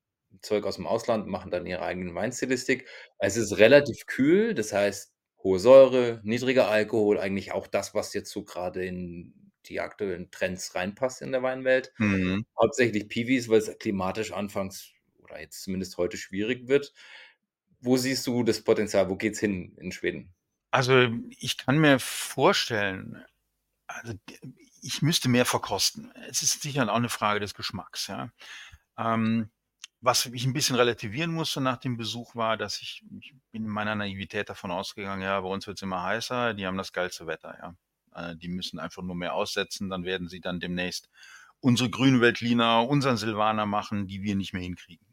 Zeug 0.42 0.66
aus 0.66 0.76
dem 0.76 0.88
Ausland, 0.88 1.28
machen 1.28 1.52
dann 1.52 1.66
ihre 1.66 1.84
eigenen 1.84 2.16
Weinstilistik. 2.16 2.88
Es 3.20 3.38
ist 3.38 3.58
relativ 3.58 4.06
kühl, 4.06 4.54
das 4.54 4.74
heißt, 4.74 5.14
hohe 5.44 5.60
Säure, 5.60 6.22
niedriger 6.24 6.68
Alkohol, 6.70 7.20
eigentlich 7.20 7.52
auch 7.52 7.68
das, 7.68 7.94
was 7.94 8.14
jetzt 8.14 8.32
so 8.32 8.44
gerade 8.44 8.86
in 8.86 9.34
die 9.66 9.80
aktuellen 9.80 10.32
Trends 10.32 10.76
reinpasst 10.76 11.22
in 11.22 11.32
der 11.32 11.44
Weinwelt. 11.44 11.94
Mhm. 11.98 12.46
Hauptsächlich 12.60 13.08
Piwis, 13.08 13.50
weil 13.50 13.60
es 13.60 13.78
klimatisch 13.80 14.32
anfangs 14.32 14.92
oder 15.20 15.40
jetzt 15.40 15.64
zumindest 15.64 15.98
heute 15.98 16.18
schwierig 16.18 16.68
wird. 16.68 16.94
Wo 17.80 17.98
siehst 17.98 18.26
du 18.28 18.44
das 18.44 18.62
Potenzial? 18.62 19.10
Wo 19.10 19.16
geht's 19.16 19.40
hin 19.40 19.76
in 19.80 19.92
Schweden? 19.92 20.34
Also, 20.72 21.08
ich 21.38 21.58
kann 21.58 21.78
mir 21.78 22.00
vorstellen 22.00 23.24
also, 23.88 24.14
ich 24.82 25.02
müsste 25.02 25.30
mehr 25.30 25.46
verkosten. 25.46 26.12
Es 26.30 26.42
ist 26.42 26.62
sicher 26.62 26.90
auch 26.90 26.96
eine 26.96 27.10
Frage 27.10 27.40
des 27.40 27.54
Geschmacks, 27.54 28.08
ja. 28.08 28.30
Ähm, 28.98 29.50
was 30.02 30.26
ich 30.26 30.46
ein 30.46 30.54
bisschen 30.54 30.76
relativieren 30.76 31.32
musste 31.32 31.62
nach 31.62 31.78
dem 31.78 31.96
Besuch 31.98 32.36
war, 32.36 32.58
dass 32.58 32.82
ich 32.82 33.04
ich 33.22 33.34
bin 33.52 33.64
in 33.64 33.70
meiner 33.70 33.96
Naivität 33.96 34.50
davon 34.50 34.72
ausgegangen, 34.72 35.22
ja, 35.22 35.40
bei 35.40 35.48
uns 35.48 35.66
wird 35.68 35.78
es 35.78 35.82
immer 35.82 36.04
heißer, 36.04 36.54
die 36.54 36.68
haben 36.68 36.78
das 36.78 36.92
geilste 36.92 37.28
Wetter, 37.28 37.58
ja. 37.58 37.76
Äh, 38.32 38.36
die 38.36 38.50
müssen 38.50 38.80
einfach 38.80 39.04
nur 39.04 39.16
mehr 39.16 39.34
aussetzen, 39.34 39.90
dann 39.90 40.04
werden 40.04 40.28
sie 40.28 40.42
dann 40.42 40.60
demnächst 40.60 41.10
unsere 41.62 41.90
Grünweltliner, 41.90 42.88
unseren 42.88 43.18
Silvaner 43.18 43.66
machen, 43.66 44.08
die 44.08 44.22
wir 44.22 44.36
nicht 44.36 44.54
mehr 44.54 44.62
hinkriegen. 44.62 45.08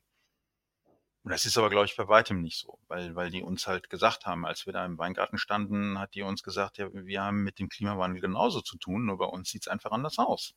Und 1.22 1.32
das 1.32 1.44
ist 1.44 1.58
aber, 1.58 1.68
glaube 1.68 1.84
ich, 1.84 1.96
bei 1.96 2.08
weitem 2.08 2.40
nicht 2.40 2.58
so, 2.58 2.78
weil, 2.88 3.14
weil 3.14 3.30
die 3.30 3.42
uns 3.42 3.66
halt 3.66 3.90
gesagt 3.90 4.24
haben, 4.24 4.46
als 4.46 4.64
wir 4.64 4.72
da 4.72 4.86
im 4.86 4.96
Weingarten 4.96 5.36
standen, 5.36 5.98
hat 5.98 6.14
die 6.14 6.22
uns 6.22 6.42
gesagt, 6.42 6.78
ja, 6.78 6.88
wir 6.92 7.22
haben 7.22 7.44
mit 7.44 7.58
dem 7.58 7.68
Klimawandel 7.68 8.22
genauso 8.22 8.62
zu 8.62 8.78
tun, 8.78 9.04
nur 9.04 9.18
bei 9.18 9.26
uns 9.26 9.50
sieht 9.50 9.62
es 9.62 9.68
einfach 9.68 9.92
anders 9.92 10.18
aus. 10.18 10.54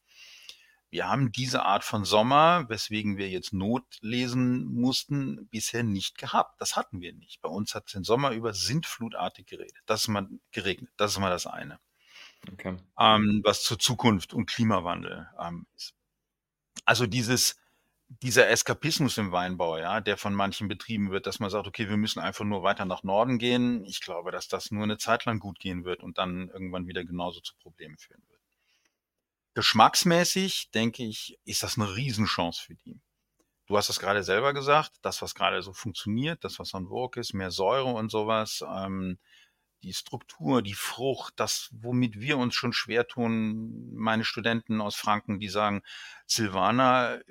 Wir 0.90 1.08
haben 1.08 1.32
diese 1.32 1.64
Art 1.64 1.84
von 1.84 2.06
Sommer, 2.06 2.70
weswegen 2.70 3.18
wir 3.18 3.28
jetzt 3.28 3.52
Not 3.52 3.84
lesen 4.02 4.66
mussten, 4.66 5.48
bisher 5.50 5.84
nicht 5.84 6.20
gehabt. 6.20 6.62
Das 6.62 6.76
hatten 6.76 7.02
wir 7.02 7.14
nicht. 7.14 7.42
Bei 7.42 7.50
uns 7.50 7.74
hat 7.74 7.88
es 7.88 7.94
den 7.94 8.04
Sommer 8.04 8.32
über 8.32 8.54
sintflutartig 8.54 9.48
geredet. 9.48 9.82
Das 9.88 10.02
ist 10.02 10.08
mal 10.10 10.30
geregnet. 10.52 10.92
Das 10.98 11.12
ist 11.12 11.20
mal 11.20 11.32
das 11.32 11.48
eine. 11.48 11.80
Okay. 12.52 12.78
Ähm, 13.00 13.42
was 13.44 13.64
zur 13.64 13.80
Zukunft 13.80 14.36
und 14.36 14.46
Klimawandel 14.46 15.28
ähm, 15.40 15.66
ist. 15.76 15.96
Also 16.86 17.08
dieses, 17.08 17.56
dieser 18.22 18.50
Eskapismus 18.50 19.18
im 19.18 19.32
Weinbau, 19.32 19.78
ja, 19.78 20.02
der 20.02 20.18
von 20.18 20.34
manchen 20.34 20.68
betrieben 20.68 21.12
wird, 21.12 21.26
dass 21.26 21.40
man 21.40 21.50
sagt, 21.50 21.68
okay, 21.68 21.90
wir 21.90 21.98
müssen 21.98 22.20
einfach 22.20 22.46
nur 22.46 22.64
weiter 22.64 22.86
nach 22.86 23.04
Norden 23.04 23.40
gehen. 23.40 23.84
Ich 23.86 24.02
glaube, 24.02 24.32
dass 24.32 24.48
das 24.48 24.72
nur 24.72 24.84
eine 24.84 24.98
Zeit 24.98 25.26
lang 25.26 25.40
gut 25.40 25.60
gehen 25.60 25.86
wird 25.86 26.04
und 26.04 26.18
dann 26.18 26.50
irgendwann 26.50 26.88
wieder 26.88 27.04
genauso 27.04 27.40
zu 27.42 27.56
Problemen 27.58 27.98
führen 27.98 28.24
wird. 28.30 28.42
Geschmacksmäßig, 29.56 30.72
denke 30.74 31.04
ich, 31.04 31.38
ist 31.46 31.64
das 31.64 31.78
eine 31.78 31.96
Riesenchance 31.96 32.62
für 32.62 32.76
die. 32.76 33.00
Du 33.68 33.78
hast 33.78 33.90
es 33.90 34.00
gerade 34.00 34.24
selber 34.24 34.54
gesagt, 34.54 34.92
das, 35.02 35.22
was 35.22 35.36
gerade 35.36 35.62
so 35.62 35.74
funktioniert, 35.74 36.44
das, 36.44 36.60
was 36.60 36.74
an 36.74 36.88
vogue 36.88 37.20
ist, 37.20 37.34
mehr 37.34 37.52
Säure 37.52 37.94
und 37.94 38.12
sowas, 38.12 38.64
ähm, 38.68 39.18
die 39.84 39.94
Struktur, 39.94 40.62
die 40.62 40.74
Frucht, 40.74 41.34
das, 41.38 41.70
womit 41.72 42.20
wir 42.20 42.38
uns 42.38 42.56
schon 42.56 42.74
schwer 42.74 43.08
tun, 43.08 43.94
meine 43.94 44.24
Studenten 44.24 44.82
aus 44.82 44.96
Franken, 44.96 45.40
die 45.40 45.50
sagen, 45.50 45.82
Silvaner 46.26 47.22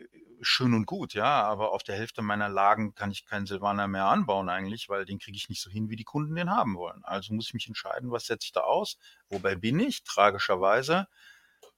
schön 0.43 0.75
und 0.75 0.87
gut, 0.87 1.15
ja, 1.15 1.43
aber 1.43 1.73
auf 1.73 1.83
der 1.83 1.97
Hälfte 1.97 2.23
meiner 2.23 2.49
Lagen 2.49 2.95
kann 2.95 3.11
ich 3.11 3.25
keinen 3.25 3.47
Silvaner 3.47 3.89
mehr 3.89 4.07
anbauen 4.07 4.49
eigentlich, 4.49 4.89
weil 4.89 5.05
den 5.05 5.19
kriege 5.19 5.37
ich 5.37 5.49
nicht 5.49 5.63
so 5.63 5.71
hin, 5.71 5.89
wie 5.89 5.97
die 5.97 6.05
Kunden 6.05 6.35
den 6.35 6.51
haben 6.51 6.77
wollen. 6.77 7.01
Also 7.05 7.33
muss 7.33 7.49
ich 7.49 7.55
mich 7.55 7.69
entscheiden, 7.69 8.11
was 8.11 8.27
setze 8.27 8.47
ich 8.47 8.53
da 8.53 8.61
aus? 8.61 8.99
Wobei 9.29 9.55
bin 9.55 9.81
ich? 9.81 10.03
Tragischerweise 10.05 11.07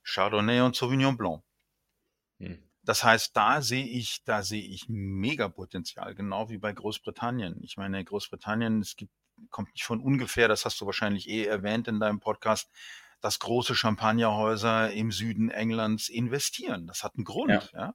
Chardonnay 0.03 0.61
und 0.61 0.77
Sauvignon 0.77 1.17
Blanc. 1.17 1.43
Hm. 2.39 2.71
Das 2.83 3.03
heißt, 3.03 3.35
da 3.37 3.63
sehe 3.63 3.87
ich, 3.87 4.25
da 4.25 4.43
sehe 4.43 4.63
ich 4.63 4.87
mega 4.89 5.49
Potenzial, 5.49 6.15
genau 6.15 6.51
wie 6.51 6.59
bei 6.59 6.73
Großbritannien. 6.73 7.63
Ich 7.63 7.77
meine, 7.77 8.05
Großbritannien, 8.05 8.81
es 8.81 8.97
gibt, 8.97 9.13
kommt 9.51 9.73
nicht 9.73 9.85
von 9.85 10.01
ungefähr, 10.01 10.49
das 10.49 10.65
hast 10.65 10.81
du 10.81 10.87
wahrscheinlich 10.87 11.29
eh 11.29 11.45
erwähnt 11.45 11.89
in 11.89 11.99
deinem 11.99 12.21
Podcast, 12.21 12.71
dass 13.23 13.39
große 13.39 13.75
Champagnerhäuser 13.75 14.93
im 14.93 15.11
Süden 15.11 15.51
Englands 15.51 16.11
investieren. 16.11 16.87
Das 16.87 17.03
hat 17.03 17.15
einen 17.17 17.25
Grund, 17.25 17.71
ja. 17.73 17.81
ja? 17.81 17.95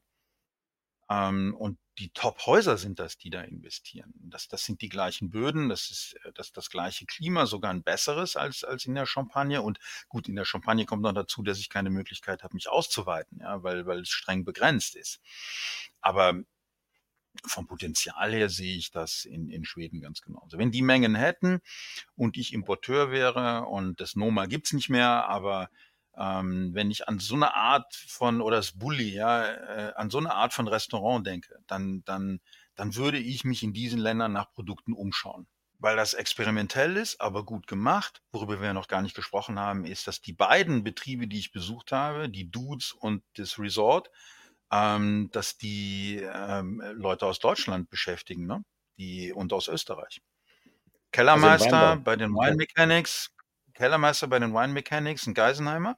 Ähm, 1.10 1.56
und 1.56 1.80
die 1.98 2.10
Top-Häuser 2.12 2.78
sind 2.78 3.00
das, 3.00 3.18
die 3.18 3.30
da 3.30 3.42
investieren. 3.42 4.14
Das, 4.16 4.48
das 4.48 4.64
sind 4.64 4.82
die 4.82 4.90
gleichen 4.90 5.30
Böden, 5.30 5.68
das 5.68 5.90
ist 5.90 6.16
äh, 6.24 6.32
das, 6.34 6.54
das 6.54 6.70
gleiche 6.70 7.06
Klima, 7.06 7.46
sogar 7.46 7.72
ein 7.72 7.84
besseres 7.84 8.36
als, 8.36 8.64
als 8.64 8.86
in 8.86 8.96
der 8.96 9.06
Champagne. 9.06 9.62
Und 9.62 9.80
gut, 10.08 10.30
in 10.30 10.36
der 10.36 10.46
Champagne 10.46 10.86
kommt 10.86 11.02
noch 11.02 11.14
dazu, 11.14 11.44
dass 11.44 11.60
ich 11.60 11.70
keine 11.70 11.90
Möglichkeit 11.90 12.44
habe, 12.44 12.56
mich 12.56 12.70
auszuweiten, 12.70 13.40
ja, 13.42 13.64
weil, 13.64 13.86
weil 13.86 14.02
es 14.02 14.10
streng 14.10 14.46
begrenzt 14.46 14.96
ist. 14.96 15.20
Aber 16.00 16.36
vom 17.46 17.68
Potenzial 17.68 18.32
her 18.32 18.50
sehe 18.50 18.76
ich 18.76 18.92
das 18.92 19.26
in, 19.26 19.50
in 19.50 19.66
Schweden 19.66 20.02
ganz 20.02 20.22
genauso. 20.22 20.58
Wenn 20.58 20.72
die 20.72 20.82
Mengen 20.82 21.16
hätten 21.16 21.60
und 22.16 22.38
ich 22.38 22.54
Importeur 22.54 23.12
wäre 23.12 23.66
und 23.66 24.00
das 24.02 24.16
Noma 24.16 24.46
gibt's 24.46 24.74
nicht 24.74 24.90
mehr, 24.90 25.28
aber 25.28 25.70
ähm, 26.20 26.74
wenn 26.74 26.92
ich 26.92 27.08
an 27.08 27.20
so 27.20 27.36
eine 27.36 27.56
Art 27.56 27.96
von, 27.96 28.42
oder 28.42 28.58
das 28.58 28.74
Bulli, 28.74 29.14
ja, 29.14 29.46
äh, 29.46 29.94
an 29.96 30.10
so 30.10 30.18
eine 30.18 30.34
Art 30.34 30.54
von 30.54 30.68
Restaurant 30.68 31.26
denke, 31.26 31.58
dann, 31.66 32.04
dann, 32.04 32.42
dann 32.76 32.96
würde 32.96 33.18
ich 33.18 33.46
mich 33.46 33.64
in 33.64 33.72
diesen 33.72 34.00
Ländern 34.00 34.34
nach 34.34 34.52
Produkten 34.52 34.94
umschauen. 34.94 35.48
Weil 35.82 35.96
das 35.96 36.14
experimentell 36.14 36.98
ist, 36.98 37.22
aber 37.22 37.46
gut 37.46 37.66
gemacht. 37.68 38.22
Worüber 38.34 38.62
wir 38.62 38.74
noch 38.74 38.90
gar 38.90 39.02
nicht 39.02 39.16
gesprochen 39.16 39.58
haben, 39.58 39.86
ist, 39.86 40.08
dass 40.08 40.20
die 40.20 40.34
beiden 40.34 40.84
Betriebe, 40.84 41.26
die 41.26 41.40
ich 41.40 41.54
besucht 41.54 41.94
habe, 41.94 42.28
die 42.28 42.52
Dudes 42.52 42.92
und 42.92 43.24
das 43.38 43.58
Resort, 43.58 44.12
ähm, 44.74 45.30
dass 45.32 45.58
die 45.58 46.22
ähm, 46.22 46.84
Leute 46.96 47.28
aus 47.28 47.40
Deutschland 47.40 47.90
beschäftigen, 47.90 48.46
ne? 48.46 48.66
Die 48.98 49.32
und 49.32 49.54
aus 49.54 49.70
Österreich. 49.70 50.22
Kellermeister 51.14 51.92
also 51.92 52.04
bei 52.04 52.18
den 52.18 52.32
Wine 52.32 52.58
Mechanics, 52.58 53.34
Kellermeister 53.74 54.28
bei 54.28 54.40
den 54.40 54.54
Wine 54.54 54.74
Mechanics, 54.74 55.26
ein 55.26 55.34
Geisenheimer. 55.34 55.98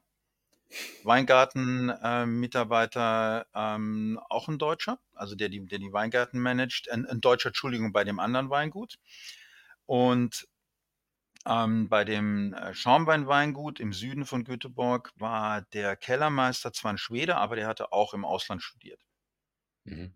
Weingarten-Mitarbeiter 1.04 3.46
äh, 3.54 3.76
ähm, 3.76 4.20
auch 4.30 4.48
ein 4.48 4.58
Deutscher, 4.58 5.00
also 5.14 5.36
der 5.36 5.50
die, 5.50 5.66
der 5.66 5.80
die 5.80 5.92
Weingärten 5.92 6.40
managt, 6.40 6.90
ein, 6.92 7.06
ein 7.06 7.22
Deutscher, 7.22 7.50
Entschuldigung, 7.50 7.92
bei 7.92 8.04
dem 8.04 8.20
anderen 8.20 8.50
Weingut. 8.50 8.98
Und 9.86 10.48
ähm, 11.46 11.90
bei 11.90 12.06
dem 12.06 12.54
äh, 12.54 12.74
Schaumwein-Weingut 12.74 13.80
im 13.80 13.94
Süden 13.94 14.26
von 14.26 14.44
Göteborg 14.44 15.12
war 15.16 15.64
der 15.74 15.96
Kellermeister 15.96 16.72
zwar 16.72 16.94
ein 16.94 16.98
Schwede, 16.98 17.36
aber 17.36 17.56
der 17.56 17.68
hatte 17.68 17.92
auch 17.92 18.14
im 18.14 18.26
Ausland 18.26 18.62
studiert. 18.62 19.02
Mhm. 19.86 20.14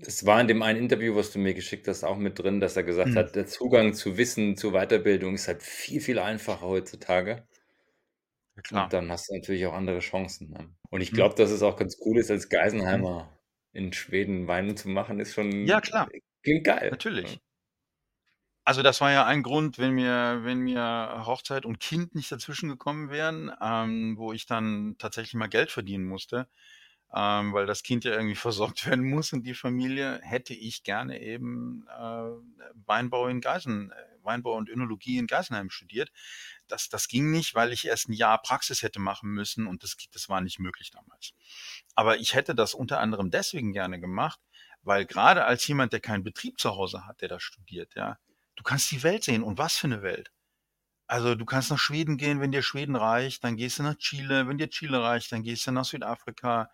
Es 0.00 0.26
war 0.26 0.40
in 0.40 0.48
dem 0.48 0.62
einen 0.62 0.78
Interview, 0.78 1.16
was 1.16 1.32
du 1.32 1.40
mir 1.40 1.54
geschickt 1.54 1.88
hast, 1.88 2.04
auch 2.04 2.16
mit 2.16 2.38
drin, 2.38 2.60
dass 2.60 2.76
er 2.76 2.84
gesagt 2.84 3.10
mhm. 3.10 3.16
hat, 3.16 3.34
der 3.34 3.46
Zugang 3.46 3.94
zu 3.94 4.16
Wissen, 4.16 4.56
zu 4.56 4.72
Weiterbildung 4.72 5.34
ist 5.34 5.48
halt 5.48 5.62
viel, 5.62 6.00
viel 6.00 6.18
einfacher 6.18 6.66
heutzutage. 6.66 7.46
Ja, 8.58 8.62
klar. 8.62 8.84
Und 8.84 8.92
dann 8.92 9.10
hast 9.12 9.30
du 9.30 9.34
natürlich 9.34 9.66
auch 9.66 9.72
andere 9.72 10.00
Chancen. 10.00 10.50
Ne? 10.50 10.68
Und 10.90 11.00
ich 11.00 11.12
mhm. 11.12 11.16
glaube, 11.16 11.36
dass 11.36 11.50
es 11.50 11.62
auch 11.62 11.76
ganz 11.76 11.96
cool 12.04 12.18
ist, 12.18 12.30
als 12.30 12.46
mhm. 12.46 12.50
Geisenheimer 12.50 13.38
in 13.72 13.92
Schweden 13.92 14.48
Weinen 14.48 14.76
zu 14.76 14.88
machen, 14.88 15.20
ist 15.20 15.34
schon. 15.34 15.64
Ja, 15.66 15.80
klar. 15.80 16.08
Klingt 16.42 16.64
geil. 16.64 16.90
Natürlich. 16.90 17.38
Also 18.64 18.82
das 18.82 19.00
war 19.00 19.12
ja 19.12 19.24
ein 19.24 19.42
Grund, 19.42 19.78
wenn 19.78 19.92
mir, 19.92 20.40
wenn 20.42 20.58
mir 20.58 21.22
Hochzeit 21.24 21.64
und 21.64 21.80
Kind 21.80 22.14
nicht 22.14 22.30
dazwischen 22.30 22.68
gekommen 22.68 23.10
wären, 23.10 23.50
ähm, 23.62 24.16
wo 24.18 24.32
ich 24.32 24.44
dann 24.46 24.96
tatsächlich 24.98 25.34
mal 25.34 25.48
Geld 25.48 25.70
verdienen 25.70 26.04
musste, 26.04 26.48
ähm, 27.14 27.52
weil 27.52 27.64
das 27.64 27.82
Kind 27.82 28.04
ja 28.04 28.12
irgendwie 28.12 28.34
versorgt 28.34 28.86
werden 28.86 29.08
muss 29.08 29.32
und 29.32 29.44
die 29.44 29.54
Familie, 29.54 30.20
hätte 30.22 30.52
ich 30.52 30.82
gerne 30.82 31.20
eben 31.20 31.86
äh, 31.88 32.30
Weinbau 32.86 33.28
in 33.28 33.40
Geisen, 33.40 33.92
äh, 33.92 34.17
Weinbau 34.28 34.54
und 34.54 34.68
Önologie 34.68 35.18
in 35.18 35.26
Geisenheim 35.26 35.70
studiert. 35.70 36.10
Das, 36.68 36.88
das 36.88 37.08
ging 37.08 37.30
nicht, 37.30 37.54
weil 37.54 37.72
ich 37.72 37.86
erst 37.86 38.08
ein 38.08 38.12
Jahr 38.12 38.40
Praxis 38.40 38.82
hätte 38.82 39.00
machen 39.00 39.30
müssen 39.30 39.66
und 39.66 39.82
das, 39.82 39.96
das 40.12 40.28
war 40.28 40.40
nicht 40.40 40.58
möglich 40.58 40.90
damals. 40.90 41.32
Aber 41.94 42.18
ich 42.18 42.34
hätte 42.34 42.54
das 42.54 42.74
unter 42.74 43.00
anderem 43.00 43.30
deswegen 43.30 43.72
gerne 43.72 43.98
gemacht, 43.98 44.38
weil 44.82 45.06
gerade 45.06 45.44
als 45.44 45.66
jemand, 45.66 45.92
der 45.92 46.00
keinen 46.00 46.22
Betrieb 46.22 46.60
zu 46.60 46.70
Hause 46.70 47.06
hat, 47.06 47.20
der 47.22 47.28
das 47.28 47.42
studiert, 47.42 47.94
ja, 47.96 48.18
du 48.56 48.62
kannst 48.62 48.90
die 48.90 49.02
Welt 49.02 49.24
sehen 49.24 49.42
und 49.42 49.58
was 49.58 49.76
für 49.76 49.86
eine 49.86 50.02
Welt. 50.02 50.30
Also 51.06 51.34
du 51.34 51.46
kannst 51.46 51.70
nach 51.70 51.78
Schweden 51.78 52.18
gehen, 52.18 52.40
wenn 52.40 52.52
dir 52.52 52.62
Schweden 52.62 52.94
reicht, 52.94 53.42
dann 53.42 53.56
gehst 53.56 53.78
du 53.78 53.82
nach 53.82 53.96
Chile, 53.96 54.46
wenn 54.46 54.58
dir 54.58 54.68
Chile 54.68 55.02
reicht, 55.02 55.32
dann 55.32 55.42
gehst 55.42 55.66
du 55.66 55.72
nach 55.72 55.86
Südafrika, 55.86 56.70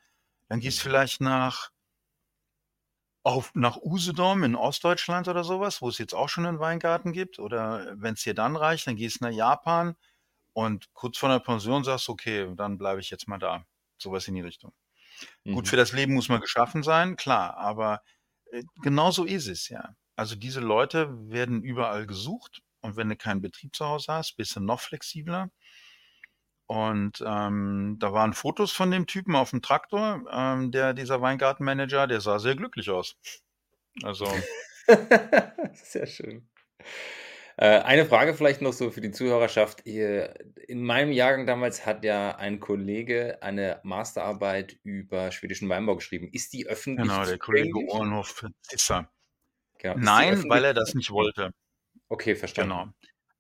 dann 0.49 0.59
gehst 0.61 0.79
du 0.79 0.83
vielleicht 0.83 1.21
nach, 1.21 1.71
auf, 3.25 3.53
nach 3.55 3.79
Usedom 3.79 4.45
in 4.45 4.55
Ostdeutschland 4.55 5.29
oder 5.29 5.45
sowas, 5.45 5.83
wo 5.83 5.89
es 5.89 5.99
jetzt 5.99 6.15
auch 6.15 6.29
schon 6.29 6.47
einen 6.47 6.61
Weingarten 6.61 7.13
gibt. 7.13 7.39
Oder 7.39 7.95
wenn 7.97 8.15
es 8.15 8.23
dir 8.23 8.35
dann 8.35 8.55
reicht, 8.55 8.87
dann 8.87 8.97
gehst 8.97 9.21
du 9.21 9.25
nach 9.25 9.33
Japan 9.33 9.97
und 10.53 10.93
kurz 10.93 11.19
vor 11.19 11.31
der 11.31 11.41
Pension 11.41 11.85
sagst, 11.85 12.09
okay, 12.09 12.53
dann 12.55 12.79
bleibe 12.79 13.01
ich 13.01 13.11
jetzt 13.11 13.27
mal 13.27 13.39
da. 13.39 13.65
Sowas 13.97 14.29
in 14.29 14.35
die 14.35 14.43
Richtung. 14.43 14.73
Mhm. 15.45 15.55
Gut, 15.55 15.69
für 15.69 15.77
das 15.77 15.93
Leben 15.93 16.15
muss 16.15 16.29
man 16.29 16.41
geschaffen 16.41 16.83
sein, 16.83 17.17
klar, 17.17 17.57
aber 17.57 18.03
äh, 18.53 18.63
genau 18.83 19.11
so 19.11 19.25
ist 19.25 19.49
es 19.49 19.69
ja. 19.69 19.97
Also 20.17 20.37
diese 20.37 20.61
Leute 20.61 21.09
werden 21.31 21.63
überall 21.63 22.07
gesucht 22.07 22.63
und 22.81 22.97
wenn 22.97 23.09
du 23.09 23.17
keinen 23.17 23.41
Betrieb 23.41 23.75
zu 23.75 23.87
Hause 23.87 24.13
hast, 24.13 24.37
bist 24.37 24.55
du 24.55 24.61
noch 24.61 24.81
flexibler. 24.81 25.51
Und 26.67 27.23
ähm, 27.27 27.97
da 27.99 28.13
waren 28.13 28.33
Fotos 28.33 28.73
von 28.73 28.91
dem 28.91 29.07
Typen 29.07 29.37
auf 29.37 29.51
dem 29.51 29.61
Traktor, 29.61 30.25
ähm, 30.31 30.71
der 30.71 30.95
dieser 30.95 31.21
Weingartenmanager, 31.21 32.07
der 32.07 32.21
sah 32.21 32.39
sehr 32.39 32.57
glücklich 32.57 32.91
aus. 32.91 33.17
Also. 34.03 34.27
sehr 35.75 36.07
schön. 36.07 36.49
Äh, 37.57 37.81
eine 37.81 38.05
Frage 38.05 38.35
vielleicht 38.35 38.63
noch 38.63 38.73
so 38.73 38.91
für 38.91 39.01
die 39.01 39.13
Zuhörerschaft. 39.13 39.83
In 39.83 40.83
meinem 40.83 41.13
Jahrgang 41.13 41.47
damals 41.47 41.87
hat 41.87 42.05
ja 42.05 42.35
ein 42.37 42.59
Kollege 42.59 43.39
eine 43.43 43.81
Masterarbeit 43.85 44.77
über 44.83 45.31
schwedischen 45.31 45.69
Weinbau 45.69 45.97
geschrieben. 45.97 46.29
Ist 46.33 46.53
die 46.53 46.67
öffentlich 46.67 47.09
Genau, 47.09 47.25
der 47.25 47.39
Kollege 47.39 47.79
Zisser. 48.63 49.09
Genau. 49.79 49.95
Nein, 49.99 50.45
weil 50.49 50.65
er 50.65 50.75
das 50.75 50.95
nicht 50.95 51.11
wollte. 51.11 51.53
Okay, 52.09 52.35
verstanden. 52.35 52.71
Genau. 52.71 52.93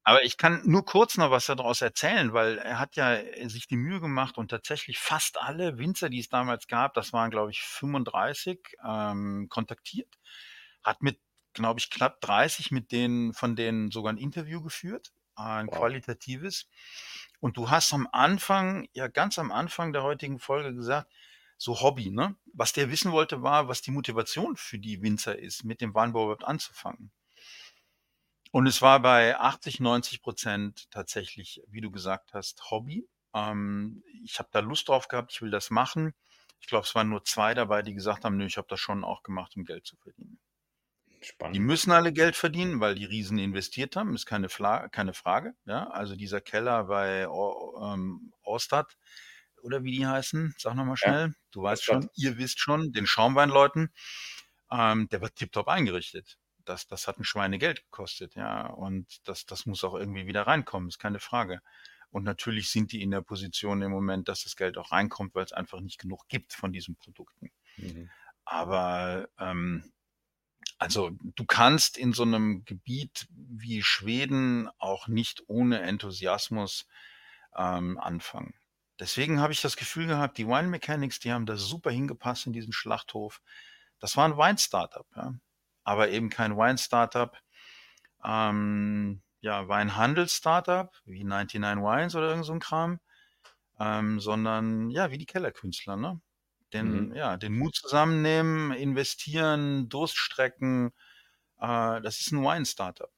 Aber 0.04 0.22
ich 0.22 0.36
kann 0.36 0.60
nur 0.66 0.84
kurz 0.84 1.16
noch 1.16 1.30
was 1.30 1.46
daraus 1.46 1.80
erzählen, 1.80 2.32
weil 2.34 2.58
er 2.58 2.78
hat 2.78 2.96
ja 2.96 3.18
sich 3.48 3.66
die 3.66 3.76
Mühe 3.78 4.00
gemacht 4.00 4.36
und 4.36 4.48
tatsächlich 4.50 4.98
fast 4.98 5.40
alle 5.40 5.78
Winzer, 5.78 6.10
die 6.10 6.20
es 6.20 6.28
damals 6.28 6.66
gab, 6.66 6.92
das 6.94 7.12
waren 7.14 7.30
glaube 7.30 7.50
ich 7.52 7.62
35, 7.62 8.60
ähm, 8.86 9.46
kontaktiert, 9.48 10.14
hat 10.82 11.02
mit, 11.02 11.20
glaube 11.54 11.80
ich, 11.80 11.88
knapp 11.90 12.20
30 12.20 12.70
mit 12.70 12.92
denen, 12.92 13.32
von 13.32 13.56
denen 13.56 13.90
sogar 13.90 14.12
ein 14.12 14.18
Interview 14.18 14.60
geführt, 14.62 15.12
ein 15.36 15.68
Wow. 15.68 15.78
qualitatives. 15.78 16.68
Und 17.40 17.56
du 17.56 17.70
hast 17.70 17.92
am 17.94 18.06
Anfang, 18.12 18.88
ja 18.92 19.08
ganz 19.08 19.38
am 19.38 19.50
Anfang 19.52 19.92
der 19.94 20.02
heutigen 20.02 20.38
Folge 20.38 20.74
gesagt, 20.74 21.10
so 21.56 21.80
Hobby, 21.80 22.10
ne? 22.10 22.36
Was 22.52 22.72
der 22.74 22.90
wissen 22.90 23.12
wollte, 23.12 23.42
war, 23.42 23.68
was 23.68 23.80
die 23.80 23.90
Motivation 23.92 24.56
für 24.56 24.78
die 24.78 25.00
Winzer 25.02 25.38
ist, 25.38 25.64
mit 25.64 25.80
dem 25.80 25.94
Weinbau 25.94 26.24
überhaupt 26.24 26.44
anzufangen. 26.44 27.10
Und 28.54 28.66
es 28.66 28.80
war 28.82 29.00
bei 29.00 29.36
80, 29.38 29.80
90 29.80 30.22
Prozent 30.22 30.90
tatsächlich, 30.90 31.60
wie 31.68 31.80
du 31.82 31.90
gesagt 31.90 32.32
hast, 32.34 32.70
Hobby. 32.70 33.06
Ähm, 33.34 34.02
ich 34.24 34.38
habe 34.38 34.48
da 34.52 34.60
Lust 34.60 34.88
drauf 34.88 35.08
gehabt, 35.08 35.32
ich 35.32 35.42
will 35.42 35.50
das 35.50 35.70
machen. 35.70 36.14
Ich 36.60 36.68
glaube, 36.68 36.86
es 36.86 36.94
waren 36.94 37.08
nur 37.08 37.24
zwei 37.24 37.52
dabei, 37.54 37.82
die 37.82 37.94
gesagt 37.94 38.24
haben, 38.24 38.36
nö, 38.36 38.46
ich 38.46 38.56
habe 38.56 38.68
das 38.70 38.80
schon 38.80 39.04
auch 39.04 39.22
gemacht, 39.24 39.56
um 39.56 39.64
Geld 39.64 39.84
zu 39.86 39.96
verdienen. 39.96 40.38
Die 41.54 41.60
Spannend. 41.60 41.60
müssen 41.60 41.90
alle 41.92 42.12
Geld 42.12 42.36
verdienen, 42.36 42.80
weil 42.80 42.94
die 42.96 43.04
Riesen 43.04 43.38
investiert 43.38 43.96
haben, 43.96 44.14
ist 44.14 44.26
keine, 44.26 44.48
Fla 44.48 44.88
keine 44.88 45.14
Frage. 45.14 45.54
Ja, 45.64 45.88
also 45.88 46.16
dieser 46.16 46.40
Keller 46.40 46.84
bei 46.84 47.28
O- 47.28 47.80
ähm, 47.82 48.32
Ostad 48.42 48.96
oder 49.62 49.82
wie 49.84 49.92
die 49.92 50.06
heißen, 50.06 50.54
sag 50.58 50.74
nochmal 50.74 50.96
Ja, 51.02 51.14
schnell. 51.14 51.34
Du 51.52 51.62
weißt 51.62 51.84
schon, 51.84 52.08
ihr 52.16 52.36
wisst 52.38 52.58
schon, 52.60 52.92
den 52.92 53.06
Schaumweinleuten, 53.06 53.94
ähm, 54.70 55.08
der 55.10 55.20
war 55.22 55.34
tiptop 55.34 55.68
eingerichtet. 55.68 56.38
Das, 56.64 56.86
das 56.86 57.06
hat 57.08 57.18
ein 57.18 57.24
Schweinegeld 57.24 57.84
gekostet, 57.84 58.34
ja. 58.34 58.66
Und 58.66 59.26
das, 59.28 59.46
das 59.46 59.66
muss 59.66 59.84
auch 59.84 59.94
irgendwie 59.94 60.26
wieder 60.26 60.46
reinkommen, 60.46 60.88
ist 60.88 60.98
keine 60.98 61.20
Frage. 61.20 61.60
Und 62.10 62.24
natürlich 62.24 62.70
sind 62.70 62.92
die 62.92 63.02
in 63.02 63.10
der 63.10 63.22
Position 63.22 63.82
im 63.82 63.90
Moment, 63.90 64.28
dass 64.28 64.44
das 64.44 64.56
Geld 64.56 64.78
auch 64.78 64.92
reinkommt, 64.92 65.34
weil 65.34 65.44
es 65.44 65.52
einfach 65.52 65.80
nicht 65.80 65.98
genug 65.98 66.28
gibt 66.28 66.52
von 66.52 66.72
diesen 66.72 66.96
Produkten. 66.96 67.50
Mhm. 67.76 68.08
Aber 68.44 69.28
ähm, 69.38 69.92
also 70.78 71.10
du 71.20 71.44
kannst 71.44 71.96
in 71.96 72.12
so 72.12 72.22
einem 72.22 72.64
Gebiet 72.64 73.26
wie 73.30 73.82
Schweden 73.82 74.68
auch 74.78 75.08
nicht 75.08 75.42
ohne 75.48 75.80
Enthusiasmus 75.80 76.86
ähm, 77.56 77.98
anfangen. 77.98 78.54
Deswegen 79.00 79.40
habe 79.40 79.52
ich 79.52 79.60
das 79.60 79.76
Gefühl 79.76 80.06
gehabt, 80.06 80.38
die 80.38 80.46
Wine 80.46 80.68
Mechanics, 80.68 81.18
die 81.18 81.32
haben 81.32 81.46
da 81.46 81.56
super 81.56 81.90
hingepasst 81.90 82.46
in 82.46 82.52
diesen 82.52 82.72
Schlachthof. 82.72 83.40
Das 83.98 84.16
war 84.16 84.24
ein 84.24 84.36
Wein-Startup, 84.36 85.06
ja. 85.16 85.34
Aber 85.84 86.10
eben 86.10 86.30
kein 86.30 86.56
Wine-Startup. 86.56 87.36
Ähm, 88.24 89.22
ja, 89.40 89.68
Weinhandel-Startup 89.68 90.90
wie 91.04 91.24
99 91.24 91.82
Wines 91.82 92.14
oder 92.14 92.28
irgend 92.30 92.46
so 92.46 92.52
ein 92.54 92.60
Kram, 92.60 93.00
ähm, 93.78 94.18
sondern 94.20 94.90
ja, 94.90 95.10
wie 95.10 95.18
die 95.18 95.26
Kellerkünstler, 95.26 95.96
ne? 95.96 96.20
Den, 96.72 97.08
Mhm. 97.10 97.14
ja, 97.14 97.36
den 97.36 97.56
Mut 97.56 97.76
zusammennehmen, 97.76 98.72
investieren, 98.72 99.88
Durststrecken. 99.90 100.92
Äh, 101.60 102.00
das 102.00 102.20
ist 102.20 102.32
ein 102.32 102.42
Wine-Startup. 102.42 103.10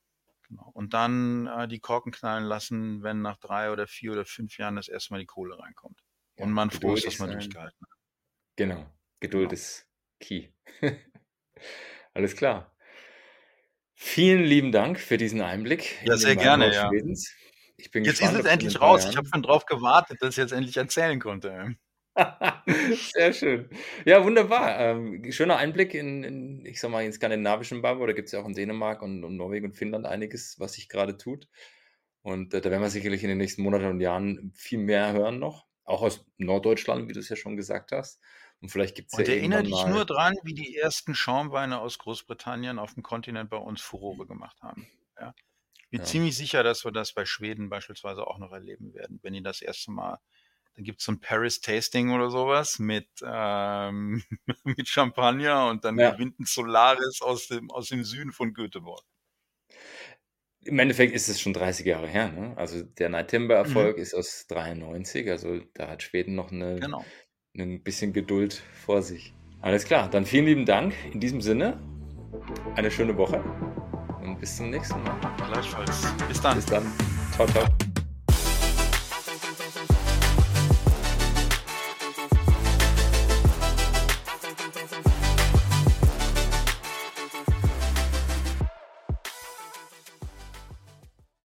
Genau. 0.49 0.71
Und 0.75 0.95
dann 0.95 1.47
äh, 1.47 1.69
die 1.69 1.81
Korken 1.81 2.13
knallen 2.13 2.45
lassen, 2.45 3.03
wenn 3.03 3.23
nach 3.23 3.37
drei 3.39 3.71
oder 3.73 3.87
vier 3.87 4.13
oder 4.13 4.25
fünf 4.25 4.59
Jahren 4.59 4.77
das 4.77 4.89
erste 4.89 5.13
Mal 5.15 5.21
die 5.21 5.27
Kohle 5.27 5.59
reinkommt. 5.59 6.01
Ja, 6.37 6.45
Und 6.45 6.53
man 6.53 6.71
froh 6.71 6.95
ist, 6.95 7.07
dass 7.07 7.19
man 7.19 7.31
durchgehalten 7.33 7.79
hat. 7.81 7.99
Genau. 8.57 8.87
Geduld 9.21 9.51
Genau. 9.51 9.55
ist 9.55 9.89
key. 10.21 10.51
Alles 12.17 12.35
klar. 12.35 12.73
Vielen 13.95 14.43
lieben 14.43 14.73
Dank 14.73 14.99
für 14.99 15.19
diesen 15.19 15.43
Einblick 15.43 15.97
Ja, 16.03 16.17
sehr 16.17 16.35
gerne, 16.35 16.73
ja. 16.73 16.89
Schwedens. 16.89 17.31
Ich 17.77 17.91
bin 17.91 18.05
Jetzt 18.05 18.15
ist 18.15 18.19
gespannt, 18.21 18.39
es 18.39 18.43
du 18.45 18.49
in 18.49 18.53
endlich 18.55 18.81
raus. 18.81 19.01
Ich 19.03 19.07
habe 19.09 19.17
Jahren. 19.17 19.27
schon 19.35 19.43
drauf 19.43 19.67
gewartet, 19.67 20.23
dass 20.23 20.31
ich 20.31 20.37
jetzt 20.39 20.53
endlich 20.53 20.79
erzählen 20.79 21.21
konnte. 21.21 21.77
Sehr 23.13 23.35
schön. 23.35 23.69
Ja, 24.07 24.25
wunderbar. 24.25 24.81
Ähm, 24.81 25.31
schöner 25.31 25.59
Einblick 25.59 25.93
in, 25.93 26.25
in, 26.25 26.65
ich 26.65 26.81
sag 26.81 26.91
mal, 26.91 27.05
in 27.05 27.13
skandinavischen 27.13 27.83
Weinbau. 27.83 28.07
Da 28.07 28.15
gibt 28.15 28.29
es 28.29 28.33
ja 28.33 28.41
auch 28.41 28.47
in 28.47 28.55
Dänemark 28.55 29.03
und, 29.03 29.23
und 29.23 29.37
Norwegen 29.37 29.67
und 29.67 29.75
Finnland 29.75 30.07
einiges, 30.07 30.59
was 30.59 30.73
sich 30.73 30.89
gerade 30.89 31.19
tut. 31.19 31.49
Und 32.23 32.55
äh, 32.55 32.63
da 32.63 32.71
werden 32.71 32.81
wir 32.81 32.89
sicherlich 32.89 33.25
in 33.25 33.29
den 33.29 33.37
nächsten 33.37 33.63
Monaten 33.63 33.85
und 33.85 34.01
Jahren 34.01 34.53
viel 34.57 34.79
mehr 34.79 35.13
hören 35.13 35.39
noch. 35.39 35.67
Auch 35.85 36.01
aus 36.01 36.25
Norddeutschland, 36.39 37.11
wie 37.11 37.13
du 37.13 37.21
es 37.21 37.29
ja 37.29 37.37
schon 37.37 37.59
gesagt 37.59 37.93
hast. 37.93 38.23
Und 38.67 38.71
vielleicht 38.71 38.97
gibt 38.97 39.11
es 39.11 39.17
ja 39.17 39.23
Und 39.23 39.29
erinnere 39.29 39.63
dich 39.65 39.87
mal. 39.87 39.87
nur 39.87 40.05
dran, 40.05 40.35
wie 40.45 40.55
die 40.55 40.77
ersten 40.77 41.15
Schaumweine 41.15 41.81
aus 41.81 41.99
Großbritannien 41.99 42.79
auf 42.79 42.95
dem 42.95 43.03
Kontinent 43.03 43.51
bei 43.51 43.57
uns 43.57 43.81
Furore 43.81 44.27
gemacht 44.27 44.61
haben. 44.63 44.89
Ja. 45.21 45.35
Ich 45.79 45.91
bin 45.91 46.03
Ja. 46.03 46.05
ziemlich 46.05 46.37
sicher, 46.37 46.63
dass 46.65 46.85
wir 46.85 46.93
das 46.93 47.13
bei 47.15 47.25
Schweden 47.27 47.71
beispielsweise 47.71 48.27
auch 48.27 48.39
noch 48.39 48.53
erleben 48.53 48.95
werden, 48.95 49.21
wenn 49.23 49.35
die 49.35 49.43
das 49.43 49.63
erste 49.63 49.93
Mal, 49.93 50.19
dann 50.75 50.85
gibt 50.85 51.01
es 51.01 51.07
so 51.07 51.13
ein 51.13 51.21
Paris 51.21 51.61
Tasting 51.61 52.13
oder 52.13 52.31
sowas 52.31 52.79
mit, 52.81 53.09
ähm, 53.25 54.23
mit 54.65 54.89
Champagner 54.89 55.69
und 55.69 55.85
dann 55.85 56.03
Ja. 56.03 56.17
gewinnt 56.17 56.41
ein 56.41 56.47
Solaris 56.47 57.23
aus 57.23 57.49
dem, 57.49 57.71
aus 57.71 57.89
dem 57.89 58.05
Süden 58.05 58.33
von 58.33 58.55
Göteborg. 58.55 59.05
Im 60.65 60.79
Endeffekt 60.79 61.15
ist 61.15 61.29
es 61.29 61.41
schon 61.41 61.53
30 61.55 61.87
Jahre 61.87 62.09
her. 62.09 62.31
Ne? 62.33 62.55
Also 62.59 62.83
der 62.83 63.09
Night 63.09 63.29
Timber 63.29 63.55
Mhm. 63.65 63.87
Erfolg 63.87 63.97
ist 63.99 64.15
aus 64.15 64.47
93. 64.49 65.31
Also 65.31 65.61
da 65.75 65.89
hat 65.89 66.03
Schweden 66.03 66.35
noch 66.35 66.51
eine, 66.53 66.81
Genau. 66.81 67.13
Ein 67.59 67.81
bisschen 67.81 68.13
Geduld 68.13 68.63
vor 68.85 69.03
sich. 69.03 69.33
Alles 69.61 69.85
klar, 69.85 70.09
dann 70.09 70.25
vielen 70.25 70.47
lieben 70.47 70.67
Dank. 70.67 70.95
In 71.13 71.21
diesem 71.21 71.41
Sinne, 71.41 71.81
eine 72.77 72.91
schöne 72.91 73.17
Woche 73.17 73.43
und 74.23 74.39
bis 74.41 74.57
zum 74.57 74.71
nächsten 74.71 75.03
Mal. 75.03 75.17
Gleichfalls. 75.49 76.15
Bis 76.29 76.41
dann. 76.41 76.57
Bis 76.57 76.67
dann. 76.67 76.85
Ciao, 77.33 77.47
ciao. 77.47 77.65